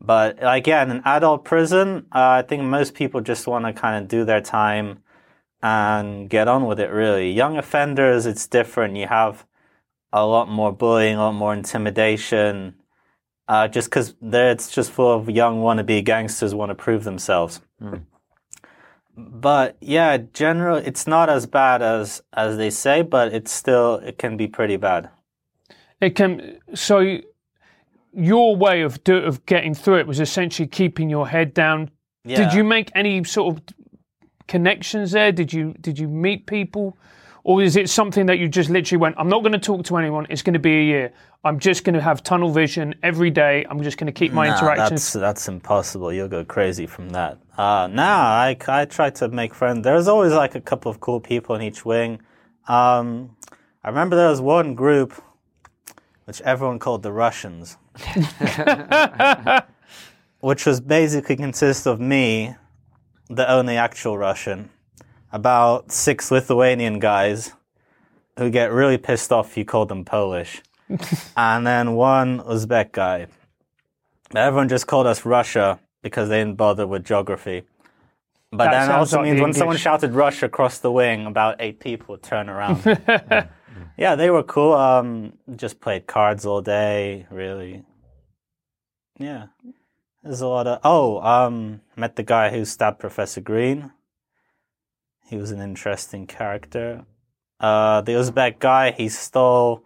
But 0.00 0.40
like 0.42 0.66
yeah, 0.66 0.82
in 0.82 0.90
an 0.90 1.02
adult 1.04 1.44
prison, 1.44 2.06
uh, 2.12 2.40
I 2.40 2.42
think 2.42 2.62
most 2.62 2.94
people 2.94 3.20
just 3.20 3.46
want 3.46 3.66
to 3.66 3.72
kind 3.72 4.02
of 4.02 4.08
do 4.08 4.24
their 4.24 4.40
time 4.40 5.02
and 5.62 6.28
get 6.28 6.48
on 6.48 6.66
with 6.66 6.80
it. 6.80 6.90
Really, 6.90 7.30
young 7.30 7.58
offenders, 7.58 8.26
it's 8.26 8.46
different. 8.46 8.96
You 8.96 9.06
have 9.08 9.46
a 10.12 10.26
lot 10.26 10.48
more 10.48 10.72
bullying, 10.72 11.16
a 11.16 11.20
lot 11.20 11.32
more 11.32 11.52
intimidation 11.54 12.74
uh, 13.50 13.66
just 13.66 13.90
because 13.90 14.14
it's 14.22 14.70
just 14.70 14.92
full 14.92 15.12
of 15.12 15.28
young 15.28 15.60
wannabe 15.60 16.04
gangsters 16.04 16.54
want 16.54 16.70
to 16.70 16.74
prove 16.76 17.02
themselves. 17.02 17.60
But 19.16 19.76
yeah, 19.80 20.18
general, 20.32 20.76
it's 20.76 21.08
not 21.08 21.28
as 21.28 21.46
bad 21.46 21.82
as 21.82 22.22
as 22.32 22.56
they 22.56 22.70
say, 22.70 23.02
but 23.02 23.34
it's 23.34 23.50
still 23.52 23.96
it 23.96 24.18
can 24.18 24.36
be 24.36 24.46
pretty 24.46 24.76
bad. 24.76 25.10
It 26.00 26.14
can. 26.16 26.58
So, 26.74 27.18
your 28.12 28.56
way 28.56 28.82
of 28.82 29.02
do, 29.04 29.16
of 29.16 29.44
getting 29.46 29.74
through 29.74 29.98
it 29.98 30.06
was 30.06 30.20
essentially 30.20 30.66
keeping 30.66 31.10
your 31.10 31.28
head 31.28 31.54
down. 31.54 31.90
Did 32.26 32.52
you 32.52 32.64
make 32.64 32.90
any 32.94 33.24
sort 33.24 33.56
of 33.56 33.62
connections 34.46 35.12
there? 35.12 35.32
Did 35.32 35.52
you 35.52 35.74
did 35.80 35.98
you 35.98 36.08
meet 36.08 36.46
people, 36.46 36.96
or 37.44 37.62
is 37.62 37.76
it 37.76 37.88
something 37.88 38.26
that 38.26 38.38
you 38.38 38.48
just 38.48 38.68
literally 38.70 39.00
went? 39.00 39.14
I'm 39.18 39.28
not 39.28 39.40
going 39.40 39.52
to 39.52 39.58
talk 39.58 39.84
to 39.86 39.96
anyone. 39.96 40.26
It's 40.28 40.42
going 40.42 40.54
to 40.54 40.58
be 40.60 40.72
a 40.78 40.82
year. 40.82 41.12
I'm 41.44 41.58
just 41.58 41.84
going 41.84 41.94
to 41.94 42.02
have 42.02 42.22
tunnel 42.22 42.52
vision 42.52 42.94
every 43.02 43.30
day. 43.30 43.64
I'm 43.70 43.82
just 43.82 43.96
going 43.96 44.06
to 44.06 44.12
keep 44.12 44.32
my 44.32 44.48
Nah, 44.48 44.54
interactions. 44.58 44.90
that's 44.90 45.12
that's 45.14 45.48
impossible. 45.48 46.12
You'll 46.12 46.28
go 46.28 46.44
crazy 46.44 46.86
from 46.86 47.08
that. 47.10 47.38
Uh, 47.56 47.88
nah, 47.90 48.04
I 48.46 48.56
I 48.68 48.84
try 48.84 49.10
to 49.10 49.28
make 49.28 49.54
friends. 49.54 49.82
There's 49.84 50.08
always 50.08 50.32
like 50.32 50.54
a 50.54 50.60
couple 50.60 50.90
of 50.90 51.00
cool 51.00 51.20
people 51.20 51.54
in 51.56 51.62
each 51.62 51.84
wing. 51.84 52.20
Um, 52.68 53.36
I 53.82 53.88
remember 53.88 54.16
there 54.16 54.28
was 54.28 54.42
one 54.42 54.74
group 54.74 55.14
which 56.24 56.40
everyone 56.42 56.78
called 56.78 57.02
the 57.02 57.12
Russians, 57.12 57.76
which 60.40 60.66
was 60.66 60.80
basically 60.80 61.36
consist 61.36 61.86
of 61.86 62.00
me, 62.00 62.54
the 63.28 63.50
only 63.50 63.76
actual 63.76 64.18
Russian, 64.18 64.70
about 65.32 65.92
six 65.92 66.30
Lithuanian 66.30 66.98
guys 66.98 67.52
who 68.38 68.50
get 68.50 68.72
really 68.72 68.98
pissed 68.98 69.32
off 69.32 69.50
if 69.50 69.56
you 69.56 69.64
call 69.64 69.86
them 69.86 70.04
Polish, 70.04 70.62
and 71.36 71.66
then 71.66 71.94
one 71.94 72.40
Uzbek 72.40 72.92
guy. 72.92 73.26
Everyone 74.34 74.68
just 74.68 74.86
called 74.86 75.06
us 75.06 75.24
Russia 75.24 75.80
because 76.02 76.28
they 76.28 76.38
didn't 76.38 76.56
bother 76.56 76.86
with 76.86 77.04
geography. 77.04 77.62
But 78.52 78.70
That 78.70 78.86
then 78.86 78.96
also 78.96 79.22
means 79.22 79.40
when 79.40 79.52
someone 79.52 79.76
shouted 79.76 80.12
Russia 80.12 80.46
across 80.46 80.78
the 80.78 80.90
wing, 80.90 81.26
about 81.26 81.56
eight 81.60 81.78
people 81.78 82.14
would 82.14 82.22
turn 82.22 82.48
around. 82.48 82.82
Yeah, 83.96 84.14
they 84.14 84.30
were 84.30 84.42
cool. 84.42 84.74
Um, 84.74 85.34
just 85.56 85.80
played 85.80 86.06
cards 86.06 86.46
all 86.46 86.62
day, 86.62 87.26
really. 87.30 87.84
Yeah. 89.18 89.46
There's 90.22 90.40
a 90.40 90.48
lot 90.48 90.66
of. 90.66 90.80
Oh, 90.84 91.20
um, 91.20 91.80
met 91.96 92.16
the 92.16 92.22
guy 92.22 92.50
who 92.50 92.64
stabbed 92.64 92.98
Professor 92.98 93.40
Green. 93.40 93.92
He 95.28 95.36
was 95.36 95.50
an 95.50 95.60
interesting 95.60 96.26
character. 96.26 97.06
Uh, 97.58 98.00
the 98.00 98.12
Uzbek 98.12 98.58
guy, 98.58 98.90
he 98.90 99.08
stole, 99.08 99.84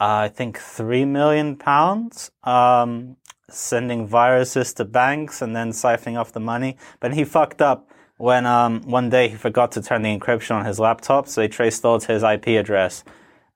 uh, 0.00 0.26
I 0.26 0.28
think, 0.28 0.58
three 0.58 1.04
million 1.04 1.56
pounds, 1.56 2.30
um, 2.42 3.16
sending 3.48 4.06
viruses 4.06 4.72
to 4.74 4.84
banks 4.84 5.40
and 5.40 5.54
then 5.54 5.70
siphoning 5.70 6.18
off 6.18 6.32
the 6.32 6.40
money. 6.40 6.76
But 7.00 7.14
he 7.14 7.24
fucked 7.24 7.62
up 7.62 7.88
when 8.22 8.46
um, 8.46 8.82
one 8.82 9.10
day 9.10 9.28
he 9.28 9.34
forgot 9.34 9.72
to 9.72 9.82
turn 9.82 10.02
the 10.02 10.16
encryption 10.16 10.54
on 10.54 10.64
his 10.64 10.78
laptop, 10.78 11.26
so 11.26 11.40
they 11.40 11.48
traced 11.48 11.84
all 11.84 11.98
to 11.98 12.12
his 12.12 12.22
IP 12.22 12.46
address. 12.50 13.02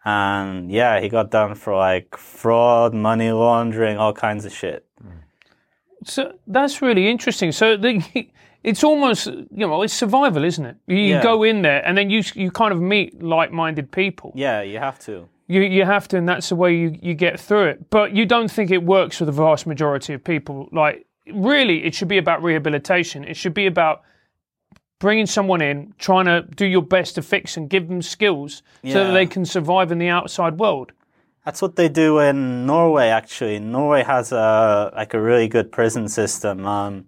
And 0.05 0.73
yeah, 0.73 0.99
he 0.99 1.09
got 1.09 1.31
done 1.31 1.55
for 1.55 1.77
like 1.77 2.17
fraud, 2.17 2.93
money 2.93 3.31
laundering, 3.31 3.97
all 3.97 4.13
kinds 4.13 4.45
of 4.45 4.53
shit. 4.53 4.85
So 6.03 6.33
that's 6.49 6.83
really 6.83 7.09
interesting. 7.09 7.53
So 7.53 7.77
the, 7.77 8.03
it's 8.65 8.83
almost 8.83 9.29
you 9.29 9.47
know 9.69 9.83
it's 9.83 9.95
survival, 9.95 10.43
isn't 10.43 10.67
it? 10.67 10.77
You 10.89 10.97
Yeah. 10.97 11.23
go 11.23 11.45
in 11.45 11.63
there 11.63 11.87
and 11.87 11.97
then 11.97 12.11
you 12.11 12.25
you 12.35 12.51
kind 12.51 12.73
of 12.73 12.81
meet 12.81 13.23
like-minded 13.23 13.93
people. 13.93 14.33
Yeah, 14.35 14.63
you 14.63 14.81
have 14.81 14.99
to. 15.07 15.29
You 15.47 15.61
you 15.61 15.85
have 15.85 16.09
to, 16.09 16.17
and 16.17 16.29
that's 16.29 16.49
the 16.49 16.57
way 16.57 16.75
you 16.75 16.99
you 17.01 17.15
get 17.15 17.39
through 17.39 17.67
it. 17.69 17.89
But 17.91 18.17
you 18.17 18.27
don't 18.27 18.51
think 18.51 18.73
it 18.73 18.83
works 18.83 19.19
for 19.19 19.27
the 19.27 19.37
vast 19.45 19.65
majority 19.65 20.13
of 20.13 20.25
people. 20.25 20.69
Like 20.73 21.07
really, 21.33 21.85
it 21.85 21.95
should 21.95 22.09
be 22.09 22.19
about 22.19 22.43
rehabilitation. 22.43 23.23
It 23.23 23.37
should 23.37 23.55
be 23.55 23.67
about 23.67 24.03
bringing 24.99 25.27
someone 25.27 25.61
in, 25.61 25.95
trying 25.99 26.25
to 26.27 26.43
do 26.43 26.67
your 26.67 26.83
best 26.83 27.15
to 27.17 27.23
fix 27.23 27.57
and 27.57 27.69
give 27.69 27.89
them 27.89 28.03
skills 28.03 28.63
so 28.85 29.05
that 29.05 29.13
they 29.13 29.27
can 29.27 29.45
survive 29.45 29.93
in 29.93 29.99
the 29.99 30.09
outside 30.09 30.59
world. 30.59 30.93
That's 31.45 31.63
what 31.63 31.77
they 31.77 31.89
do 31.89 32.19
in 32.19 32.67
Norway. 32.67 33.09
Actually, 33.09 33.61
Norway 33.61 34.03
has 34.03 34.33
a 34.33 34.93
like 34.97 35.15
a 35.15 35.21
really 35.21 35.47
good 35.47 35.71
prison 35.71 36.09
system. 36.09 36.67
Um, 36.67 37.07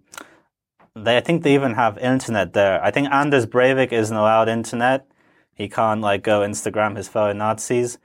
they, 0.94 1.16
I 1.16 1.20
think 1.20 1.42
they 1.42 1.54
even 1.54 1.74
have 1.74 1.98
internet 1.98 2.52
there. 2.52 2.82
I 2.82 2.92
think 2.92 3.10
Anders 3.10 3.46
Breivik 3.46 3.92
isn't 3.92 4.16
allowed 4.16 4.48
internet. 4.48 5.10
He 5.54 5.68
can't 5.68 6.00
like 6.00 6.22
go 6.22 6.40
Instagram 6.40 6.96
his 6.96 7.08
fellow 7.08 7.32
Nazis. 7.32 7.98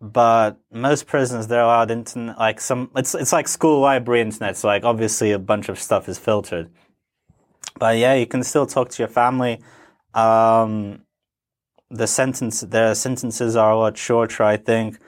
But 0.00 0.58
most 0.70 1.06
prisons 1.06 1.48
they're 1.48 1.62
allowed 1.62 1.90
internet. 1.90 2.38
Like 2.38 2.60
some, 2.60 2.90
it's 2.94 3.14
it's 3.16 3.32
like 3.32 3.48
school 3.48 3.80
library 3.80 4.20
internet. 4.20 4.56
So 4.56 4.68
like 4.68 4.84
obviously 4.84 5.32
a 5.32 5.40
bunch 5.40 5.68
of 5.68 5.80
stuff 5.80 6.08
is 6.08 6.18
filtered. 6.18 6.70
But 7.78 7.98
yeah, 7.98 8.14
you 8.14 8.26
can 8.26 8.42
still 8.42 8.66
talk 8.66 8.90
to 8.90 9.02
your 9.02 9.08
family. 9.08 9.60
Um, 10.14 11.02
the 11.90 12.06
sentence, 12.06 12.60
their 12.60 12.94
sentences 12.94 13.56
are 13.56 13.72
a 13.72 13.78
lot 13.78 13.96
shorter, 13.96 14.42
I 14.42 14.56
think. 14.56 14.98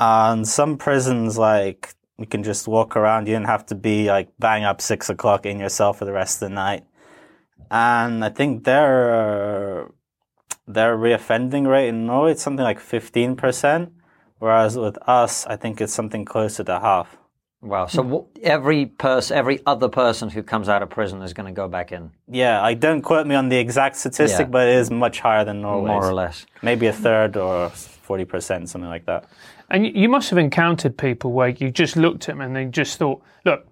And 0.00 0.46
some 0.46 0.76
prisons, 0.76 1.38
like, 1.38 1.94
you 2.18 2.26
can 2.26 2.42
just 2.42 2.68
walk 2.68 2.96
around. 2.96 3.26
You 3.26 3.34
don't 3.34 3.44
have 3.44 3.66
to 3.66 3.74
be, 3.74 4.08
like, 4.08 4.28
bang 4.38 4.64
up 4.64 4.80
six 4.80 5.08
o'clock 5.08 5.46
in 5.46 5.58
your 5.58 5.68
cell 5.68 5.92
for 5.92 6.04
the 6.04 6.12
rest 6.12 6.42
of 6.42 6.48
the 6.48 6.54
night. 6.54 6.84
And 7.70 8.24
I 8.24 8.28
think 8.30 8.64
their, 8.64 9.88
their 10.66 10.96
reoffending 10.96 11.66
rate 11.66 11.88
in 11.88 12.06
Norway 12.06 12.32
is 12.32 12.40
something 12.40 12.64
like 12.64 12.78
15%. 12.78 13.90
Whereas 14.38 14.76
with 14.76 14.98
us, 15.08 15.46
I 15.46 15.56
think 15.56 15.80
it's 15.80 15.94
something 15.94 16.24
closer 16.24 16.62
to 16.64 16.80
half. 16.80 17.16
Wow. 17.66 17.86
So 17.86 18.02
w- 18.02 18.26
every 18.42 18.86
person, 18.86 19.36
every 19.36 19.60
other 19.66 19.88
person 19.88 20.28
who 20.30 20.42
comes 20.42 20.68
out 20.68 20.82
of 20.82 20.90
prison 20.90 21.20
is 21.22 21.32
going 21.32 21.46
to 21.46 21.52
go 21.52 21.66
back 21.68 21.90
in, 21.92 22.12
Yeah, 22.28 22.62
I 22.62 22.74
don't 22.74 23.02
quote 23.02 23.26
me 23.26 23.34
on 23.34 23.48
the 23.48 23.56
exact 23.56 23.96
statistic, 23.96 24.46
Yeah. 24.46 24.50
but 24.50 24.68
it 24.68 24.76
is 24.76 24.90
much 24.90 25.20
higher 25.20 25.44
than 25.44 25.62
Norway. 25.62 25.90
more 25.90 26.06
or 26.06 26.14
less. 26.14 26.46
Maybe 26.62 26.86
a 26.86 26.92
third 26.92 27.36
or 27.36 27.70
40%, 27.70 28.68
something 28.68 28.88
like 28.88 29.06
that. 29.06 29.24
And 29.68 29.84
you 29.84 30.08
must 30.08 30.30
have 30.30 30.38
encountered 30.38 30.96
people 30.96 31.32
where 31.32 31.48
you 31.48 31.70
just 31.72 31.96
looked 31.96 32.28
at 32.28 32.34
them 32.36 32.40
and 32.40 32.54
they 32.54 32.66
just 32.66 32.98
thought, 32.98 33.20
look, 33.44 33.66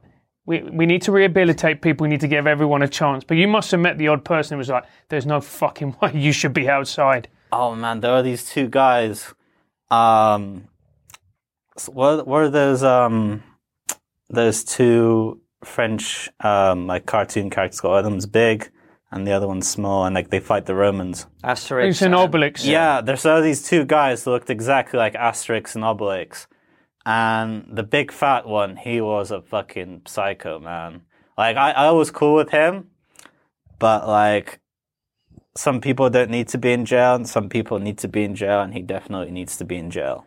we, 0.44 0.60
we 0.62 0.86
need 0.86 1.02
to 1.02 1.12
rehabilitate 1.12 1.80
people. 1.80 2.04
We 2.04 2.08
need 2.10 2.20
to 2.20 2.28
give 2.28 2.46
everyone 2.48 2.82
a 2.82 2.88
chance. 2.88 3.22
But 3.22 3.36
you 3.36 3.46
must 3.46 3.70
have 3.70 3.80
met 3.80 3.96
the 3.96 4.08
odd 4.08 4.24
person 4.24 4.56
who 4.56 4.58
was 4.58 4.68
like, 4.68 4.84
there's 5.08 5.24
no 5.24 5.40
fucking 5.40 5.96
way 6.02 6.10
you 6.14 6.32
should 6.32 6.52
be 6.52 6.68
outside. 6.68 7.28
Oh 7.52 7.76
man, 7.76 8.00
there 8.00 8.10
are 8.12 8.22
these 8.22 8.44
two 8.44 8.66
guys. 8.68 9.32
Um, 9.90 10.68
what 11.86 12.26
what 12.26 12.42
are 12.42 12.50
those 12.50 12.82
um 12.82 13.42
those 14.34 14.64
two 14.64 15.40
French 15.64 16.28
um 16.40 16.86
like 16.86 17.06
cartoon 17.06 17.50
characters 17.50 17.80
called? 17.80 17.92
One 17.92 18.04
of 18.04 18.10
them's 18.10 18.26
big, 18.26 18.70
and 19.10 19.26
the 19.26 19.32
other 19.32 19.46
one's 19.48 19.68
small, 19.68 20.04
and 20.04 20.14
like 20.14 20.30
they 20.30 20.40
fight 20.40 20.66
the 20.66 20.74
Romans. 20.74 21.26
Asterix. 21.42 21.88
It's 21.88 22.02
and- 22.02 22.14
Obelix. 22.14 22.64
Yeah, 22.64 23.00
there's 23.00 23.24
all 23.26 23.40
these 23.42 23.62
two 23.68 23.84
guys 23.84 24.24
that 24.24 24.30
looked 24.30 24.50
exactly 24.50 24.98
like 24.98 25.14
Asterix 25.14 25.74
and 25.74 25.84
Obelix. 25.84 26.46
And 27.06 27.66
the 27.70 27.82
big 27.82 28.10
fat 28.10 28.46
one, 28.46 28.76
he 28.76 29.00
was 29.00 29.30
a 29.30 29.42
fucking 29.42 30.02
psycho, 30.06 30.58
man. 30.58 31.02
Like, 31.36 31.56
I, 31.56 31.72
I 31.72 31.90
was 31.90 32.10
cool 32.10 32.34
with 32.34 32.48
him, 32.50 32.88
but 33.78 34.08
like, 34.08 34.60
some 35.54 35.80
people 35.82 36.08
don't 36.08 36.30
need 36.30 36.48
to 36.48 36.58
be 36.58 36.72
in 36.72 36.86
jail, 36.86 37.14
and 37.14 37.28
some 37.28 37.50
people 37.50 37.78
need 37.78 37.98
to 37.98 38.08
be 38.08 38.24
in 38.24 38.34
jail, 38.34 38.62
and 38.62 38.72
he 38.72 38.80
definitely 38.80 39.32
needs 39.32 39.58
to 39.58 39.64
be 39.66 39.76
in 39.76 39.90
jail. 39.90 40.26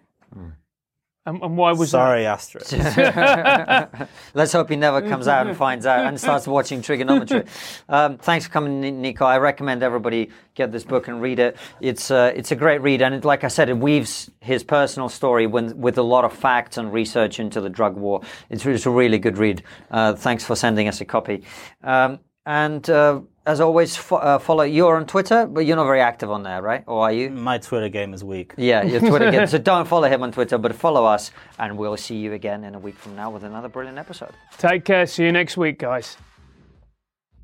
And, 1.28 1.44
and 1.44 1.58
why 1.58 1.74
was 1.74 1.90
Sorry, 1.90 2.24
Asterix. 2.24 4.08
Let's 4.34 4.54
hope 4.54 4.70
he 4.70 4.78
never 4.78 5.02
comes 5.02 5.28
out 5.28 5.46
and 5.46 5.58
finds 5.58 5.86
out 5.86 6.06
and 6.06 6.18
starts 6.18 6.48
watching 6.48 6.82
TRIGGERnometry. 6.82 7.46
Um, 7.90 8.18
thanks 8.18 8.46
for 8.46 8.52
coming, 8.54 8.80
Ni- 8.80 9.14
Niko. 9.14 9.24
I 9.24 9.38
recommend 9.38 9.84
everybody 9.84 10.30
get 10.56 10.72
this 10.72 10.86
book 10.86 11.10
and 11.10 11.22
read 11.22 11.40
it. 11.40 11.58
It's 11.82 12.12
uh, 12.12 12.32
it's 12.34 12.54
a 12.54 12.56
great 12.56 12.82
read, 12.82 13.02
and 13.02 13.14
it, 13.14 13.26
like 13.26 13.44
I 13.44 13.50
said, 13.50 13.68
it 13.68 13.78
weaves 13.78 14.32
his 14.40 14.64
personal 14.64 15.10
story 15.10 15.48
when, 15.48 15.78
with 15.78 15.98
a 15.98 16.02
lot 16.02 16.24
of 16.24 16.32
facts 16.32 16.78
and 16.78 16.94
research 16.94 17.42
into 17.42 17.60
the 17.60 17.70
drug 17.70 17.98
war. 17.98 18.22
It's, 18.50 18.66
it's 18.66 18.86
a 18.86 18.90
really 18.90 19.20
good 19.20 19.38
read. 19.38 19.64
Uh, 19.92 20.14
thanks 20.14 20.46
for 20.46 20.56
sending 20.56 20.88
us 20.88 21.02
a 21.02 21.06
copy. 21.06 21.44
Um, 21.84 22.20
and 22.48 22.89
uh, 22.89 23.20
as 23.45 23.60
always, 23.62 23.95
fo- 23.95 24.16
uh, 24.16 24.39
follow. 24.39 24.64
You're 24.64 24.95
on 24.95 25.06
Twitter, 25.06 25.45
but 25.45 25.66
you're 25.66 25.76
not 25.76 25.86
very 25.86 26.02
active 26.02 26.32
on 26.32 26.43
there, 26.43 26.62
right? 26.62 26.84
Or 26.88 27.04
are 27.04 27.12
you? 27.12 27.30
My 27.30 27.58
Twitter 27.58 27.89
game 27.89 28.14
is 28.14 28.24
weak. 28.24 28.54
Yeah, 28.58 28.84
your 28.84 29.02
Twitter. 29.02 29.28
again. 29.28 29.48
So 29.54 29.58
don't 29.58 29.88
follow 29.88 30.08
him 30.10 30.24
on 30.24 30.32
Twitter, 30.32 30.58
but 30.58 30.74
follow 30.74 31.06
us, 31.06 31.32
and 31.60 31.78
we'll 31.78 31.98
see 31.98 32.16
you 32.16 32.34
again 32.34 32.64
in 32.64 32.74
a 32.74 32.80
week 32.80 32.95
from 32.95 33.16
now 33.16 33.30
with 33.30 33.43
another 33.43 33.68
brilliant 33.68 33.98
episode. 34.00 34.32
Take 34.58 34.86
care. 34.86 35.06
See 35.06 35.26
you 35.26 35.32
next 35.32 35.58
week, 35.58 35.78
guys. 35.78 36.18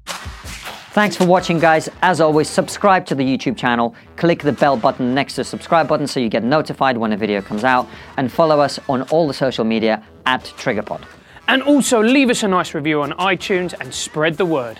Thanks 0.06 1.16
for 1.18 1.26
watching, 1.26 1.60
guys. 1.60 1.90
As 2.02 2.22
always, 2.22 2.48
subscribe 2.48 3.06
to 3.08 3.16
the 3.16 3.24
YouTube 3.24 3.58
channel, 3.58 3.96
click 4.16 4.42
the 4.44 4.52
bell 4.52 4.78
button 4.78 5.14
next 5.14 5.34
to 5.36 5.42
the 5.42 5.46
subscribe 5.46 5.88
button 5.88 6.06
so 6.08 6.20
you 6.20 6.30
get 6.30 6.44
notified 6.44 6.98
when 6.98 7.12
a 7.14 7.18
video 7.18 7.42
comes 7.42 7.64
out, 7.64 7.88
and 8.18 8.32
follow 8.32 8.60
us 8.60 8.80
on 8.88 9.02
all 9.04 9.28
the 9.28 9.34
social 9.34 9.66
media 9.66 10.04
at 10.26 10.44
TriggerPod. 10.44 11.04
And 11.48 11.62
also 11.64 12.02
leave 12.02 12.30
us 12.30 12.44
a 12.44 12.48
nice 12.48 12.74
review 12.74 13.02
on 13.02 13.12
iTunes 13.14 13.74
and 13.80 13.94
spread 13.94 14.38
the 14.38 14.46
word. 14.46 14.80